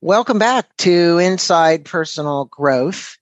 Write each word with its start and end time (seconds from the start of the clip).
Welcome 0.00 0.38
back 0.38 0.76
to 0.78 1.18
Inside 1.18 1.84
Personal 1.84 2.46
Growth. 2.46 3.16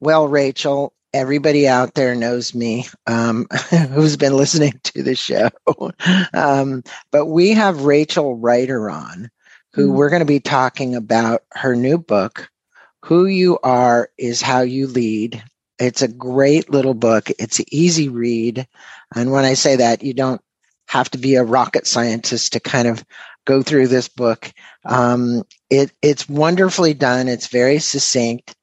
Well, 0.00 0.28
Rachel, 0.28 0.92
everybody 1.12 1.66
out 1.66 1.94
there 1.94 2.14
knows 2.14 2.54
me 2.54 2.86
um, 3.06 3.46
who's 3.90 4.16
been 4.16 4.36
listening 4.36 4.78
to 4.84 5.02
the 5.02 5.14
show. 5.14 5.50
Um, 6.34 6.82
but 7.10 7.26
we 7.26 7.50
have 7.50 7.82
Rachel 7.82 8.36
Rider 8.36 8.90
on, 8.90 9.30
who 9.72 9.88
mm-hmm. 9.88 9.96
we're 9.96 10.10
going 10.10 10.20
to 10.20 10.26
be 10.26 10.40
talking 10.40 10.94
about 10.94 11.42
her 11.52 11.74
new 11.74 11.98
book, 11.98 12.48
Who 13.04 13.26
You 13.26 13.58
Are 13.62 14.10
is 14.18 14.40
How 14.40 14.60
You 14.60 14.86
Lead. 14.86 15.42
It's 15.78 16.02
a 16.02 16.08
great 16.08 16.70
little 16.70 16.94
book. 16.94 17.30
It's 17.38 17.58
an 17.58 17.66
easy 17.70 18.08
read. 18.08 18.66
And 19.14 19.32
when 19.32 19.44
I 19.44 19.54
say 19.54 19.76
that, 19.76 20.02
you 20.02 20.14
don't 20.14 20.40
have 20.88 21.10
to 21.10 21.18
be 21.18 21.34
a 21.34 21.44
rocket 21.44 21.86
scientist 21.86 22.52
to 22.54 22.60
kind 22.60 22.88
of 22.88 23.04
go 23.48 23.62
through 23.62 23.88
this 23.88 24.08
book. 24.08 24.52
Um, 24.84 25.42
it, 25.70 25.90
it's 26.02 26.28
wonderfully 26.28 26.92
done. 26.92 27.28
It's 27.28 27.46
very 27.46 27.78
succinct. 27.78 28.54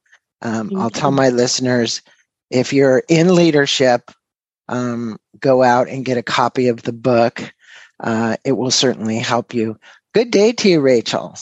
Um, 0.44 0.72
I'll 0.78 0.92
tell 0.92 1.10
my 1.10 1.30
listeners 1.30 2.04
if 2.52 2.72
you're 2.72 3.02
in 3.10 3.34
leadership, 3.34 4.12
um, 4.70 5.18
go 5.40 5.64
out 5.64 5.90
and 5.90 6.06
get 6.06 6.20
a 6.20 6.24
copy 6.24 6.68
of 6.68 6.84
the 6.84 6.94
book. 6.94 7.52
Uh, 8.00 8.38
it 8.46 8.52
will 8.52 8.70
certainly 8.70 9.18
help 9.18 9.56
you. 9.56 9.80
Good 10.14 10.30
day 10.30 10.52
to 10.52 10.70
you, 10.70 10.82
Rachel. 10.82 11.36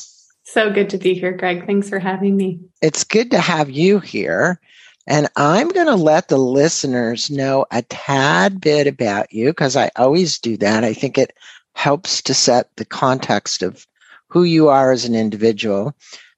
So 0.43 0.71
good 0.71 0.89
to 0.91 0.97
be 0.97 1.13
here, 1.13 1.33
Greg. 1.33 1.65
Thanks 1.65 1.89
for 1.89 1.99
having 1.99 2.37
me. 2.37 2.61
It's 2.81 3.03
good 3.03 3.31
to 3.31 3.39
have 3.39 3.69
you 3.69 3.99
here. 3.99 4.61
And 5.05 5.27
I'm 5.35 5.67
going 5.67 5.87
to 5.87 5.95
let 5.95 6.29
the 6.29 6.37
listeners 6.37 7.29
know 7.29 7.65
a 7.71 7.81
tad 7.81 8.61
bit 8.61 8.87
about 8.87 9.33
you 9.33 9.49
because 9.49 9.75
I 9.75 9.91
always 9.97 10.39
do 10.39 10.55
that. 10.57 10.85
I 10.85 10.93
think 10.93 11.17
it 11.17 11.35
helps 11.73 12.21
to 12.23 12.33
set 12.33 12.69
the 12.75 12.85
context 12.85 13.63
of 13.63 13.85
who 14.29 14.43
you 14.43 14.69
are 14.69 14.91
as 14.91 15.05
an 15.05 15.15
individual 15.15 15.95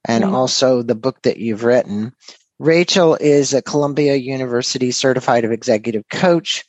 and 0.08 0.23
mm-hmm. 0.23 0.35
also 0.35 0.81
the 0.81 0.95
book 0.95 1.21
that 1.23 1.38
you've 1.38 1.64
written. 1.64 2.14
Rachel 2.59 3.16
is 3.16 3.53
a 3.53 3.61
Columbia 3.61 4.16
University 4.16 4.91
certified 4.91 5.44
executive 5.45 6.08
coach 6.09 6.63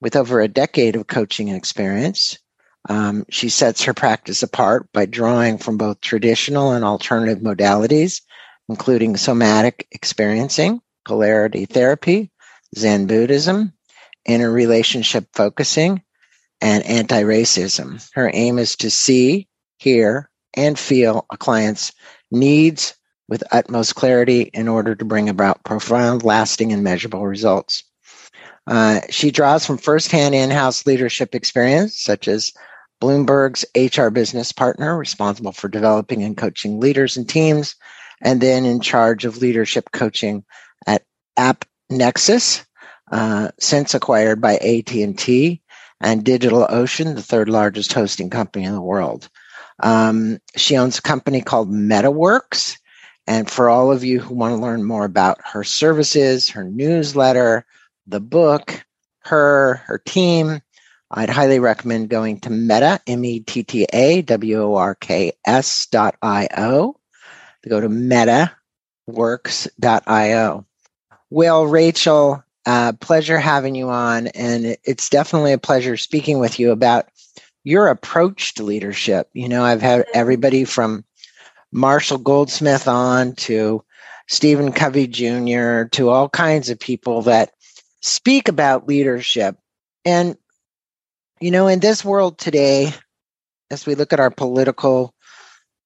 with 0.00 0.16
over 0.16 0.40
a 0.40 0.48
decade 0.48 0.96
of 0.96 1.06
coaching 1.06 1.48
experience. 1.48 2.38
Um, 2.88 3.24
she 3.28 3.48
sets 3.48 3.82
her 3.82 3.94
practice 3.94 4.42
apart 4.42 4.88
by 4.92 5.06
drawing 5.06 5.58
from 5.58 5.76
both 5.76 6.00
traditional 6.00 6.72
and 6.72 6.84
alternative 6.84 7.42
modalities, 7.42 8.22
including 8.68 9.16
somatic 9.16 9.86
experiencing, 9.90 10.80
polarity 11.04 11.66
therapy, 11.66 12.30
Zen 12.76 13.06
Buddhism, 13.06 13.72
inner 14.24 14.50
relationship 14.50 15.26
focusing, 15.34 16.02
and 16.60 16.84
anti 16.84 17.22
racism. 17.22 18.08
Her 18.14 18.30
aim 18.32 18.58
is 18.58 18.76
to 18.76 18.90
see, 18.90 19.48
hear, 19.78 20.30
and 20.54 20.78
feel 20.78 21.26
a 21.30 21.36
client's 21.36 21.92
needs, 22.30 22.94
with 23.28 23.44
utmost 23.52 23.94
clarity 23.94 24.42
in 24.42 24.68
order 24.68 24.94
to 24.94 25.04
bring 25.04 25.28
about 25.28 25.62
profound, 25.64 26.24
lasting, 26.24 26.72
and 26.72 26.82
measurable 26.82 27.26
results. 27.26 27.84
Uh, 28.66 29.00
she 29.10 29.30
draws 29.30 29.66
from 29.66 29.78
firsthand 29.78 30.34
in 30.34 30.50
house 30.50 30.86
leadership 30.86 31.34
experience, 31.34 32.00
such 32.00 32.26
as 32.26 32.52
Bloomberg's 33.00 33.64
HR 33.76 34.08
business 34.08 34.52
partner, 34.52 34.96
responsible 34.96 35.52
for 35.52 35.68
developing 35.68 36.22
and 36.22 36.36
coaching 36.36 36.80
leaders 36.80 37.16
and 37.16 37.28
teams, 37.28 37.76
and 38.20 38.40
then 38.40 38.64
in 38.64 38.80
charge 38.80 39.24
of 39.24 39.38
leadership 39.38 39.90
coaching 39.92 40.44
at 40.86 41.04
AppNexus, 41.38 42.64
uh, 43.12 43.48
since 43.58 43.94
acquired 43.94 44.40
by 44.40 44.56
AT&T 44.56 45.62
and 46.00 46.24
DigitalOcean, 46.24 47.14
the 47.14 47.22
third 47.22 47.48
largest 47.48 47.92
hosting 47.92 48.30
company 48.30 48.64
in 48.64 48.72
the 48.72 48.80
world. 48.80 49.28
Um, 49.82 50.38
she 50.56 50.76
owns 50.76 50.98
a 50.98 51.02
company 51.02 51.40
called 51.40 51.70
MettaWorks, 51.70 52.78
and 53.26 53.50
for 53.50 53.68
all 53.68 53.92
of 53.92 54.04
you 54.04 54.20
who 54.20 54.34
want 54.34 54.54
to 54.54 54.60
learn 54.60 54.84
more 54.84 55.04
about 55.04 55.38
her 55.44 55.64
services, 55.64 56.48
her 56.50 56.64
newsletter, 56.64 57.64
the 58.06 58.20
book, 58.20 58.84
her, 59.20 59.82
her 59.86 59.98
team, 59.98 60.62
I'd 61.10 61.30
highly 61.30 61.58
recommend 61.58 62.10
going 62.10 62.40
to 62.40 62.50
Metta, 62.50 63.00
M-E-T-T-A, 63.06 64.22
W-O-R-K-S 64.22 65.86
dot 65.86 66.16
I-O. 66.20 66.96
Go 67.68 67.80
to 67.80 67.88
mettaworks.io. 69.08 70.66
Well, 71.30 71.66
Rachel, 71.66 72.44
uh, 72.68 72.92
pleasure 72.92 73.38
having 73.38 73.74
you 73.74 73.88
on. 73.88 74.26
And 74.28 74.76
it's 74.84 75.08
definitely 75.08 75.54
a 75.54 75.58
pleasure 75.58 75.96
speaking 75.96 76.38
with 76.38 76.60
you 76.60 76.70
about 76.70 77.06
your 77.64 77.88
approach 77.88 78.52
to 78.54 78.62
leadership. 78.62 79.30
You 79.32 79.48
know, 79.48 79.64
I've 79.64 79.80
had 79.80 80.04
everybody 80.12 80.66
from 80.66 81.02
Marshall 81.72 82.18
Goldsmith 82.18 82.86
on 82.86 83.34
to 83.36 83.82
Stephen 84.26 84.72
Covey 84.72 85.06
Jr. 85.06 85.84
to 85.92 86.10
all 86.10 86.28
kinds 86.28 86.68
of 86.68 86.78
people 86.78 87.22
that 87.22 87.52
speak 88.02 88.48
about 88.48 88.86
leadership. 88.86 89.56
And, 90.04 90.36
you 91.40 91.50
know, 91.50 91.68
in 91.68 91.80
this 91.80 92.04
world 92.04 92.36
today, 92.36 92.92
as 93.70 93.86
we 93.86 93.94
look 93.94 94.12
at 94.12 94.20
our 94.20 94.30
political 94.30 95.14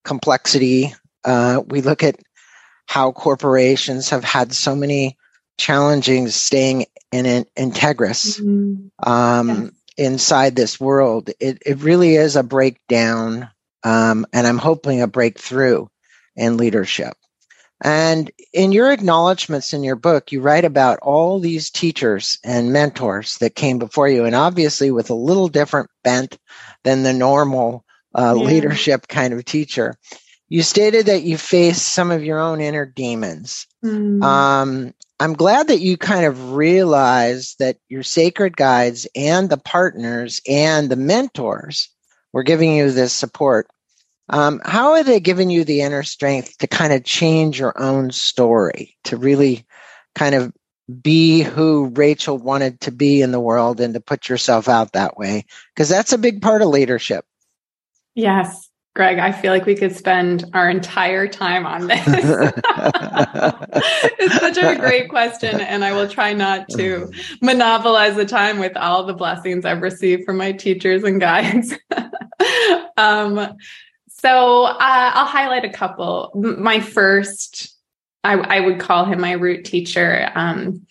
complexity, 0.04 0.92
uh, 1.22 1.62
we 1.64 1.80
look 1.80 2.02
at 2.02 2.16
how 2.86 3.12
corporations 3.12 4.10
have 4.10 4.24
had 4.24 4.52
so 4.52 4.74
many 4.74 5.16
challenges 5.58 6.34
staying 6.34 6.86
in 7.10 7.26
an 7.26 7.44
integrous 7.56 8.40
mm-hmm. 8.40 9.10
um, 9.10 9.72
inside 9.96 10.56
this 10.56 10.80
world. 10.80 11.30
It, 11.40 11.58
it 11.64 11.78
really 11.78 12.16
is 12.16 12.36
a 12.36 12.42
breakdown 12.42 13.50
um, 13.84 14.26
and 14.32 14.46
I'm 14.46 14.58
hoping 14.58 15.02
a 15.02 15.06
breakthrough 15.06 15.86
in 16.36 16.56
leadership. 16.56 17.14
And 17.84 18.30
in 18.52 18.70
your 18.70 18.92
acknowledgments 18.92 19.72
in 19.72 19.82
your 19.82 19.96
book, 19.96 20.30
you 20.30 20.40
write 20.40 20.64
about 20.64 21.00
all 21.02 21.40
these 21.40 21.68
teachers 21.70 22.38
and 22.44 22.72
mentors 22.72 23.38
that 23.38 23.56
came 23.56 23.78
before 23.78 24.08
you, 24.08 24.24
and 24.24 24.36
obviously 24.36 24.92
with 24.92 25.10
a 25.10 25.14
little 25.14 25.48
different 25.48 25.90
bent 26.04 26.38
than 26.84 27.02
the 27.02 27.12
normal 27.12 27.84
uh, 28.14 28.34
yeah. 28.36 28.44
leadership 28.44 29.08
kind 29.08 29.34
of 29.34 29.44
teacher. 29.44 29.96
You 30.48 30.62
stated 30.62 31.06
that 31.06 31.22
you 31.22 31.36
faced 31.36 31.88
some 31.88 32.12
of 32.12 32.22
your 32.22 32.38
own 32.38 32.60
inner 32.60 32.86
demons. 32.86 33.66
Mm. 33.84 34.22
Um, 34.22 34.94
I'm 35.22 35.34
glad 35.34 35.68
that 35.68 35.78
you 35.78 35.96
kind 35.96 36.26
of 36.26 36.54
realized 36.54 37.60
that 37.60 37.76
your 37.88 38.02
sacred 38.02 38.56
guides 38.56 39.06
and 39.14 39.48
the 39.48 39.56
partners 39.56 40.40
and 40.48 40.90
the 40.90 40.96
mentors 40.96 41.88
we're 42.32 42.42
giving 42.42 42.74
you 42.74 42.90
this 42.90 43.12
support. 43.12 43.68
Um, 44.30 44.60
how 44.64 44.94
are 44.94 45.04
they 45.04 45.20
giving 45.20 45.48
you 45.48 45.62
the 45.62 45.82
inner 45.82 46.02
strength 46.02 46.58
to 46.58 46.66
kind 46.66 46.92
of 46.92 47.04
change 47.04 47.60
your 47.60 47.80
own 47.80 48.10
story, 48.10 48.96
to 49.04 49.16
really 49.16 49.64
kind 50.16 50.34
of 50.34 50.52
be 51.00 51.42
who 51.42 51.92
Rachel 51.94 52.36
wanted 52.36 52.80
to 52.80 52.90
be 52.90 53.22
in 53.22 53.30
the 53.30 53.38
world 53.38 53.80
and 53.80 53.94
to 53.94 54.00
put 54.00 54.28
yourself 54.28 54.68
out 54.68 54.94
that 54.94 55.16
way? 55.16 55.44
Because 55.72 55.88
that's 55.88 56.12
a 56.12 56.18
big 56.18 56.42
part 56.42 56.62
of 56.62 56.68
leadership. 56.68 57.24
Yes. 58.16 58.71
Greg, 58.94 59.18
I 59.18 59.32
feel 59.32 59.52
like 59.52 59.64
we 59.64 59.74
could 59.74 59.96
spend 59.96 60.44
our 60.52 60.68
entire 60.68 61.26
time 61.26 61.64
on 61.64 61.86
this. 61.86 62.02
it's 64.18 64.38
such 64.38 64.58
a 64.58 64.76
great 64.78 65.08
question, 65.08 65.62
and 65.62 65.82
I 65.82 65.92
will 65.94 66.08
try 66.08 66.34
not 66.34 66.68
to 66.70 67.10
monopolize 67.40 68.16
the 68.16 68.26
time 68.26 68.58
with 68.58 68.76
all 68.76 69.04
the 69.04 69.14
blessings 69.14 69.64
I've 69.64 69.80
received 69.80 70.26
from 70.26 70.36
my 70.36 70.52
teachers 70.52 71.04
and 71.04 71.18
guides. 71.18 71.72
um, 72.98 73.56
so 74.08 74.64
uh, 74.64 74.76
I'll 74.78 75.24
highlight 75.24 75.64
a 75.64 75.70
couple. 75.70 76.30
My 76.34 76.78
first, 76.78 77.74
I, 78.24 78.34
I, 78.34 78.60
would 78.60 78.78
call 78.78 79.06
him 79.06 79.22
my 79.22 79.32
root 79.32 79.64
teacher, 79.64 80.30
um, 80.34 80.86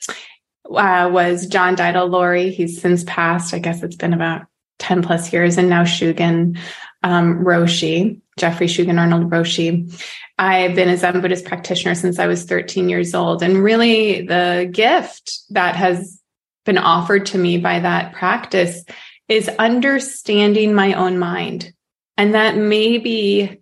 uh, 0.65 1.07
was 1.11 1.45
John 1.45 1.75
Daido 1.75 2.51
He's 2.51 2.81
since 2.81 3.03
passed. 3.03 3.53
I 3.53 3.59
guess 3.59 3.83
it's 3.83 3.95
been 3.95 4.13
about 4.13 4.47
10 4.81 5.03
plus 5.03 5.31
years, 5.31 5.57
and 5.57 5.69
now 5.69 5.83
Shugen 5.83 6.57
um, 7.03 7.43
Roshi, 7.45 8.19
Jeffrey 8.37 8.67
Shugen 8.67 8.99
Arnold 8.99 9.29
Roshi. 9.29 9.91
I've 10.37 10.75
been 10.75 10.89
a 10.89 10.97
Zen 10.97 11.21
Buddhist 11.21 11.45
practitioner 11.45 11.95
since 11.95 12.19
I 12.19 12.27
was 12.27 12.45
13 12.45 12.89
years 12.89 13.13
old. 13.13 13.43
And 13.43 13.63
really, 13.63 14.25
the 14.25 14.69
gift 14.71 15.39
that 15.51 15.75
has 15.75 16.19
been 16.65 16.77
offered 16.77 17.27
to 17.27 17.37
me 17.37 17.57
by 17.57 17.79
that 17.79 18.13
practice 18.13 18.83
is 19.27 19.47
understanding 19.47 20.73
my 20.73 20.93
own 20.93 21.17
mind. 21.17 21.73
And 22.17 22.33
that 22.33 22.57
maybe 22.57 23.61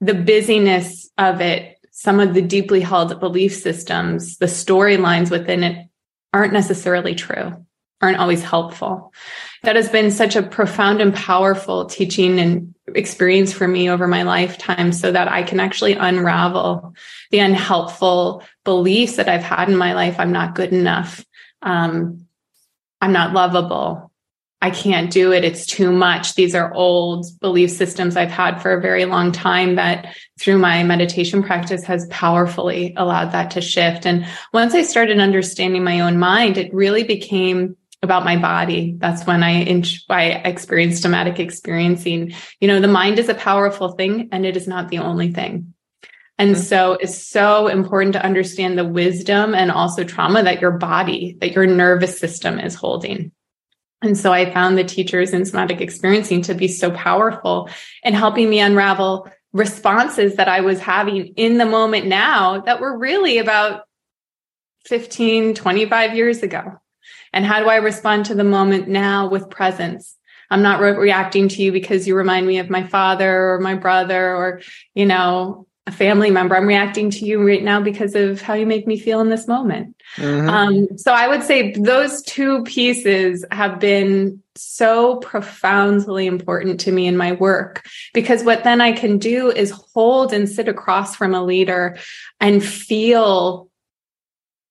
the 0.00 0.14
busyness 0.14 1.10
of 1.18 1.40
it, 1.40 1.78
some 1.90 2.20
of 2.20 2.34
the 2.34 2.42
deeply 2.42 2.80
held 2.80 3.18
belief 3.18 3.54
systems, 3.54 4.36
the 4.36 4.46
storylines 4.46 5.30
within 5.30 5.64
it 5.64 5.88
aren't 6.32 6.52
necessarily 6.52 7.14
true, 7.14 7.64
aren't 8.00 8.18
always 8.18 8.42
helpful. 8.42 9.12
That 9.66 9.74
has 9.74 9.88
been 9.88 10.12
such 10.12 10.36
a 10.36 10.44
profound 10.44 11.00
and 11.00 11.12
powerful 11.12 11.86
teaching 11.86 12.38
and 12.38 12.72
experience 12.94 13.52
for 13.52 13.66
me 13.66 13.90
over 13.90 14.06
my 14.06 14.22
lifetime 14.22 14.92
so 14.92 15.10
that 15.10 15.26
I 15.26 15.42
can 15.42 15.58
actually 15.58 15.94
unravel 15.94 16.94
the 17.32 17.40
unhelpful 17.40 18.44
beliefs 18.62 19.16
that 19.16 19.28
I've 19.28 19.42
had 19.42 19.68
in 19.68 19.76
my 19.76 19.94
life. 19.94 20.20
I'm 20.20 20.30
not 20.30 20.54
good 20.54 20.72
enough. 20.72 21.26
Um, 21.62 22.28
I'm 23.00 23.12
not 23.12 23.32
lovable. 23.32 24.12
I 24.62 24.70
can't 24.70 25.10
do 25.10 25.32
it. 25.32 25.42
It's 25.42 25.66
too 25.66 25.90
much. 25.90 26.36
These 26.36 26.54
are 26.54 26.72
old 26.72 27.26
belief 27.40 27.72
systems 27.72 28.16
I've 28.16 28.30
had 28.30 28.62
for 28.62 28.72
a 28.72 28.80
very 28.80 29.04
long 29.04 29.32
time 29.32 29.74
that 29.74 30.14
through 30.38 30.58
my 30.58 30.84
meditation 30.84 31.42
practice 31.42 31.82
has 31.82 32.06
powerfully 32.08 32.94
allowed 32.96 33.32
that 33.32 33.50
to 33.50 33.60
shift. 33.60 34.06
And 34.06 34.26
once 34.52 34.74
I 34.74 34.82
started 34.82 35.18
understanding 35.18 35.82
my 35.82 35.98
own 35.98 36.20
mind, 36.20 36.56
it 36.56 36.72
really 36.72 37.02
became 37.02 37.76
about 38.02 38.24
my 38.24 38.36
body. 38.36 38.94
That's 38.98 39.26
when 39.26 39.42
I, 39.42 39.62
inch 39.62 40.04
I 40.08 40.24
experienced 40.24 41.02
somatic 41.02 41.38
experiencing. 41.40 42.34
You 42.60 42.68
know, 42.68 42.80
the 42.80 42.88
mind 42.88 43.18
is 43.18 43.28
a 43.28 43.34
powerful 43.34 43.92
thing 43.92 44.28
and 44.32 44.44
it 44.44 44.56
is 44.56 44.68
not 44.68 44.88
the 44.88 44.98
only 44.98 45.32
thing. 45.32 45.74
And 46.38 46.54
mm-hmm. 46.54 46.62
so 46.62 46.92
it's 46.92 47.16
so 47.16 47.68
important 47.68 48.12
to 48.12 48.24
understand 48.24 48.78
the 48.78 48.84
wisdom 48.84 49.54
and 49.54 49.70
also 49.70 50.04
trauma 50.04 50.42
that 50.42 50.60
your 50.60 50.72
body, 50.72 51.36
that 51.40 51.52
your 51.52 51.66
nervous 51.66 52.18
system 52.18 52.60
is 52.60 52.74
holding. 52.74 53.32
And 54.02 54.16
so 54.16 54.32
I 54.32 54.52
found 54.52 54.76
the 54.76 54.84
teachers 54.84 55.32
in 55.32 55.46
somatic 55.46 55.80
experiencing 55.80 56.42
to 56.42 56.54
be 56.54 56.68
so 56.68 56.90
powerful 56.90 57.70
in 58.02 58.12
helping 58.12 58.50
me 58.50 58.60
unravel 58.60 59.30
responses 59.52 60.36
that 60.36 60.48
I 60.48 60.60
was 60.60 60.78
having 60.78 61.28
in 61.36 61.56
the 61.56 61.64
moment 61.64 62.06
now 62.06 62.60
that 62.60 62.80
were 62.80 62.98
really 62.98 63.38
about 63.38 63.84
15, 64.84 65.54
25 65.54 66.14
years 66.14 66.42
ago. 66.42 66.78
And 67.36 67.44
how 67.44 67.60
do 67.60 67.68
I 67.68 67.76
respond 67.76 68.24
to 68.26 68.34
the 68.34 68.44
moment 68.44 68.88
now 68.88 69.28
with 69.28 69.50
presence? 69.50 70.16
I'm 70.48 70.62
not 70.62 70.80
re- 70.80 70.96
reacting 70.96 71.48
to 71.48 71.62
you 71.62 71.70
because 71.70 72.08
you 72.08 72.16
remind 72.16 72.46
me 72.46 72.60
of 72.60 72.70
my 72.70 72.86
father 72.86 73.50
or 73.50 73.60
my 73.60 73.74
brother 73.74 74.34
or, 74.34 74.62
you 74.94 75.04
know, 75.04 75.66
a 75.86 75.92
family 75.92 76.30
member. 76.30 76.56
I'm 76.56 76.66
reacting 76.66 77.10
to 77.10 77.26
you 77.26 77.46
right 77.46 77.62
now 77.62 77.82
because 77.82 78.14
of 78.14 78.40
how 78.40 78.54
you 78.54 78.64
make 78.64 78.86
me 78.86 78.98
feel 78.98 79.20
in 79.20 79.28
this 79.28 79.46
moment. 79.46 79.96
Mm-hmm. 80.16 80.48
Um, 80.48 80.98
so 80.98 81.12
I 81.12 81.28
would 81.28 81.42
say 81.42 81.72
those 81.72 82.22
two 82.22 82.64
pieces 82.64 83.44
have 83.50 83.80
been 83.80 84.42
so 84.54 85.16
profoundly 85.16 86.26
important 86.26 86.80
to 86.80 86.92
me 86.92 87.06
in 87.06 87.18
my 87.18 87.32
work 87.32 87.86
because 88.14 88.44
what 88.44 88.64
then 88.64 88.80
I 88.80 88.92
can 88.92 89.18
do 89.18 89.50
is 89.50 89.70
hold 89.92 90.32
and 90.32 90.48
sit 90.48 90.68
across 90.68 91.14
from 91.14 91.34
a 91.34 91.44
leader 91.44 91.98
and 92.40 92.64
feel 92.64 93.65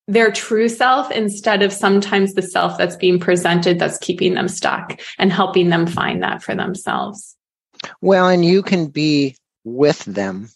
their 0.07 0.31
true 0.31 0.69
self 0.69 1.11
instead 1.11 1.63
of 1.63 1.73
sometimes 1.73 2.33
the 2.33 2.41
self 2.41 2.77
that's 2.77 2.95
being 2.95 3.19
presented 3.19 3.79
that's 3.79 3.97
keeping 3.97 4.35
them 4.35 4.47
stuck 4.47 4.99
and 5.17 5.31
helping 5.31 5.69
them 5.69 5.87
find 5.87 6.21
that 6.21 6.43
for 6.43 6.55
themselves. 6.55 7.35
Well, 8.01 8.27
and 8.27 8.45
you 8.45 8.61
can 8.61 8.87
be 8.87 9.35
with 9.63 10.05
them 10.05 10.49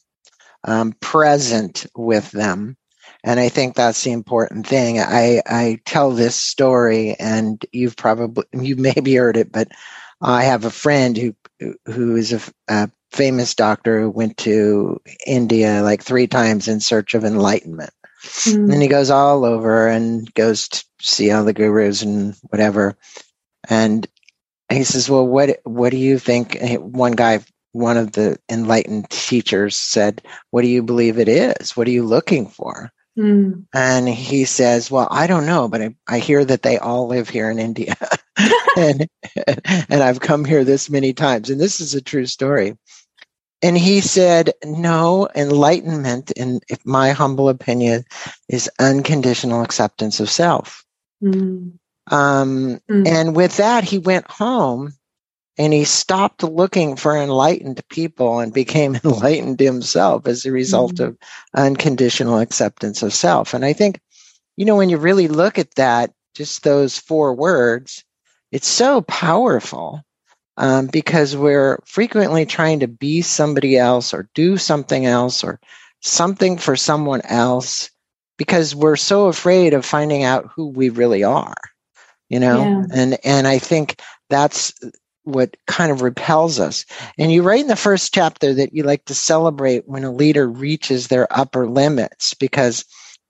um, 0.64 0.94
present 1.00 1.86
with 1.96 2.32
them. 2.32 2.78
And 3.24 3.40
I 3.40 3.50
think 3.50 3.76
that's 3.76 4.04
the 4.04 4.12
important 4.12 4.66
thing. 4.66 5.00
I, 5.00 5.42
I 5.46 5.80
tell 5.86 6.12
this 6.12 6.36
story 6.36 7.16
and 7.20 7.64
you've 7.72 7.98
probably, 7.98 8.46
you 8.54 8.76
maybe 8.76 9.16
heard 9.16 9.38
it, 9.38 9.52
but 9.52 9.70
I 10.22 10.44
have 10.44 10.66
a 10.66 10.72
friend 10.72 11.18
who, 11.18 11.34
who 11.86 12.16
is 12.16 12.34
a, 12.34 12.42
a 12.68 12.90
famous 13.12 13.56
doctor 13.56 14.00
who 14.00 14.10
went 14.10 14.38
to 14.38 15.02
India 15.26 15.82
like 15.82 16.04
three 16.04 16.28
times 16.28 16.68
in 16.68 16.80
search 16.80 17.14
of 17.14 17.26
enlightenment. 17.26 17.92
Mm. 18.22 18.74
And 18.74 18.82
he 18.82 18.88
goes 18.88 19.10
all 19.10 19.46
over 19.46 19.88
and 19.88 20.32
goes 20.34 20.68
to 20.70 20.86
see 21.02 21.32
all 21.32 21.44
the 21.44 21.54
gurus 21.54 22.02
and 22.02 22.36
whatever. 22.50 22.98
And 23.70 24.08
he 24.70 24.84
says, 24.84 25.10
"Well, 25.10 25.28
what 25.28 25.60
what 25.64 25.90
do 25.92 25.98
you 25.98 26.20
think?" 26.20 26.58
One 26.80 27.14
guy 27.14 27.40
one 27.72 27.98
of 27.98 28.14
the 28.14 28.38
enlightened 28.50 29.10
teachers 29.10 29.76
said, 29.76 30.22
What 30.52 30.62
do 30.62 30.68
you 30.68 30.84
believe 30.84 31.20
it 31.20 31.28
is? 31.28 31.76
What 31.76 31.88
are 31.88 31.92
you 31.92 32.06
looking 32.06 32.48
for? 32.48 32.92
Mm. 33.18 33.66
And 33.74 34.08
he 34.08 34.46
says, 34.46 34.90
Well, 34.90 35.08
I 35.12 35.28
don't 35.28 35.46
know, 35.46 35.68
but 35.68 35.82
I, 35.82 35.96
I 36.08 36.20
hear 36.20 36.44
that 36.44 36.62
they 36.62 36.78
all 36.78 37.08
live 37.08 37.30
here 37.30 37.50
in 37.50 37.60
India. 37.60 37.96
and, 38.78 39.08
and 39.90 40.04
I've 40.04 40.20
come 40.20 40.46
here 40.46 40.64
this 40.64 40.90
many 40.90 41.14
times. 41.14 41.50
And 41.50 41.60
this 41.60 41.80
is 41.80 41.94
a 41.94 42.02
true 42.02 42.26
story. 42.26 42.78
And 43.62 43.78
he 43.78 44.02
said, 44.02 44.54
No, 44.64 45.28
enlightenment, 45.36 46.32
in 46.32 46.62
my 46.86 47.12
humble 47.12 47.50
opinion, 47.50 48.06
is 48.48 48.70
unconditional 48.80 49.64
acceptance 49.64 50.20
of 50.20 50.30
self. 50.30 50.86
Mm. 51.22 51.74
Um, 52.10 52.80
mm. 52.90 53.08
And 53.08 53.36
with 53.36 53.58
that, 53.58 53.84
he 53.84 53.98
went 53.98 54.30
home 54.30 54.94
and 55.58 55.74
he 55.74 55.84
stopped 55.84 56.42
looking 56.42 56.96
for 56.96 57.18
enlightened 57.18 57.82
people 57.90 58.40
and 58.40 58.54
became 58.54 58.96
enlightened 59.04 59.60
himself 59.60 60.26
as 60.26 60.46
a 60.46 60.52
result 60.52 60.96
mm-hmm. 60.96 61.10
of 61.10 61.18
unconditional 61.54 62.40
acceptance 62.40 63.04
of 63.04 63.14
self. 63.14 63.54
And 63.54 63.66
I 63.66 63.74
think, 63.74 64.00
you 64.56 64.66
know, 64.66 64.78
when 64.78 64.90
you 64.90 64.98
really 64.98 65.28
look 65.28 65.60
at 65.60 65.76
that, 65.76 66.14
just 66.34 66.64
those 66.64 66.98
four 66.98 67.34
words, 67.34 68.06
it's 68.52 68.68
so 68.68 69.02
powerful 69.02 70.02
um, 70.60 70.88
because 70.88 71.36
we're 71.36 71.80
frequently 71.86 72.46
trying 72.46 72.82
to 72.82 72.88
be 72.88 73.22
somebody 73.24 73.78
else 73.78 74.14
or 74.14 74.30
do 74.36 74.58
something 74.58 75.06
else 75.06 75.44
or 75.44 75.60
something 76.02 76.58
for 76.58 76.76
someone 76.76 77.22
else 77.22 77.90
because 78.38 78.76
we're 78.76 78.96
so 78.96 79.26
afraid 79.26 79.74
of 79.74 79.86
finding 79.86 80.24
out 80.24 80.52
who 80.56 80.68
we 80.68 80.90
really 80.90 81.24
are 81.24 81.56
you 82.30 82.40
know 82.40 82.62
yeah. 82.62 82.84
and 82.94 83.18
and 83.24 83.48
i 83.48 83.58
think 83.58 84.00
that's 84.30 84.74
what 85.24 85.56
kind 85.68 85.92
of 85.92 86.02
repels 86.02 86.60
us. 86.60 86.86
And 87.18 87.32
you 87.32 87.44
write 87.44 87.62
in 87.62 87.68
the 87.68 87.76
first 87.76 88.14
chapter 88.14 88.54
that 88.54 88.74
you 88.74 88.84
like 88.84 89.06
to 89.06 89.14
celebrate 89.14 89.88
when 89.88 90.04
a 90.04 90.12
leader 90.12 90.48
reaches 90.48 91.08
their 91.08 91.28
upper 91.32 91.68
limits 91.68 92.34
because 92.34 92.86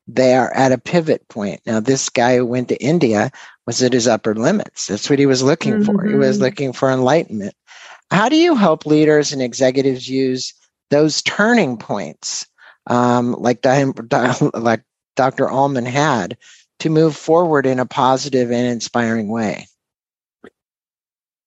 they 0.07 0.35
are 0.35 0.51
at 0.53 0.71
a 0.71 0.77
pivot 0.77 1.27
point. 1.27 1.61
Now, 1.65 1.79
this 1.79 2.09
guy 2.09 2.37
who 2.37 2.45
went 2.45 2.69
to 2.69 2.83
India 2.83 3.31
was 3.69 3.83
at 3.83 3.93
his 3.93 4.07
upper 4.07 4.33
limits. 4.33 4.87
That's 4.87 5.11
what 5.11 5.19
he 5.19 5.27
was 5.27 5.43
looking 5.43 5.73
mm-hmm. 5.73 5.95
for. 5.95 6.03
He 6.03 6.15
was 6.15 6.37
mm-hmm. 6.37 6.45
looking 6.45 6.73
for 6.73 6.89
enlightenment. 6.89 7.53
How 8.09 8.27
do 8.27 8.35
you 8.35 8.55
help 8.55 8.87
leaders 8.87 9.31
and 9.31 9.43
executives 9.43 10.09
use 10.09 10.55
those 10.89 11.21
turning 11.21 11.77
points, 11.77 12.47
um, 12.87 13.33
like, 13.33 13.63
like 14.55 14.81
Dr. 15.15 15.47
Allman 15.47 15.85
had, 15.85 16.39
to 16.79 16.89
move 16.89 17.15
forward 17.15 17.67
in 17.67 17.79
a 17.79 17.85
positive 17.85 18.51
and 18.51 18.65
inspiring 18.65 19.29
way? 19.29 19.67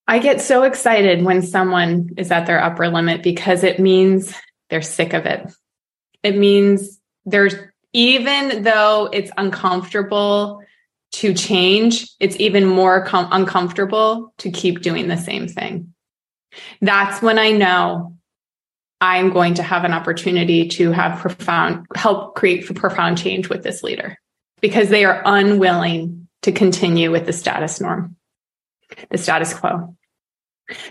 I 0.06 0.20
get 0.20 0.40
so 0.40 0.62
excited 0.62 1.24
when 1.24 1.42
someone 1.42 2.10
is 2.16 2.30
at 2.30 2.46
their 2.46 2.62
upper 2.62 2.86
limit 2.86 3.24
because 3.24 3.64
it 3.64 3.80
means 3.80 4.32
they're 4.70 4.80
sick 4.80 5.12
of 5.12 5.26
it. 5.26 5.52
It 6.22 6.38
means 6.38 7.00
there's, 7.24 7.56
even 7.92 8.62
though 8.62 9.10
it's 9.12 9.32
uncomfortable 9.36 10.62
to 11.12 11.34
change, 11.34 12.08
it's 12.20 12.36
even 12.38 12.66
more 12.66 13.04
com- 13.04 13.28
uncomfortable 13.32 14.32
to 14.38 14.50
keep 14.50 14.80
doing 14.80 15.08
the 15.08 15.16
same 15.16 15.48
thing. 15.48 15.92
That's 16.80 17.22
when 17.22 17.38
I 17.38 17.52
know 17.52 18.16
I'm 19.00 19.30
going 19.30 19.54
to 19.54 19.62
have 19.62 19.84
an 19.84 19.92
opportunity 19.92 20.68
to 20.68 20.92
have 20.92 21.20
profound, 21.20 21.86
help 21.94 22.34
create 22.34 22.72
profound 22.74 23.18
change 23.18 23.48
with 23.48 23.62
this 23.62 23.82
leader 23.82 24.18
because 24.60 24.88
they 24.88 25.04
are 25.04 25.22
unwilling 25.24 26.28
to 26.42 26.52
continue 26.52 27.10
with 27.10 27.26
the 27.26 27.32
status 27.32 27.80
norm 27.80 28.16
the 29.10 29.18
status 29.18 29.54
quo. 29.54 29.96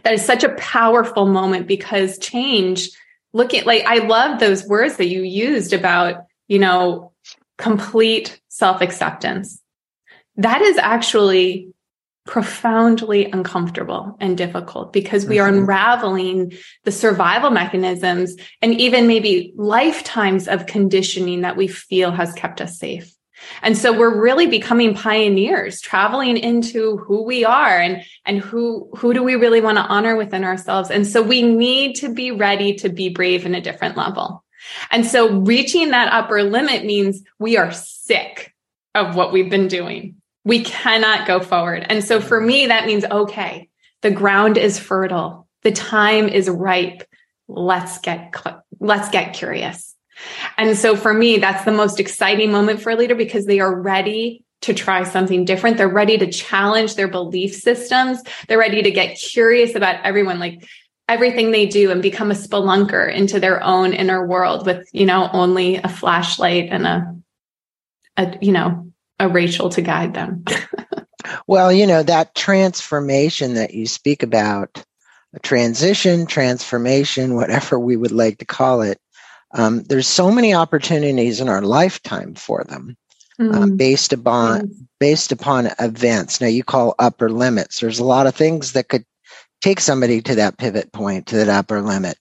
That 0.03 0.13
is 0.13 0.25
such 0.25 0.43
a 0.43 0.55
powerful 0.55 1.25
moment 1.25 1.67
because 1.67 2.17
change, 2.19 2.89
look 3.33 3.53
at 3.53 3.65
like, 3.65 3.83
I 3.85 3.99
love 3.99 4.39
those 4.39 4.65
words 4.65 4.97
that 4.97 5.07
you 5.07 5.21
used 5.21 5.73
about, 5.73 6.25
you 6.47 6.59
know, 6.59 7.13
complete 7.57 8.39
self 8.49 8.81
acceptance. 8.81 9.60
That 10.37 10.61
is 10.61 10.77
actually 10.77 11.71
profoundly 12.25 13.25
uncomfortable 13.31 14.15
and 14.19 14.37
difficult 14.37 14.93
because 14.93 15.25
we 15.25 15.39
are 15.39 15.49
mm-hmm. 15.49 15.59
unraveling 15.59 16.53
the 16.83 16.91
survival 16.91 17.49
mechanisms 17.49 18.35
and 18.61 18.79
even 18.79 19.07
maybe 19.07 19.53
lifetimes 19.55 20.47
of 20.47 20.67
conditioning 20.67 21.41
that 21.41 21.57
we 21.57 21.67
feel 21.67 22.11
has 22.11 22.31
kept 22.33 22.61
us 22.61 22.77
safe. 22.77 23.11
And 23.63 23.75
so 23.75 23.97
we're 23.97 24.21
really 24.21 24.45
becoming 24.45 24.93
pioneers, 24.93 25.81
traveling 25.81 26.37
into 26.37 26.97
who 26.97 27.23
we 27.23 27.43
are 27.43 27.79
and, 27.79 28.03
and 28.23 28.37
who, 28.37 28.91
who 28.95 29.15
do 29.15 29.23
we 29.23 29.33
really 29.33 29.61
want 29.61 29.79
to 29.79 29.83
honor 29.83 30.15
within 30.15 30.43
ourselves. 30.43 30.91
And 30.91 31.07
so 31.07 31.23
we 31.23 31.41
need 31.41 31.95
to 31.97 32.13
be 32.13 32.29
ready 32.29 32.75
to 32.75 32.89
be 32.89 33.09
brave 33.09 33.47
in 33.47 33.55
a 33.55 33.61
different 33.61 33.97
level. 33.97 34.43
And 34.91 35.07
so 35.07 35.39
reaching 35.39 35.89
that 35.89 36.13
upper 36.13 36.43
limit 36.43 36.85
means 36.85 37.23
we 37.39 37.57
are 37.57 37.71
sick 37.71 38.53
of 38.93 39.15
what 39.15 39.33
we've 39.33 39.49
been 39.49 39.67
doing. 39.67 40.20
We 40.43 40.63
cannot 40.63 41.27
go 41.27 41.39
forward. 41.39 41.85
And 41.87 42.03
so 42.03 42.19
for 42.19 42.39
me, 42.39 42.67
that 42.67 42.85
means, 42.85 43.05
okay, 43.05 43.69
the 44.01 44.11
ground 44.11 44.57
is 44.57 44.79
fertile. 44.79 45.47
The 45.63 45.71
time 45.71 46.27
is 46.27 46.49
ripe. 46.49 47.03
Let's 47.47 47.99
get, 47.99 48.35
let's 48.79 49.09
get 49.09 49.33
curious. 49.33 49.95
And 50.57 50.77
so 50.77 50.95
for 50.95 51.13
me, 51.13 51.37
that's 51.37 51.65
the 51.65 51.71
most 51.71 51.99
exciting 51.99 52.51
moment 52.51 52.81
for 52.81 52.91
a 52.91 52.95
leader 52.95 53.15
because 53.15 53.45
they 53.45 53.59
are 53.59 53.73
ready 53.73 54.43
to 54.61 54.73
try 54.73 55.03
something 55.03 55.45
different. 55.45 55.77
They're 55.77 55.89
ready 55.89 56.17
to 56.19 56.31
challenge 56.31 56.95
their 56.95 57.07
belief 57.07 57.55
systems. 57.55 58.21
They're 58.47 58.59
ready 58.59 58.83
to 58.83 58.91
get 58.91 59.17
curious 59.17 59.75
about 59.75 60.03
everyone, 60.03 60.39
like 60.39 60.63
everything 61.07 61.51
they 61.51 61.65
do 61.65 61.91
and 61.91 62.01
become 62.01 62.31
a 62.31 62.35
spelunker 62.35 63.11
into 63.13 63.39
their 63.39 63.61
own 63.63 63.93
inner 63.93 64.25
world 64.25 64.65
with, 64.65 64.87
you 64.93 65.05
know, 65.05 65.29
only 65.33 65.75
a 65.77 65.89
flashlight 65.89 66.69
and 66.71 66.87
a, 66.87 67.15
a 68.17 68.37
you 68.41 68.51
know, 68.51 68.90
a 69.21 69.29
Rachel 69.29 69.69
to 69.69 69.81
guide 69.81 70.13
them. 70.13 70.43
Well, 71.47 71.71
you 71.71 71.85
know, 71.85 72.03
that 72.03 72.35
transformation 72.35 73.53
that 73.53 73.73
you 73.73 73.85
speak 73.85 74.23
about, 74.23 74.83
a 75.33 75.39
transition, 75.39 76.25
transformation, 76.25 77.35
whatever 77.35 77.79
we 77.79 77.95
would 77.95 78.11
like 78.11 78.39
to 78.39 78.45
call 78.45 78.81
it, 78.81 78.99
um, 79.53 79.83
there's 79.83 80.07
so 80.07 80.31
many 80.31 80.53
opportunities 80.53 81.39
in 81.39 81.49
our 81.49 81.61
lifetime 81.61 82.33
for 82.35 82.63
them. 82.63 82.97
Mm. 83.39 83.75
based 83.75 84.13
upon 84.13 84.67
mm. 84.67 84.87
based 84.99 85.31
upon 85.31 85.69
events. 85.79 86.41
Now 86.41 86.47
you 86.47 86.63
call 86.63 86.93
upper 86.99 87.29
limits. 87.29 87.79
There's 87.79 87.97
a 87.97 88.03
lot 88.03 88.27
of 88.27 88.35
things 88.35 88.73
that 88.73 88.89
could 88.89 89.05
take 89.61 89.79
somebody 89.79 90.21
to 90.21 90.35
that 90.35 90.57
pivot 90.57 90.91
point, 90.91 91.27
to 91.27 91.37
that 91.37 91.49
upper 91.49 91.81
limit. 91.81 92.17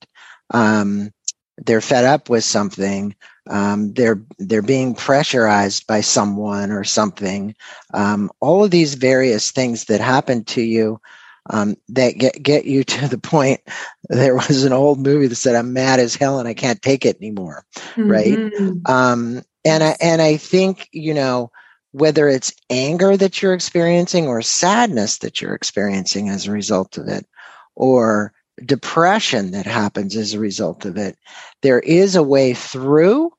Um, 0.55 1.11
they're 1.59 1.83
fed 1.83 2.05
up 2.05 2.31
with 2.31 2.45
something. 2.45 3.15
Um, 3.49 3.93
they're 3.95 4.23
they're 4.39 4.63
being 4.63 4.95
pressurized 4.95 5.87
by 5.87 6.03
someone 6.03 6.71
or 6.71 6.85
something. 6.85 7.55
Um, 7.95 8.31
all 8.41 8.65
of 8.65 8.71
these 8.71 8.95
various 8.95 9.51
things 9.51 9.85
that 9.87 10.01
happen 10.01 10.45
to 10.45 10.63
you 10.63 11.01
um, 11.49 11.77
that 11.89 12.19
get 12.19 12.43
get 12.43 12.65
you 12.65 12.85
to 12.85 13.09
the 13.09 13.19
point. 13.19 13.61
There 14.09 14.35
was 14.35 14.65
an 14.65 14.73
old 14.73 15.01
movie 15.01 15.27
that 15.27 15.37
said, 15.37 15.57
"I'm 15.57 15.73
mad 15.73 16.01
as 16.01 16.15
hell 16.15 16.39
and 16.39 16.49
I 16.49 16.55
can't 16.55 16.83
take 16.83 17.07
it 17.07 17.17
anymore." 17.17 17.65
Mm-hmm. 17.97 18.11
Right? 18.11 18.53
Um, 18.87 19.43
and 19.65 19.83
I 19.83 19.97
and 20.01 20.21
I 20.21 20.37
think 20.37 20.89
you 20.93 21.15
know 21.15 21.51
whether 21.93 22.29
it's 22.29 22.53
anger 22.71 23.17
that 23.17 23.43
you're 23.43 23.55
experiencing 23.55 24.29
or 24.29 24.43
sadness 24.43 25.19
that 25.19 25.41
you're 25.41 25.55
experiencing 25.55 26.29
as 26.29 26.47
a 26.47 26.53
result 26.53 26.99
of 26.99 27.09
it, 27.09 27.27
or 27.75 28.33
depression 28.65 29.53
that 29.53 29.67
happens 29.67 30.17
as 30.17 30.35
a 30.35 30.41
result 30.41 30.85
of 30.85 30.97
it, 30.97 31.17
there 31.63 31.81
is 31.81 32.17
a 32.17 32.23
way 32.23 32.55
through. 32.55 33.33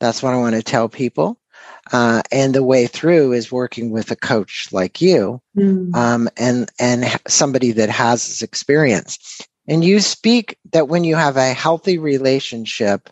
That's 0.00 0.22
what 0.22 0.34
I 0.34 0.38
want 0.38 0.56
to 0.56 0.62
tell 0.62 0.88
people. 0.88 1.38
Uh, 1.92 2.22
and 2.32 2.54
the 2.54 2.62
way 2.62 2.86
through 2.86 3.32
is 3.32 3.52
working 3.52 3.90
with 3.90 4.10
a 4.10 4.16
coach 4.16 4.68
like 4.72 5.02
you 5.02 5.40
mm. 5.56 5.94
um, 5.94 6.30
and 6.38 6.70
and 6.78 7.04
somebody 7.28 7.72
that 7.72 7.90
has 7.90 8.26
this 8.26 8.42
experience 8.42 9.42
and 9.68 9.84
you 9.84 10.00
speak 10.00 10.56
that 10.72 10.88
when 10.88 11.04
you 11.04 11.14
have 11.14 11.36
a 11.36 11.52
healthy 11.52 11.98
relationship 11.98 13.10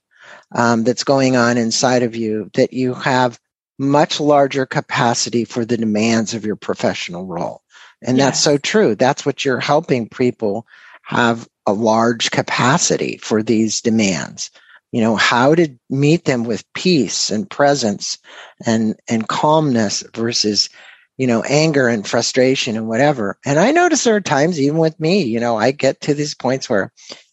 um, 0.55 0.85
that's 0.85 1.05
going 1.05 1.37
on 1.37 1.59
inside 1.59 2.03
of 2.03 2.17
you 2.17 2.51
that 2.55 2.73
you 2.73 2.95
have 2.95 3.39
much 3.79 4.21
larger 4.21 4.65
capacity 4.65 5.45
for 5.45 5.67
the 5.67 5.77
demands 5.77 6.33
of 6.33 6.47
your 6.47 6.57
professional 6.57 7.27
role 7.27 7.61
and 8.01 8.17
yes. 8.17 8.27
that's 8.27 8.41
so 8.41 8.57
true 8.57 8.95
that's 8.95 9.27
what 9.27 9.45
you're 9.45 9.61
helping 9.61 10.09
people 10.09 10.67
have 11.03 11.49
a 11.67 11.73
large 11.73 12.31
capacity 12.31 13.19
for 13.19 13.43
these 13.43 13.81
demands. 13.81 14.51
You 14.93 15.01
know 15.01 15.17
how 15.17 15.55
to 15.55 15.69
meet 15.89 16.25
them 16.27 16.45
with 16.45 16.71
peace 16.75 17.31
and 17.31 17.49
presence 17.49 18.19
and 18.67 18.95
and 19.09 19.27
calmness 19.27 20.05
versus 20.15 20.69
you 21.17 21.27
know 21.27 21.43
anger 21.43 21.89
and 21.89 22.07
frustration 22.07 22.77
and 22.77 22.89
whatever. 22.89 23.39
And 23.47 23.59
i 23.59 23.71
notice 23.71 24.05
there 24.05 24.17
are 24.17 24.21
times 24.21 24.61
even 24.61 24.79
with 24.79 24.99
me 25.01 25.23
you 25.23 25.41
know 25.41 25.57
i 25.57 25.71
get 25.71 26.03
to 26.03 26.15
these 26.15 26.35
points 26.35 26.69
where 26.69 26.93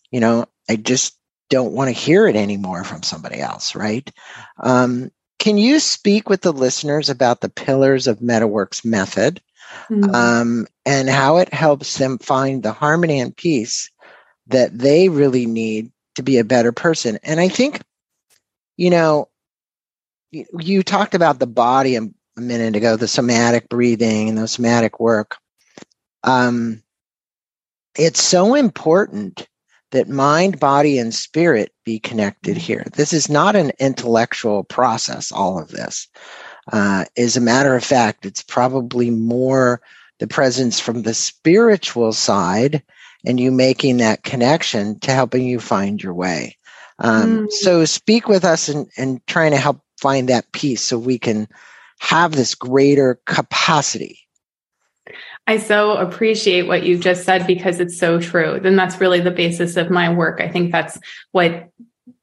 you 0.10 0.22
know 0.22 0.46
i 0.70 0.78
just 0.78 1.18
don't 1.50 1.74
want 1.74 1.90
to 1.90 1.92
hear 2.00 2.28
it 2.28 2.36
anymore 2.36 2.84
from 2.84 3.04
somebody 3.04 3.40
else 3.40 3.76
right? 3.76 4.10
Um, 4.62 5.12
can 5.40 5.58
you 5.58 5.80
speak 5.80 6.30
with 6.30 6.42
the 6.42 6.52
listeners 6.54 7.10
about 7.10 7.42
the 7.42 7.50
pillars 7.50 8.08
of 8.08 8.20
MettaWorks 8.20 8.84
method 8.84 9.42
mm-hmm. 9.90 10.14
um, 10.14 10.68
and 10.86 11.10
how 11.10 11.38
it 11.38 11.54
helps 11.54 11.98
them 11.98 12.18
find 12.18 12.64
the 12.64 12.72
harmony 12.72 13.20
and 13.20 13.36
peace 13.36 13.92
that 14.48 14.78
they 14.78 15.10
really 15.10 15.46
need 15.46 15.92
to 16.16 16.24
be 16.24 16.38
a 16.38 16.44
better 16.44 16.72
person. 16.72 17.20
And 17.24 17.40
I 17.40 17.48
think, 17.48 17.82
you 18.78 18.90
know, 18.90 19.30
you 20.32 20.84
talked 20.84 21.16
about 21.16 21.40
the 21.40 21.48
body 21.48 21.96
a, 21.96 22.08
minute 22.38 22.74
ago, 22.78 22.96
the 22.96 23.06
somatic 23.06 23.68
breathing 23.68 24.30
and 24.30 24.38
the 24.38 24.48
somatic 24.48 24.98
work. 24.98 25.36
Um, 26.24 26.82
it's 27.98 28.24
so 28.24 28.56
important 28.56 29.46
that 29.92 30.08
mind, 30.08 30.58
body, 30.60 31.00
and 31.00 31.14
spirit 31.14 31.74
be 31.84 32.00
connected 32.00 32.56
mm-hmm. 32.56 32.66
here. 32.66 32.86
This 32.94 33.12
is 33.12 33.30
not 33.30 33.58
an 33.58 33.74
intellectual 33.80 34.64
process, 34.64 35.34
all 35.34 35.60
of 35.60 35.70
this. 35.70 36.08
Uh, 36.72 37.06
as 37.18 37.36
a 37.36 37.42
matter 37.42 37.76
of 37.76 37.84
fact, 37.84 38.26
it's 38.26 38.44
probably 38.44 39.10
more 39.10 39.82
the 40.20 40.28
presence 40.28 40.80
from 40.80 41.04
the 41.04 41.14
spiritual 41.14 42.14
side 42.14 42.84
and 43.26 43.40
you 43.40 43.52
making 43.52 43.98
that 43.98 44.24
connection 44.24 45.00
to 45.00 45.12
helping 45.12 45.46
you 45.46 45.60
find 45.60 46.02
your 46.02 46.14
way. 46.14 46.58
Um, 47.00 47.48
mm. 47.48 47.52
So 47.52 47.86
speak 47.86 48.28
with 48.28 48.44
us 48.44 48.70
and, 48.70 48.88
and 48.98 49.26
trying 49.28 49.52
to 49.52 49.58
help 49.58 49.82
find 49.98 50.30
that 50.30 50.52
peace 50.52 50.84
so 50.84 50.98
we 50.98 51.18
can 51.18 51.48
have 52.00 52.34
this 52.34 52.56
greater 52.56 53.20
capacity. 53.26 54.20
I 55.48 55.58
so 55.58 55.98
appreciate 55.98 56.68
what 56.68 56.84
you 56.84 56.98
just 56.98 57.24
said 57.24 57.48
because 57.48 57.80
it's 57.80 57.98
so 57.98 58.22
true. 58.22 58.60
Then 58.62 58.76
that's 58.76 59.02
really 59.02 59.20
the 59.20 59.32
basis 59.32 59.78
of 59.78 59.90
my 59.90 60.14
work. 60.14 60.42
I 60.42 60.48
think 60.48 60.72
that's 60.72 61.00
what 61.32 61.70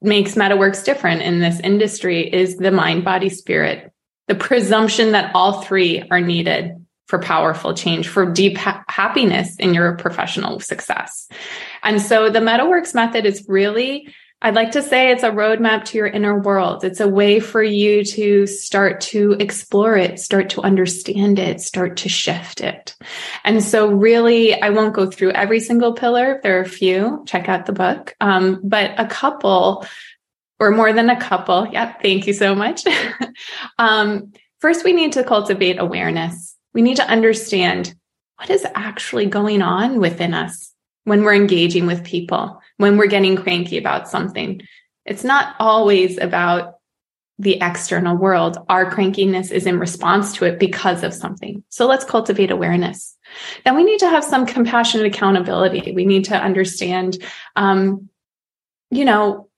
makes 0.00 0.34
MettaWorks 0.34 0.84
different 0.84 1.22
in 1.22 1.40
this 1.40 1.58
industry 1.60 2.32
is 2.32 2.56
the 2.56 2.70
mind, 2.70 3.04
body, 3.04 3.28
spirit. 3.28 3.92
The 4.28 4.34
presumption 4.34 5.12
that 5.12 5.30
all 5.34 5.62
three 5.62 6.02
are 6.10 6.20
needed 6.20 6.84
for 7.06 7.20
powerful 7.20 7.72
change, 7.72 8.08
for 8.08 8.26
deep 8.26 8.56
ha- 8.56 8.84
happiness 8.88 9.54
in 9.56 9.74
your 9.74 9.96
professional 9.96 10.58
success. 10.58 11.28
And 11.84 12.02
so 12.02 12.30
the 12.30 12.40
MettaWorks 12.40 12.94
method 12.94 13.24
is 13.24 13.44
really, 13.46 14.12
I'd 14.42 14.56
like 14.56 14.72
to 14.72 14.82
say 14.82 15.10
it's 15.12 15.22
a 15.22 15.30
roadmap 15.30 15.84
to 15.84 15.98
your 15.98 16.08
inner 16.08 16.38
world. 16.38 16.84
It's 16.84 17.00
a 17.00 17.08
way 17.08 17.38
for 17.38 17.62
you 17.62 18.04
to 18.04 18.46
start 18.46 19.00
to 19.02 19.32
explore 19.38 19.96
it, 19.96 20.18
start 20.18 20.50
to 20.50 20.62
understand 20.62 21.38
it, 21.38 21.60
start 21.60 21.96
to 21.98 22.08
shift 22.08 22.60
it. 22.60 22.96
And 23.44 23.62
so 23.62 23.88
really, 23.88 24.60
I 24.60 24.70
won't 24.70 24.94
go 24.94 25.08
through 25.08 25.30
every 25.30 25.60
single 25.60 25.94
pillar. 25.94 26.40
There 26.42 26.58
are 26.58 26.62
a 26.62 26.68
few, 26.68 27.24
check 27.26 27.48
out 27.48 27.66
the 27.66 27.72
book. 27.72 28.14
Um, 28.20 28.60
but 28.62 28.92
a 28.98 29.06
couple 29.06 29.86
or 30.58 30.70
more 30.70 30.92
than 30.92 31.10
a 31.10 31.20
couple. 31.20 31.68
Yeah. 31.70 31.92
Thank 32.00 32.26
you 32.26 32.32
so 32.32 32.54
much. 32.54 32.84
um, 33.78 34.32
first, 34.60 34.84
we 34.84 34.92
need 34.92 35.12
to 35.12 35.24
cultivate 35.24 35.78
awareness 35.78 36.56
we 36.76 36.82
need 36.82 36.98
to 36.98 37.08
understand 37.08 37.94
what 38.36 38.50
is 38.50 38.66
actually 38.74 39.24
going 39.24 39.62
on 39.62 39.98
within 39.98 40.34
us 40.34 40.74
when 41.04 41.22
we're 41.22 41.34
engaging 41.34 41.86
with 41.86 42.04
people, 42.04 42.60
when 42.76 42.98
we're 42.98 43.06
getting 43.06 43.34
cranky 43.34 43.78
about 43.78 44.10
something. 44.10 44.60
It's 45.06 45.24
not 45.24 45.56
always 45.58 46.18
about 46.18 46.74
the 47.38 47.56
external 47.62 48.14
world. 48.14 48.58
Our 48.68 48.90
crankiness 48.90 49.50
is 49.50 49.64
in 49.64 49.78
response 49.78 50.34
to 50.34 50.44
it 50.44 50.58
because 50.58 51.02
of 51.02 51.14
something. 51.14 51.64
So 51.70 51.86
let's 51.86 52.04
cultivate 52.04 52.50
awareness. 52.50 53.16
Then 53.64 53.74
we 53.74 53.82
need 53.82 54.00
to 54.00 54.10
have 54.10 54.22
some 54.22 54.44
compassionate 54.44 55.06
accountability. 55.06 55.92
We 55.92 56.04
need 56.04 56.26
to 56.26 56.36
understand, 56.36 57.16
um, 57.56 58.10
you 58.90 59.06
know, 59.06 59.48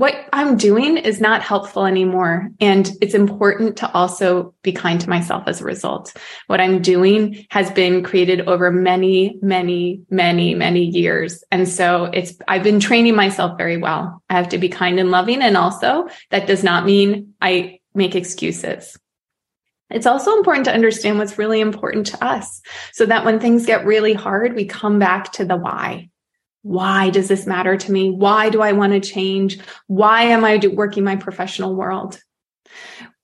what 0.00 0.14
I'm 0.32 0.56
doing 0.56 0.96
is 0.96 1.20
not 1.20 1.42
helpful 1.42 1.84
anymore. 1.84 2.48
And 2.58 2.90
it's 3.02 3.12
important 3.12 3.76
to 3.76 3.92
also 3.92 4.54
be 4.62 4.72
kind 4.72 4.98
to 4.98 5.10
myself 5.10 5.42
as 5.46 5.60
a 5.60 5.64
result. 5.64 6.16
What 6.46 6.58
I'm 6.58 6.80
doing 6.80 7.44
has 7.50 7.70
been 7.70 8.02
created 8.02 8.48
over 8.48 8.70
many, 8.70 9.38
many, 9.42 10.00
many, 10.08 10.54
many 10.54 10.86
years. 10.86 11.44
And 11.50 11.68
so 11.68 12.04
it's, 12.04 12.32
I've 12.48 12.62
been 12.62 12.80
training 12.80 13.14
myself 13.14 13.58
very 13.58 13.76
well. 13.76 14.22
I 14.30 14.36
have 14.36 14.48
to 14.48 14.58
be 14.58 14.70
kind 14.70 14.98
and 14.98 15.10
loving. 15.10 15.42
And 15.42 15.54
also 15.54 16.08
that 16.30 16.46
does 16.46 16.64
not 16.64 16.86
mean 16.86 17.34
I 17.42 17.80
make 17.94 18.14
excuses. 18.14 18.96
It's 19.90 20.06
also 20.06 20.34
important 20.38 20.64
to 20.64 20.72
understand 20.72 21.18
what's 21.18 21.36
really 21.36 21.60
important 21.60 22.06
to 22.06 22.24
us 22.24 22.62
so 22.94 23.04
that 23.04 23.26
when 23.26 23.38
things 23.38 23.66
get 23.66 23.84
really 23.84 24.14
hard, 24.14 24.54
we 24.54 24.64
come 24.64 24.98
back 24.98 25.32
to 25.32 25.44
the 25.44 25.56
why. 25.56 26.09
Why 26.62 27.10
does 27.10 27.28
this 27.28 27.46
matter 27.46 27.76
to 27.76 27.92
me? 27.92 28.10
Why 28.10 28.50
do 28.50 28.60
I 28.60 28.72
want 28.72 28.92
to 28.92 29.00
change? 29.00 29.58
Why 29.86 30.22
am 30.24 30.44
I 30.44 30.60
working 30.72 31.04
my 31.04 31.16
professional 31.16 31.74
world? 31.74 32.20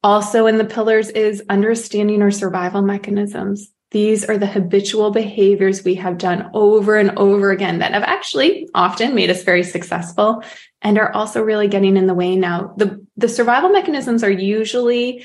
Also, 0.02 0.47
in 0.47 0.57
the 0.57 0.64
pillars 0.64 1.11
is 1.11 1.43
understanding 1.49 2.23
our 2.23 2.31
survival 2.31 2.83
mechanisms. 2.83 3.71
These 3.90 4.25
are 4.25 4.38
the 4.38 4.47
habitual 4.47 5.11
behaviors 5.11 5.85
we 5.85 5.95
have 5.97 6.19
done 6.19 6.50
over 6.55 6.97
and 6.97 7.16
over 7.19 7.50
again 7.50 7.78
that 7.78 7.93
have 7.93 8.02
actually 8.02 8.69
often 8.75 9.14
made 9.14 9.31
us 9.31 9.45
very 9.45 9.62
successful 9.62 10.43
and 10.83 10.99
are 10.99 11.12
also 11.12 11.43
really 11.43 11.69
getting 11.69 11.97
in 11.97 12.07
the 12.07 12.14
way 12.14 12.37
now. 12.37 12.75
The, 12.76 13.05
the 13.16 13.28
survival 13.28 13.71
mechanisms 13.71 14.25
are 14.25 14.31
usually 14.31 15.25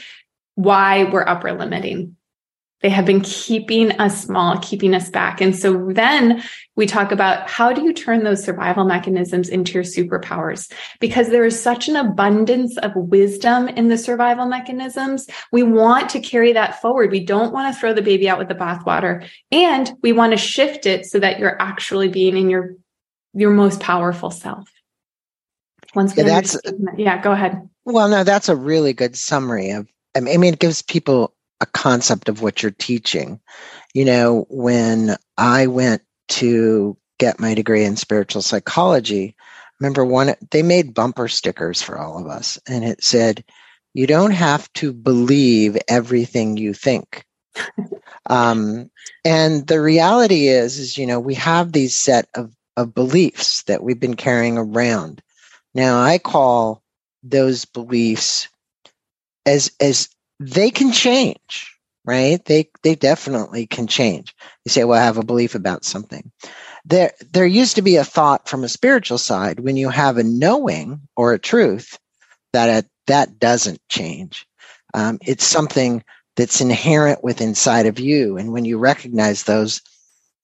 why 0.55 1.05
we're 1.05 1.27
upper 1.27 1.53
limiting. 1.53 2.15
They 2.81 2.89
have 2.89 3.05
been 3.05 3.21
keeping 3.21 3.91
us 3.99 4.23
small, 4.23 4.57
keeping 4.59 4.95
us 4.95 5.09
back. 5.09 5.39
And 5.39 5.55
so 5.55 5.89
then 5.91 6.43
we 6.75 6.87
talk 6.87 7.11
about 7.11 7.47
how 7.47 7.71
do 7.71 7.83
you 7.83 7.93
turn 7.93 8.23
those 8.23 8.43
survival 8.43 8.85
mechanisms 8.85 9.49
into 9.49 9.73
your 9.73 9.83
superpowers? 9.83 10.71
Because 10.99 11.29
there 11.29 11.45
is 11.45 11.61
such 11.61 11.87
an 11.87 11.95
abundance 11.95 12.77
of 12.77 12.91
wisdom 12.95 13.67
in 13.67 13.89
the 13.89 13.97
survival 13.97 14.45
mechanisms. 14.45 15.27
We 15.51 15.61
want 15.61 16.09
to 16.11 16.19
carry 16.19 16.53
that 16.53 16.81
forward. 16.81 17.11
We 17.11 17.23
don't 17.23 17.53
want 17.53 17.73
to 17.73 17.79
throw 17.79 17.93
the 17.93 18.01
baby 18.01 18.27
out 18.27 18.39
with 18.39 18.47
the 18.47 18.55
bathwater 18.55 19.27
and 19.51 19.91
we 20.01 20.11
want 20.11 20.31
to 20.31 20.37
shift 20.37 20.85
it 20.87 21.05
so 21.05 21.19
that 21.19 21.37
you're 21.37 21.61
actually 21.61 22.07
being 22.07 22.35
in 22.35 22.49
your, 22.49 22.75
your 23.33 23.51
most 23.51 23.79
powerful 23.79 24.31
self. 24.31 24.67
Once 25.93 26.15
yeah, 26.15 26.23
that's, 26.23 26.57
yeah, 26.97 27.21
go 27.21 27.31
ahead. 27.31 27.69
Well, 27.85 28.07
no, 28.07 28.23
that's 28.23 28.49
a 28.49 28.55
really 28.55 28.93
good 28.93 29.15
summary 29.15 29.71
of, 29.71 29.87
I 30.15 30.21
mean, 30.21 30.53
it 30.53 30.59
gives 30.59 30.81
people 30.81 31.33
a 31.61 31.65
concept 31.67 32.27
of 32.27 32.41
what 32.41 32.61
you're 32.61 32.71
teaching. 32.71 33.39
You 33.93 34.05
know, 34.05 34.45
when 34.49 35.15
I 35.37 35.67
went 35.67 36.01
to 36.29 36.97
get 37.19 37.39
my 37.39 37.53
degree 37.53 37.85
in 37.85 37.95
spiritual 37.95 38.41
psychology, 38.41 39.35
remember 39.81 40.05
one 40.05 40.35
they 40.51 40.61
made 40.61 40.93
bumper 40.93 41.27
stickers 41.27 41.81
for 41.81 41.97
all 41.97 42.19
of 42.19 42.27
us 42.27 42.59
and 42.67 42.83
it 42.83 43.03
said 43.03 43.43
you 43.93 44.07
don't 44.07 44.31
have 44.31 44.71
to 44.73 44.93
believe 44.93 45.77
everything 45.87 46.55
you 46.55 46.73
think 46.73 47.25
um, 48.27 48.89
and 49.25 49.67
the 49.67 49.81
reality 49.81 50.47
is 50.47 50.77
is 50.77 50.97
you 50.97 51.07
know 51.07 51.19
we 51.19 51.33
have 51.33 51.71
these 51.71 51.95
set 51.95 52.29
of, 52.35 52.55
of 52.77 52.93
beliefs 52.93 53.63
that 53.63 53.83
we've 53.83 53.99
been 53.99 54.15
carrying 54.15 54.57
around 54.57 55.21
now 55.73 55.99
i 56.01 56.17
call 56.17 56.83
those 57.23 57.65
beliefs 57.65 58.47
as 59.45 59.71
as 59.79 60.09
they 60.41 60.71
can 60.71 60.91
change 60.91 61.71
right? 62.05 62.43
They 62.45 62.69
they 62.83 62.95
definitely 62.95 63.67
can 63.67 63.87
change. 63.87 64.35
You 64.65 64.69
say 64.69 64.83
well 64.83 64.99
i 64.99 65.03
have 65.03 65.17
a 65.17 65.25
belief 65.25 65.55
about 65.55 65.85
something. 65.85 66.31
There 66.85 67.13
there 67.31 67.45
used 67.45 67.75
to 67.75 67.81
be 67.81 67.97
a 67.97 68.03
thought 68.03 68.47
from 68.47 68.63
a 68.63 68.69
spiritual 68.69 69.17
side 69.17 69.59
when 69.59 69.77
you 69.77 69.89
have 69.89 70.17
a 70.17 70.23
knowing 70.23 71.01
or 71.15 71.33
a 71.33 71.39
truth 71.39 71.99
that 72.53 72.69
it, 72.69 72.89
that 73.07 73.39
doesn't 73.39 73.81
change. 73.89 74.47
Um, 74.93 75.19
it's 75.21 75.45
something 75.45 76.03
that's 76.35 76.61
inherent 76.61 77.23
with 77.23 77.41
inside 77.41 77.85
of 77.85 77.99
you. 77.99 78.37
And 78.37 78.51
when 78.51 78.65
you 78.65 78.77
recognize 78.77 79.43
those 79.43 79.81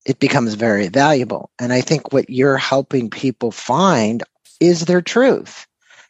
it 0.06 0.20
becomes 0.20 0.54
very 0.54 0.88
valuable. 0.88 1.50
And 1.60 1.74
i 1.74 1.82
think 1.82 2.14
what 2.14 2.30
you're 2.30 2.58
helping 2.58 3.10
people 3.10 3.52
find 3.52 4.24
is 4.60 4.86
their 4.86 5.02
truth. 5.02 5.66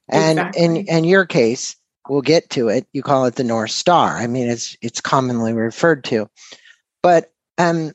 And 0.10 0.40
exactly. 0.40 0.64
in 0.64 0.76
in 0.88 1.04
your 1.04 1.26
case 1.26 1.76
we'll 2.10 2.22
get 2.22 2.50
to 2.50 2.70
it 2.70 2.88
you 2.94 3.02
call 3.02 3.26
it 3.26 3.36
the 3.36 3.44
north 3.44 3.72
star 3.72 4.18
i 4.18 4.28
mean 4.28 4.48
it's 4.48 4.76
it's 4.82 5.02
commonly 5.02 5.54
referred 5.54 6.04
to 6.04 6.30
but 7.02 7.32
um 7.58 7.92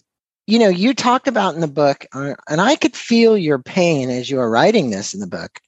you 0.46 0.58
know, 0.58 0.68
you 0.68 0.92
talked 0.94 1.28
about 1.28 1.54
in 1.54 1.60
the 1.60 1.68
book, 1.68 2.04
uh, 2.12 2.34
and 2.48 2.60
I 2.60 2.76
could 2.76 2.96
feel 2.96 3.38
your 3.38 3.58
pain 3.58 4.10
as 4.10 4.30
you 4.30 4.38
were 4.38 4.50
writing 4.50 4.90
this 4.90 5.14
in 5.14 5.20
the 5.20 5.26
book. 5.26 5.60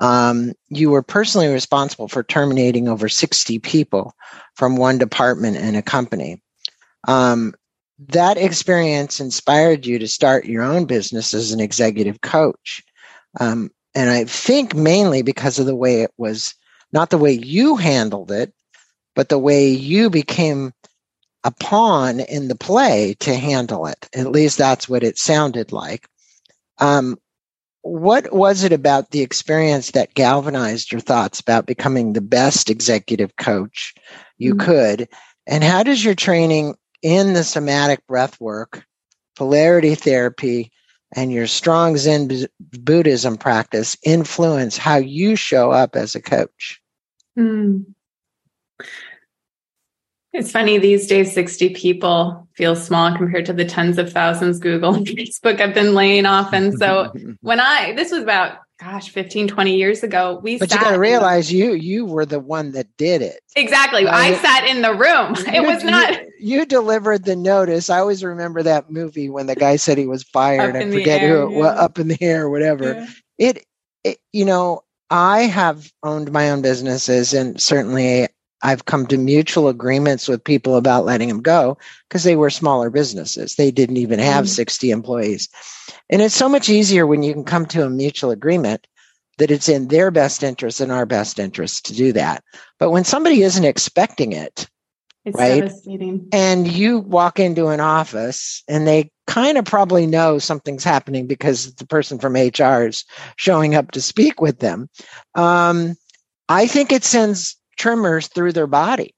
Um, 0.00 0.52
you 0.68 0.90
were 0.90 1.02
personally 1.02 1.48
responsible 1.48 2.08
for 2.08 2.22
terminating 2.22 2.88
over 2.88 3.08
60 3.08 3.58
people 3.60 4.14
from 4.54 4.76
one 4.76 4.98
department 4.98 5.56
in 5.56 5.74
a 5.74 5.82
company. 5.82 6.42
Um, 7.08 7.54
that 8.08 8.36
experience 8.36 9.20
inspired 9.20 9.86
you 9.86 9.98
to 9.98 10.08
start 10.08 10.44
your 10.44 10.62
own 10.62 10.84
business 10.84 11.32
as 11.32 11.52
an 11.52 11.60
executive 11.60 12.20
coach. 12.20 12.82
Um, 13.40 13.70
and 13.94 14.10
I 14.10 14.24
think 14.24 14.74
mainly 14.74 15.22
because 15.22 15.58
of 15.58 15.64
the 15.64 15.76
way 15.76 16.02
it 16.02 16.10
was, 16.18 16.54
not 16.92 17.10
the 17.10 17.18
way 17.18 17.32
you 17.32 17.76
handled 17.76 18.30
it, 18.30 18.52
but 19.14 19.28
the 19.28 19.38
way 19.38 19.70
you 19.70 20.10
became 20.10 20.72
a 21.44 21.50
pawn 21.50 22.20
in 22.20 22.48
the 22.48 22.56
play 22.56 23.14
to 23.20 23.34
handle 23.34 23.86
it. 23.86 24.08
At 24.14 24.30
least 24.30 24.58
that's 24.58 24.88
what 24.88 25.04
it 25.04 25.18
sounded 25.18 25.72
like. 25.72 26.08
Um, 26.78 27.16
what 27.82 28.32
was 28.32 28.64
it 28.64 28.72
about 28.72 29.10
the 29.10 29.20
experience 29.20 29.92
that 29.92 30.14
galvanized 30.14 30.90
your 30.90 31.00
thoughts 31.00 31.38
about 31.38 31.66
becoming 31.66 32.12
the 32.12 32.20
best 32.20 32.68
executive 32.68 33.36
coach 33.36 33.94
you 34.38 34.54
mm-hmm. 34.54 34.66
could? 34.66 35.08
And 35.46 35.62
how 35.62 35.84
does 35.84 36.04
your 36.04 36.16
training 36.16 36.74
in 37.02 37.34
the 37.34 37.44
somatic 37.44 38.04
breath 38.08 38.40
work, 38.40 38.84
polarity 39.36 39.94
therapy, 39.94 40.72
and 41.14 41.32
your 41.32 41.46
strong 41.46 41.96
Zen 41.96 42.46
Buddhism 42.58 43.36
practice 43.36 43.96
influence 44.02 44.76
how 44.76 44.96
you 44.96 45.36
show 45.36 45.70
up 45.70 45.96
as 45.96 46.14
a 46.14 46.22
coach? 46.22 46.80
Mm. 47.38 47.84
It's 50.32 50.52
funny 50.52 50.76
these 50.76 51.06
days, 51.06 51.32
60 51.32 51.70
people 51.70 52.46
feel 52.54 52.76
small 52.76 53.16
compared 53.16 53.46
to 53.46 53.54
the 53.54 53.64
tens 53.64 53.96
of 53.96 54.12
thousands 54.12 54.58
Google 54.58 54.94
and 54.94 55.06
Facebook 55.06 55.58
have 55.58 55.72
been 55.72 55.94
laying 55.94 56.26
off. 56.26 56.52
And 56.52 56.76
so 56.78 57.12
when 57.40 57.58
I, 57.58 57.94
this 57.94 58.12
was 58.12 58.22
about, 58.22 58.58
gosh, 58.78 59.10
15, 59.10 59.48
20 59.48 59.76
years 59.76 60.02
ago, 60.02 60.40
we 60.42 60.58
But 60.58 60.72
you 60.72 60.78
got 60.78 60.90
to 60.90 60.98
realize 60.98 61.48
the, 61.48 61.56
you, 61.56 61.72
you 61.72 62.04
were 62.04 62.26
the 62.26 62.40
one 62.40 62.72
that 62.72 62.86
did 62.96 63.22
it. 63.22 63.40
Exactly. 63.54 64.06
I 64.06 64.34
sat 64.36 64.66
in 64.66 64.82
the 64.82 64.92
room. 64.92 65.34
It 65.54 65.62
was 65.62 65.82
not. 65.82 66.12
You, 66.38 66.58
you, 66.58 66.66
delivered 66.66 67.24
the 67.24 67.36
notice. 67.36 67.88
I 67.88 67.98
always 67.98 68.22
remember 68.22 68.62
that 68.62 68.90
movie 68.90 69.30
when 69.30 69.46
the 69.46 69.54
guy 69.54 69.76
said 69.76 69.98
he 69.98 70.06
was 70.06 70.22
fired. 70.22 70.76
I 70.76 70.90
forget 70.90 71.22
air, 71.22 71.46
who, 71.46 71.52
yeah. 71.52 71.58
well, 71.58 71.78
up 71.78 71.98
in 71.98 72.08
the 72.08 72.22
air, 72.22 72.50
whatever. 72.50 72.94
Yeah. 72.94 73.06
It, 73.38 73.66
it, 74.04 74.18
you 74.32 74.44
know, 74.44 74.82
I 75.10 75.42
have 75.42 75.92
owned 76.02 76.32
my 76.32 76.50
own 76.50 76.62
businesses 76.62 77.32
and 77.32 77.60
certainly 77.60 78.28
I've 78.62 78.86
come 78.86 79.06
to 79.06 79.18
mutual 79.18 79.68
agreements 79.68 80.28
with 80.28 80.42
people 80.42 80.76
about 80.76 81.04
letting 81.04 81.28
them 81.28 81.42
go 81.42 81.78
because 82.08 82.24
they 82.24 82.36
were 82.36 82.50
smaller 82.50 82.90
businesses. 82.90 83.54
They 83.54 83.70
didn't 83.70 83.98
even 83.98 84.18
have 84.18 84.46
mm. 84.46 84.48
60 84.48 84.90
employees. 84.90 85.48
And 86.10 86.22
it's 86.22 86.34
so 86.34 86.48
much 86.48 86.68
easier 86.68 87.06
when 87.06 87.22
you 87.22 87.32
can 87.32 87.44
come 87.44 87.66
to 87.66 87.84
a 87.84 87.90
mutual 87.90 88.30
agreement 88.30 88.86
that 89.38 89.50
it's 89.50 89.68
in 89.68 89.88
their 89.88 90.10
best 90.10 90.42
interest 90.42 90.80
and 90.80 90.90
our 90.90 91.04
best 91.04 91.38
interest 91.38 91.86
to 91.86 91.94
do 91.94 92.12
that. 92.12 92.42
But 92.78 92.90
when 92.90 93.04
somebody 93.04 93.42
isn't 93.42 93.64
expecting 93.64 94.32
it, 94.32 94.68
it's 95.26 95.36
right? 95.36 95.70
And 96.32 96.68
you 96.68 97.00
walk 97.00 97.40
into 97.40 97.68
an 97.68 97.80
office 97.80 98.62
and 98.68 98.86
they 98.86 99.10
kind 99.26 99.58
of 99.58 99.64
probably 99.64 100.06
know 100.06 100.38
something's 100.38 100.84
happening 100.84 101.26
because 101.26 101.74
the 101.74 101.86
person 101.86 102.18
from 102.18 102.34
HR 102.34 102.86
is 102.86 103.04
showing 103.34 103.74
up 103.74 103.90
to 103.90 104.00
speak 104.00 104.40
with 104.40 104.60
them. 104.60 104.88
Um, 105.34 105.96
I 106.48 106.68
think 106.68 106.92
it 106.92 107.02
sends 107.02 107.56
tremors 107.76 108.28
through 108.28 108.52
their 108.52 108.66
body. 108.66 109.14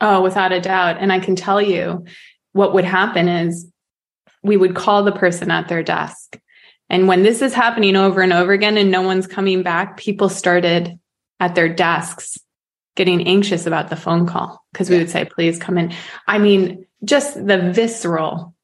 Oh, 0.00 0.22
without 0.22 0.52
a 0.52 0.60
doubt. 0.60 0.96
And 1.00 1.12
I 1.12 1.18
can 1.18 1.36
tell 1.36 1.60
you 1.60 2.04
what 2.52 2.74
would 2.74 2.84
happen 2.84 3.28
is 3.28 3.70
we 4.42 4.56
would 4.56 4.74
call 4.74 5.04
the 5.04 5.12
person 5.12 5.50
at 5.50 5.68
their 5.68 5.82
desk. 5.82 6.38
And 6.88 7.06
when 7.06 7.22
this 7.22 7.42
is 7.42 7.54
happening 7.54 7.96
over 7.96 8.20
and 8.20 8.32
over 8.32 8.52
again 8.52 8.76
and 8.76 8.90
no 8.90 9.02
one's 9.02 9.26
coming 9.26 9.62
back, 9.62 9.96
people 9.96 10.28
started 10.28 10.98
at 11.38 11.54
their 11.54 11.68
desks 11.68 12.38
getting 12.96 13.26
anxious 13.26 13.66
about 13.66 13.88
the 13.88 13.96
phone 13.96 14.26
call 14.26 14.64
because 14.72 14.90
we 14.90 14.98
would 14.98 15.10
say, 15.10 15.24
please 15.24 15.58
come 15.58 15.78
in. 15.78 15.94
I 16.26 16.38
mean, 16.38 16.86
just 17.04 17.34
the 17.34 17.70
visceral 17.72 18.54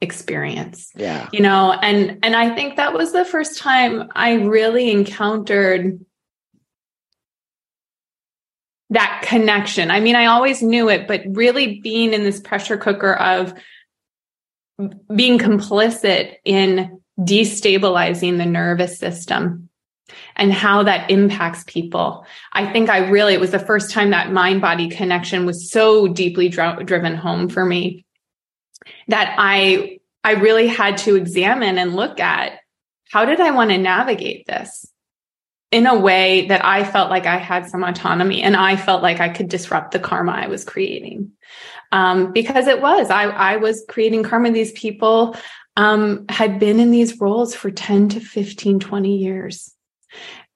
experience. 0.00 0.90
Yeah. 0.94 1.28
You 1.32 1.40
know, 1.40 1.72
and 1.72 2.18
and 2.22 2.36
I 2.36 2.54
think 2.54 2.76
that 2.76 2.92
was 2.92 3.12
the 3.12 3.24
first 3.24 3.58
time 3.58 4.10
I 4.14 4.34
really 4.34 4.90
encountered 4.90 6.04
that 8.90 9.22
connection. 9.24 9.90
I 9.90 10.00
mean, 10.00 10.16
I 10.16 10.26
always 10.26 10.62
knew 10.62 10.88
it, 10.88 11.06
but 11.06 11.22
really 11.28 11.80
being 11.80 12.12
in 12.12 12.24
this 12.24 12.40
pressure 12.40 12.76
cooker 12.76 13.14
of 13.14 13.54
being 15.14 15.38
complicit 15.38 16.34
in 16.44 17.00
destabilizing 17.18 18.38
the 18.38 18.46
nervous 18.46 18.98
system 18.98 19.68
and 20.34 20.52
how 20.52 20.82
that 20.82 21.10
impacts 21.10 21.62
people. 21.66 22.26
I 22.52 22.72
think 22.72 22.88
I 22.90 23.08
really, 23.08 23.34
it 23.34 23.40
was 23.40 23.52
the 23.52 23.58
first 23.58 23.90
time 23.90 24.10
that 24.10 24.32
mind 24.32 24.60
body 24.60 24.88
connection 24.88 25.46
was 25.46 25.70
so 25.70 26.08
deeply 26.08 26.48
dr- 26.48 26.84
driven 26.86 27.14
home 27.14 27.48
for 27.48 27.64
me 27.64 28.04
that 29.08 29.36
I, 29.38 30.00
I 30.24 30.32
really 30.32 30.66
had 30.66 30.98
to 30.98 31.14
examine 31.14 31.78
and 31.78 31.94
look 31.94 32.18
at 32.18 32.58
how 33.10 33.24
did 33.24 33.40
I 33.40 33.50
want 33.50 33.70
to 33.70 33.78
navigate 33.78 34.46
this? 34.46 34.86
In 35.70 35.86
a 35.86 35.98
way 35.98 36.46
that 36.48 36.64
I 36.64 36.84
felt 36.84 37.10
like 37.10 37.26
I 37.26 37.38
had 37.38 37.68
some 37.68 37.84
autonomy 37.84 38.42
and 38.42 38.56
I 38.56 38.76
felt 38.76 39.02
like 39.02 39.20
I 39.20 39.28
could 39.28 39.48
disrupt 39.48 39.92
the 39.92 40.00
karma 40.00 40.32
I 40.32 40.48
was 40.48 40.64
creating. 40.64 41.32
Um, 41.92 42.32
because 42.32 42.66
it 42.66 42.80
was, 42.80 43.10
I, 43.10 43.24
I 43.24 43.56
was 43.56 43.84
creating 43.88 44.22
karma. 44.22 44.50
These 44.50 44.72
people 44.72 45.36
um, 45.76 46.26
had 46.28 46.58
been 46.58 46.80
in 46.80 46.90
these 46.90 47.20
roles 47.20 47.54
for 47.54 47.70
10 47.70 48.10
to 48.10 48.20
15, 48.20 48.80
20 48.80 49.16
years. 49.16 49.72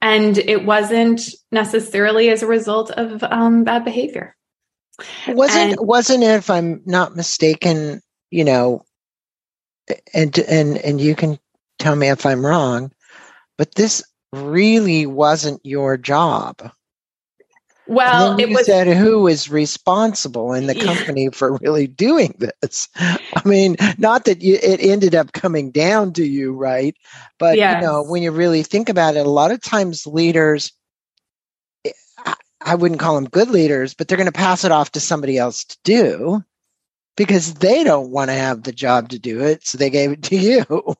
And 0.00 0.37
it 0.37 0.64
wasn't 0.64 1.22
necessarily 1.50 2.29
as 2.31 2.42
a 2.42 2.46
result 2.46 2.90
of 2.90 3.22
um, 3.22 3.64
bad 3.64 3.85
behavior. 3.85 4.37
Wasn't 5.27 5.72
and, 5.72 5.88
wasn't 5.88 6.22
it, 6.22 6.27
if 6.27 6.50
I'm 6.50 6.83
not 6.85 7.16
mistaken, 7.16 8.00
you 8.31 8.44
know, 8.44 8.85
and 10.12 10.38
and 10.38 10.79
and 10.79 11.00
you 11.00 11.16
can 11.16 11.38
tell 11.79 11.96
me 11.96 12.09
if 12.09 12.27
I'm 12.27 12.46
wrong, 12.46 12.92
but 13.59 13.74
this 13.74 14.05
really 14.34 15.06
wasn't 15.06 15.64
your 15.64 15.96
job. 15.96 16.70
Well, 17.86 18.40
it 18.40 18.48
was 18.48 18.64
said 18.64 18.86
who 18.86 19.24
was 19.24 19.50
responsible 19.50 20.54
in 20.54 20.66
the 20.66 20.74
company 20.74 21.24
yeah. 21.24 21.30
for 21.32 21.56
really 21.56 21.86
doing 21.86 22.34
this. 22.38 22.88
I 22.96 23.42
mean, 23.44 23.76
not 23.98 24.24
that 24.24 24.40
you, 24.40 24.58
it 24.62 24.80
ended 24.80 25.14
up 25.14 25.32
coming 25.32 25.70
down 25.70 26.14
to 26.14 26.24
you, 26.24 26.54
right? 26.54 26.96
But 27.38 27.58
yes. 27.58 27.82
you 27.82 27.86
know, 27.86 28.02
when 28.02 28.22
you 28.22 28.30
really 28.30 28.62
think 28.62 28.88
about 28.88 29.16
it, 29.16 29.26
a 29.26 29.30
lot 29.30 29.50
of 29.50 29.60
times 29.60 30.06
leaders, 30.06 30.72
eh, 31.84 31.90
I 32.62 32.74
wouldn't 32.74 33.00
call 33.00 33.16
them 33.16 33.28
good 33.28 33.50
leaders, 33.50 33.92
but 33.92 34.08
they're 34.08 34.16
going 34.16 34.26
to 34.26 34.32
pass 34.32 34.64
it 34.64 34.72
off 34.72 34.92
to 34.92 35.00
somebody 35.00 35.36
else 35.36 35.64
to 35.64 35.76
do 35.84 36.42
because 37.18 37.54
they 37.54 37.84
don't 37.84 38.10
want 38.10 38.30
to 38.30 38.34
have 38.34 38.62
the 38.62 38.72
job 38.72 39.10
to 39.10 39.18
do 39.18 39.42
it, 39.42 39.66
so 39.66 39.76
they 39.76 39.90
gave 39.90 40.10
it 40.10 40.22
to 40.24 40.36
you 40.36 40.96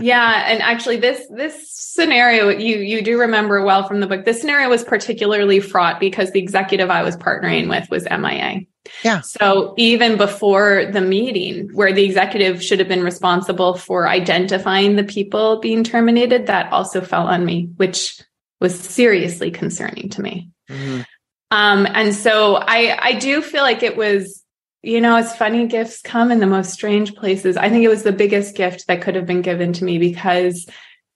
yeah 0.00 0.44
and 0.48 0.62
actually 0.62 0.96
this 0.96 1.26
this 1.30 1.70
scenario 1.72 2.48
you 2.48 2.76
you 2.76 3.02
do 3.02 3.18
remember 3.18 3.62
well 3.64 3.86
from 3.86 4.00
the 4.00 4.06
book 4.06 4.24
this 4.24 4.40
scenario 4.40 4.68
was 4.68 4.84
particularly 4.84 5.60
fraught 5.60 5.98
because 6.00 6.30
the 6.32 6.40
executive 6.40 6.90
i 6.90 7.02
was 7.02 7.16
partnering 7.16 7.68
with 7.68 7.88
was 7.90 8.06
mia 8.10 8.60
Yeah. 9.04 9.20
So 9.20 9.74
even 9.76 10.16
before 10.16 10.86
the 10.92 11.00
meeting, 11.00 11.68
where 11.74 11.92
the 11.92 12.04
executive 12.04 12.62
should 12.62 12.78
have 12.78 12.88
been 12.88 13.02
responsible 13.02 13.74
for 13.74 14.08
identifying 14.08 14.96
the 14.96 15.04
people 15.04 15.60
being 15.60 15.84
terminated, 15.84 16.46
that 16.46 16.72
also 16.72 17.00
fell 17.00 17.26
on 17.26 17.44
me, 17.44 17.68
which 17.76 18.20
was 18.60 18.78
seriously 18.78 19.50
concerning 19.50 20.08
to 20.10 20.22
me. 20.22 20.50
Mm-hmm. 20.70 21.02
Um, 21.50 21.86
and 21.86 22.14
so 22.14 22.56
I, 22.56 22.98
I 23.00 23.12
do 23.18 23.40
feel 23.42 23.62
like 23.62 23.82
it 23.82 23.96
was, 23.96 24.44
you 24.82 25.00
know, 25.00 25.16
as 25.16 25.36
funny 25.36 25.66
gifts 25.66 26.00
come 26.00 26.30
in 26.30 26.40
the 26.40 26.46
most 26.46 26.72
strange 26.72 27.14
places. 27.14 27.56
I 27.56 27.68
think 27.68 27.84
it 27.84 27.88
was 27.88 28.04
the 28.04 28.12
biggest 28.12 28.54
gift 28.54 28.86
that 28.86 29.02
could 29.02 29.14
have 29.14 29.26
been 29.26 29.42
given 29.42 29.72
to 29.74 29.84
me 29.84 29.98
because 29.98 30.68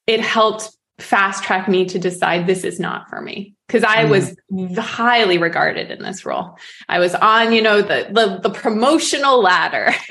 it 0.06 0.20
helped 0.20 0.70
fast 0.98 1.44
track 1.44 1.68
me 1.68 1.84
to 1.86 1.98
decide 1.98 2.46
this 2.46 2.64
is 2.64 2.78
not 2.78 3.08
for 3.08 3.20
me 3.20 3.54
because 3.66 3.82
I 3.82 4.04
was 4.04 4.36
mm. 4.52 4.76
highly 4.78 5.38
regarded 5.38 5.90
in 5.90 6.02
this 6.02 6.24
role. 6.24 6.56
I 6.88 6.98
was 6.98 7.14
on, 7.14 7.52
you 7.52 7.62
know, 7.62 7.82
the 7.82 8.08
the, 8.10 8.40
the 8.42 8.50
promotional 8.50 9.40
ladder, 9.40 9.94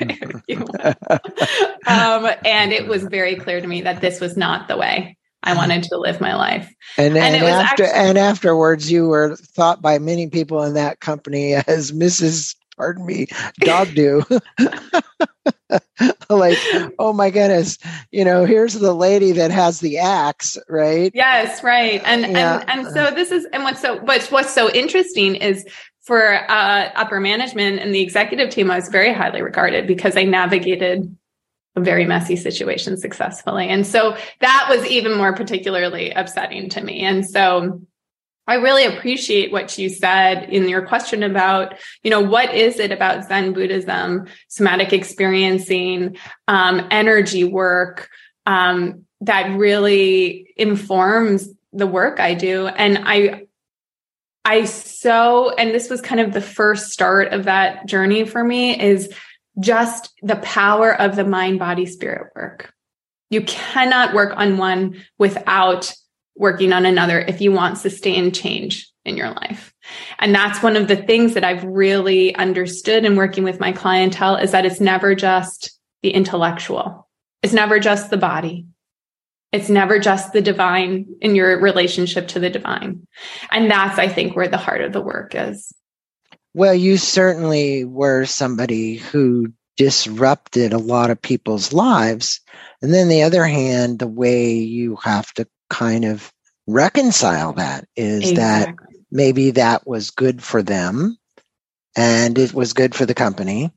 um, 1.86 2.30
and 2.44 2.72
it 2.72 2.88
was 2.88 3.04
very 3.04 3.36
clear 3.36 3.60
to 3.60 3.66
me 3.66 3.82
that 3.82 4.00
this 4.00 4.20
was 4.20 4.36
not 4.36 4.68
the 4.68 4.76
way 4.76 5.16
I 5.42 5.54
wanted 5.54 5.84
to 5.84 5.98
live 5.98 6.20
my 6.20 6.34
life. 6.36 6.72
And, 6.96 7.16
and, 7.16 7.36
and 7.36 7.44
after 7.44 7.84
actually, 7.84 7.98
and 7.98 8.18
afterwards, 8.18 8.90
you 8.90 9.08
were 9.08 9.36
thought 9.36 9.82
by 9.82 9.98
many 9.98 10.28
people 10.28 10.62
in 10.62 10.74
that 10.74 11.00
company 11.00 11.54
as 11.66 11.92
Mrs 11.92 12.54
pardon 12.76 13.04
me, 13.06 13.26
dog 13.60 13.94
do. 13.94 14.22
like, 16.30 16.58
oh 16.98 17.12
my 17.12 17.30
goodness, 17.30 17.78
you 18.10 18.24
know, 18.24 18.44
here's 18.44 18.74
the 18.74 18.94
lady 18.94 19.32
that 19.32 19.50
has 19.50 19.80
the 19.80 19.98
axe, 19.98 20.58
right? 20.68 21.10
Yes, 21.14 21.62
right. 21.62 22.02
And 22.04 22.22
yeah. 22.32 22.64
and 22.68 22.86
and 22.86 22.94
so 22.94 23.10
this 23.14 23.30
is 23.30 23.46
and 23.52 23.64
what's 23.64 23.80
so 23.80 24.00
but 24.00 24.22
what's 24.26 24.52
so 24.52 24.70
interesting 24.70 25.36
is 25.36 25.66
for 26.02 26.50
uh, 26.50 26.90
upper 26.94 27.20
management 27.20 27.78
and 27.78 27.94
the 27.94 28.00
executive 28.00 28.50
team, 28.50 28.70
I 28.70 28.76
was 28.76 28.88
very 28.88 29.12
highly 29.12 29.40
regarded 29.40 29.86
because 29.86 30.16
I 30.16 30.24
navigated 30.24 31.16
a 31.76 31.80
very 31.80 32.04
messy 32.04 32.36
situation 32.36 32.96
successfully. 32.96 33.68
And 33.68 33.86
so 33.86 34.16
that 34.40 34.66
was 34.68 34.84
even 34.86 35.16
more 35.16 35.32
particularly 35.32 36.10
upsetting 36.10 36.68
to 36.70 36.82
me. 36.82 37.00
And 37.00 37.24
so 37.24 37.80
I 38.46 38.54
really 38.54 38.84
appreciate 38.84 39.52
what 39.52 39.78
you 39.78 39.88
said 39.88 40.50
in 40.50 40.68
your 40.68 40.84
question 40.84 41.22
about, 41.22 41.74
you 42.02 42.10
know, 42.10 42.20
what 42.20 42.52
is 42.54 42.78
it 42.80 42.90
about 42.90 43.24
Zen 43.26 43.52
Buddhism, 43.52 44.26
somatic 44.48 44.92
experiencing, 44.92 46.16
um, 46.48 46.88
energy 46.90 47.44
work, 47.44 48.08
um, 48.44 49.06
that 49.20 49.56
really 49.56 50.52
informs 50.56 51.48
the 51.72 51.86
work 51.86 52.18
I 52.18 52.34
do. 52.34 52.66
And 52.66 52.98
I, 53.04 53.46
I 54.44 54.64
so, 54.64 55.50
and 55.50 55.70
this 55.70 55.88
was 55.88 56.00
kind 56.00 56.20
of 56.20 56.32
the 56.32 56.40
first 56.40 56.90
start 56.90 57.32
of 57.32 57.44
that 57.44 57.86
journey 57.86 58.24
for 58.24 58.42
me 58.42 58.78
is 58.78 59.12
just 59.60 60.12
the 60.22 60.36
power 60.36 60.92
of 60.92 61.14
the 61.14 61.24
mind, 61.24 61.60
body, 61.60 61.86
spirit 61.86 62.32
work. 62.34 62.72
You 63.30 63.42
cannot 63.42 64.14
work 64.14 64.36
on 64.36 64.58
one 64.58 65.02
without 65.18 65.94
working 66.36 66.72
on 66.72 66.86
another 66.86 67.20
if 67.20 67.40
you 67.40 67.52
want 67.52 67.78
sustained 67.78 68.34
change 68.34 68.90
in 69.04 69.16
your 69.16 69.30
life. 69.30 69.74
And 70.18 70.34
that's 70.34 70.62
one 70.62 70.76
of 70.76 70.88
the 70.88 70.96
things 70.96 71.34
that 71.34 71.44
I've 71.44 71.64
really 71.64 72.34
understood 72.36 73.04
in 73.04 73.16
working 73.16 73.44
with 73.44 73.60
my 73.60 73.72
clientele 73.72 74.36
is 74.36 74.52
that 74.52 74.64
it's 74.64 74.80
never 74.80 75.14
just 75.14 75.78
the 76.02 76.10
intellectual. 76.10 77.08
It's 77.42 77.52
never 77.52 77.80
just 77.80 78.10
the 78.10 78.16
body. 78.16 78.66
It's 79.50 79.68
never 79.68 79.98
just 79.98 80.32
the 80.32 80.40
divine 80.40 81.06
in 81.20 81.34
your 81.34 81.60
relationship 81.60 82.28
to 82.28 82.40
the 82.40 82.48
divine. 82.48 83.06
And 83.50 83.70
that's, 83.70 83.98
I 83.98 84.08
think, 84.08 84.34
where 84.34 84.48
the 84.48 84.56
heart 84.56 84.80
of 84.80 84.92
the 84.92 85.00
work 85.00 85.34
is. 85.34 85.74
Well, 86.54 86.74
you 86.74 86.96
certainly 86.96 87.84
were 87.84 88.24
somebody 88.24 88.96
who 88.96 89.52
disrupted 89.76 90.72
a 90.72 90.78
lot 90.78 91.10
of 91.10 91.20
people's 91.20 91.72
lives. 91.72 92.40
And 92.80 92.92
then 92.94 93.08
the 93.08 93.22
other 93.22 93.44
hand, 93.44 93.98
the 93.98 94.06
way 94.06 94.54
you 94.54 94.96
have 94.96 95.32
to 95.34 95.46
kind 95.72 96.04
of 96.04 96.30
reconcile 96.66 97.54
that 97.54 97.88
is 97.96 98.30
exactly. 98.30 98.74
that 98.86 99.04
maybe 99.10 99.52
that 99.52 99.86
was 99.86 100.10
good 100.10 100.42
for 100.42 100.62
them 100.62 101.16
and 101.96 102.38
it 102.38 102.52
was 102.52 102.74
good 102.74 102.94
for 102.94 103.06
the 103.06 103.14
company. 103.14 103.72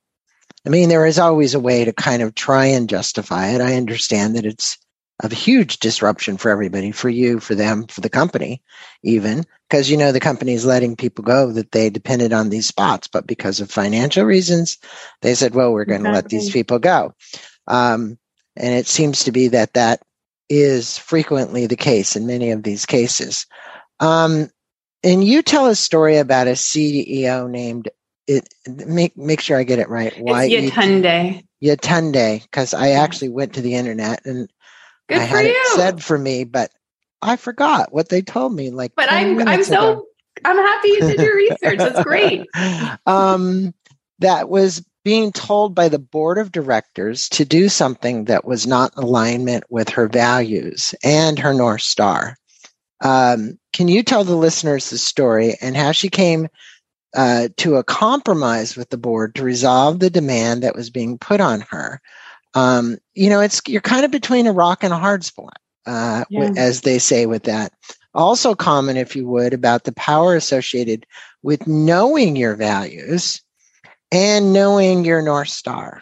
I 0.66 0.70
mean, 0.70 0.90
there 0.90 1.06
is 1.06 1.20
always 1.20 1.54
a 1.54 1.60
way 1.60 1.86
to 1.86 1.94
kind 1.94 2.22
of 2.22 2.36
try 2.36 2.66
and 2.66 2.90
justify 2.90 3.50
it. 3.50 3.62
I 3.62 3.76
understand 3.76 4.36
that 4.36 4.46
it's 4.46 4.78
a 5.24 5.34
huge 5.34 5.80
disruption 5.80 6.36
for 6.38 6.52
everybody, 6.52 6.92
for 6.92 7.10
you, 7.10 7.40
for 7.40 7.56
them, 7.56 7.88
for 7.88 8.02
the 8.02 8.10
company, 8.10 8.62
even 9.04 9.46
because 9.70 9.90
you 9.90 9.96
know 9.96 10.12
the 10.12 10.20
company 10.20 10.54
is 10.54 10.66
letting 10.66 10.98
people 10.98 11.24
go 11.24 11.52
that 11.54 11.72
they 11.72 11.90
depended 11.90 12.34
on 12.34 12.50
these 12.50 12.68
spots, 12.68 13.08
but 13.08 13.26
because 13.26 13.62
of 13.62 13.72
financial 13.72 14.26
reasons, 14.26 14.78
they 15.22 15.34
said, 15.34 15.56
"Well, 15.56 15.72
we're 15.72 15.86
going 15.86 16.02
exactly. 16.02 16.22
to 16.22 16.24
let 16.24 16.30
these 16.30 16.52
people 16.52 16.80
go." 16.80 17.14
Um, 17.68 18.18
and 18.58 18.74
it 18.74 18.88
seems 18.88 19.24
to 19.24 19.32
be 19.32 19.50
that 19.50 19.74
that 19.74 20.02
is 20.50 20.98
frequently 20.98 21.68
the 21.68 21.76
case 21.76 22.16
in 22.16 22.28
many 22.28 22.52
of 22.52 22.64
these 22.64 22.86
cases. 22.86 23.46
Um, 24.00 24.50
and 25.04 25.24
you 25.24 25.42
tell 25.42 25.68
a 25.68 25.76
story 25.76 26.18
about 26.18 26.48
a 26.48 26.52
CEO 26.52 27.50
named 27.50 27.90
it. 28.28 28.48
Make 28.68 29.16
make 29.18 29.40
sure 29.40 29.58
I 29.58 29.64
get 29.64 29.80
it 29.80 29.90
right. 29.90 30.14
Why 30.20 30.50
Yetunde? 30.50 31.44
Yetunde, 31.64 32.42
because 32.42 32.74
I 32.74 32.90
actually 32.90 33.30
went 33.30 33.54
to 33.54 33.62
the 33.62 33.76
internet 33.76 34.26
and 34.26 34.50
Good 35.08 35.20
I 35.20 35.22
had 35.22 35.46
you. 35.46 35.52
it 35.52 35.76
said 35.76 36.04
for 36.04 36.18
me, 36.18 36.44
but 36.44 36.72
I 37.22 37.36
forgot 37.36 37.94
what 37.94 38.10
they 38.10 38.22
told 38.22 38.54
me. 38.54 38.72
Like, 38.72 38.94
but 38.96 39.12
I'm 39.12 39.48
I'm 39.48 39.64
so 39.64 39.92
ago. 39.92 40.06
I'm 40.44 40.58
happy 40.58 40.88
you 40.90 41.02
did 41.02 41.20
your 41.20 41.36
research. 41.36 41.78
That's 41.78 42.04
great. 42.04 42.48
um, 43.06 43.74
that 44.20 44.50
was 44.50 44.84
being 45.06 45.32
told 45.32 45.76
by 45.76 45.88
the 45.88 46.00
board 46.00 46.40
of 46.40 46.52
directors 46.52 47.30
to 47.30 47.46
do 47.46 47.70
something 47.70 48.26
that 48.26 48.44
was 48.44 48.66
not 48.66 48.92
in 48.98 49.04
alignment 49.04 49.64
with 49.70 49.88
her 49.88 50.08
values 50.08 50.96
and 51.04 51.38
her 51.38 51.54
North 51.54 51.84
Star. 51.84 52.36
Um, 53.02 53.60
can 53.72 53.88
you 53.88 54.02
tell 54.02 54.24
the 54.24 54.36
listeners 54.36 54.90
the 54.90 54.98
story 54.98 55.58
and 55.62 55.78
how 55.78 55.92
she 55.92 56.10
came 56.10 56.48
uh, 57.16 57.50
to 57.58 57.76
a 57.76 57.84
compromise 57.84 58.76
with 58.76 58.90
the 58.90 58.98
board 58.98 59.36
to 59.36 59.44
resolve 59.44 60.00
the 60.00 60.10
demand 60.10 60.64
that 60.64 60.76
was 60.76 60.90
being 60.90 61.20
put 61.20 61.40
on 61.40 61.62
her? 61.70 62.02
Um, 62.56 62.98
you 63.14 63.30
know, 63.30 63.42
it's 63.42 63.62
you're 63.68 63.82
kind 63.82 64.06
of 64.06 64.12
between 64.12 64.48
a 64.48 64.54
rock 64.54 64.84
and 64.84 64.92
a 64.92 64.98
hard 64.98 65.24
spot, 65.24 65.58
uh, 65.86 66.26
yeah. 66.32 66.52
as 66.58 66.82
they 66.82 66.98
say 66.98 67.28
with 67.28 67.44
that. 67.44 67.74
Also, 68.16 68.56
comment, 68.56 68.98
if 68.98 69.16
you 69.16 69.28
would, 69.28 69.54
about 69.54 69.84
the 69.84 69.92
power 69.92 70.36
associated 70.36 71.06
with 71.44 71.68
knowing 71.68 72.36
your 72.36 72.56
values 72.56 73.42
and 74.16 74.54
knowing 74.54 75.04
your 75.04 75.22
North 75.22 75.50
Star. 75.50 76.02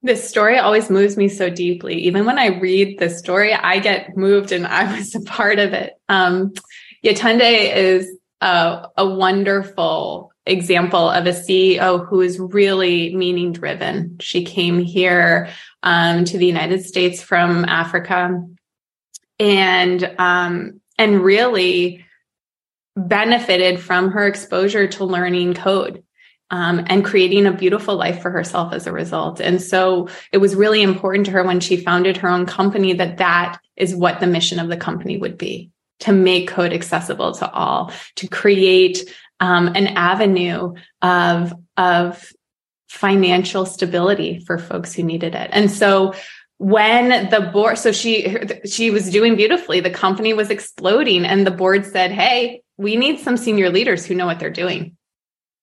This 0.00 0.26
story 0.26 0.58
always 0.58 0.88
moves 0.88 1.16
me 1.16 1.28
so 1.28 1.50
deeply. 1.50 2.04
Even 2.04 2.24
when 2.24 2.38
I 2.38 2.58
read 2.60 3.00
the 3.00 3.10
story, 3.10 3.52
I 3.52 3.80
get 3.80 4.16
moved 4.16 4.52
and 4.52 4.64
I 4.64 4.96
was 4.96 5.12
a 5.16 5.20
part 5.22 5.58
of 5.58 5.72
it. 5.72 5.94
Um, 6.08 6.52
Yetunde 7.04 7.74
is 7.74 8.16
a, 8.40 8.86
a 8.96 9.08
wonderful 9.08 10.30
example 10.46 11.10
of 11.10 11.26
a 11.26 11.32
CEO 11.32 12.06
who 12.06 12.20
is 12.20 12.38
really 12.38 13.12
meaning 13.16 13.52
driven. 13.52 14.18
She 14.20 14.44
came 14.44 14.78
here 14.78 15.48
um, 15.82 16.24
to 16.26 16.38
the 16.38 16.46
United 16.46 16.84
States 16.84 17.20
from 17.20 17.64
Africa 17.64 18.40
and 19.40 20.14
um, 20.16 20.80
and 20.96 21.24
really 21.24 22.04
benefited 22.96 23.80
from 23.80 24.10
her 24.10 24.26
exposure 24.26 24.86
to 24.86 25.04
learning 25.04 25.54
code 25.54 26.02
um, 26.50 26.84
and 26.88 27.04
creating 27.04 27.46
a 27.46 27.52
beautiful 27.52 27.96
life 27.96 28.20
for 28.20 28.30
herself 28.30 28.72
as 28.72 28.86
a 28.86 28.92
result. 28.92 29.40
And 29.40 29.62
so 29.62 30.08
it 30.32 30.38
was 30.38 30.56
really 30.56 30.82
important 30.82 31.26
to 31.26 31.32
her 31.32 31.44
when 31.44 31.60
she 31.60 31.76
founded 31.76 32.16
her 32.18 32.28
own 32.28 32.46
company 32.46 32.92
that 32.94 33.18
that 33.18 33.60
is 33.76 33.94
what 33.94 34.20
the 34.20 34.26
mission 34.26 34.58
of 34.58 34.68
the 34.68 34.76
company 34.76 35.16
would 35.16 35.38
be 35.38 35.70
to 36.00 36.12
make 36.12 36.48
code 36.48 36.72
accessible 36.72 37.32
to 37.34 37.50
all, 37.50 37.92
to 38.16 38.26
create 38.26 39.08
um, 39.38 39.68
an 39.68 39.88
avenue 39.88 40.74
of, 41.02 41.52
of 41.76 42.32
financial 42.88 43.64
stability 43.64 44.40
for 44.40 44.58
folks 44.58 44.92
who 44.92 45.02
needed 45.02 45.34
it. 45.34 45.50
And 45.52 45.70
so 45.70 46.14
when 46.58 47.30
the 47.30 47.50
board 47.54 47.78
so 47.78 47.90
she 47.90 48.38
she 48.66 48.90
was 48.90 49.08
doing 49.08 49.34
beautifully 49.34 49.80
the 49.80 49.88
company 49.88 50.34
was 50.34 50.50
exploding 50.50 51.24
and 51.24 51.46
the 51.46 51.50
board 51.50 51.86
said 51.86 52.12
hey 52.12 52.60
we 52.80 52.96
need 52.96 53.20
some 53.20 53.36
senior 53.36 53.70
leaders 53.70 54.06
who 54.06 54.14
know 54.14 54.26
what 54.26 54.38
they're 54.40 54.50
doing 54.50 54.96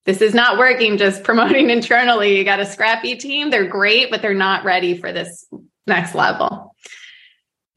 this 0.04 0.22
is 0.22 0.34
not 0.34 0.58
working 0.58 0.96
just 0.96 1.22
promoting 1.28 1.70
internally 1.70 2.38
you 2.38 2.44
got 2.44 2.60
a 2.60 2.66
scrappy 2.66 3.16
team 3.16 3.50
they're 3.50 3.66
great 3.66 4.10
but 4.10 4.22
they're 4.22 4.34
not 4.34 4.64
ready 4.64 4.96
for 4.96 5.12
this 5.12 5.46
next 5.86 6.14
level 6.14 6.74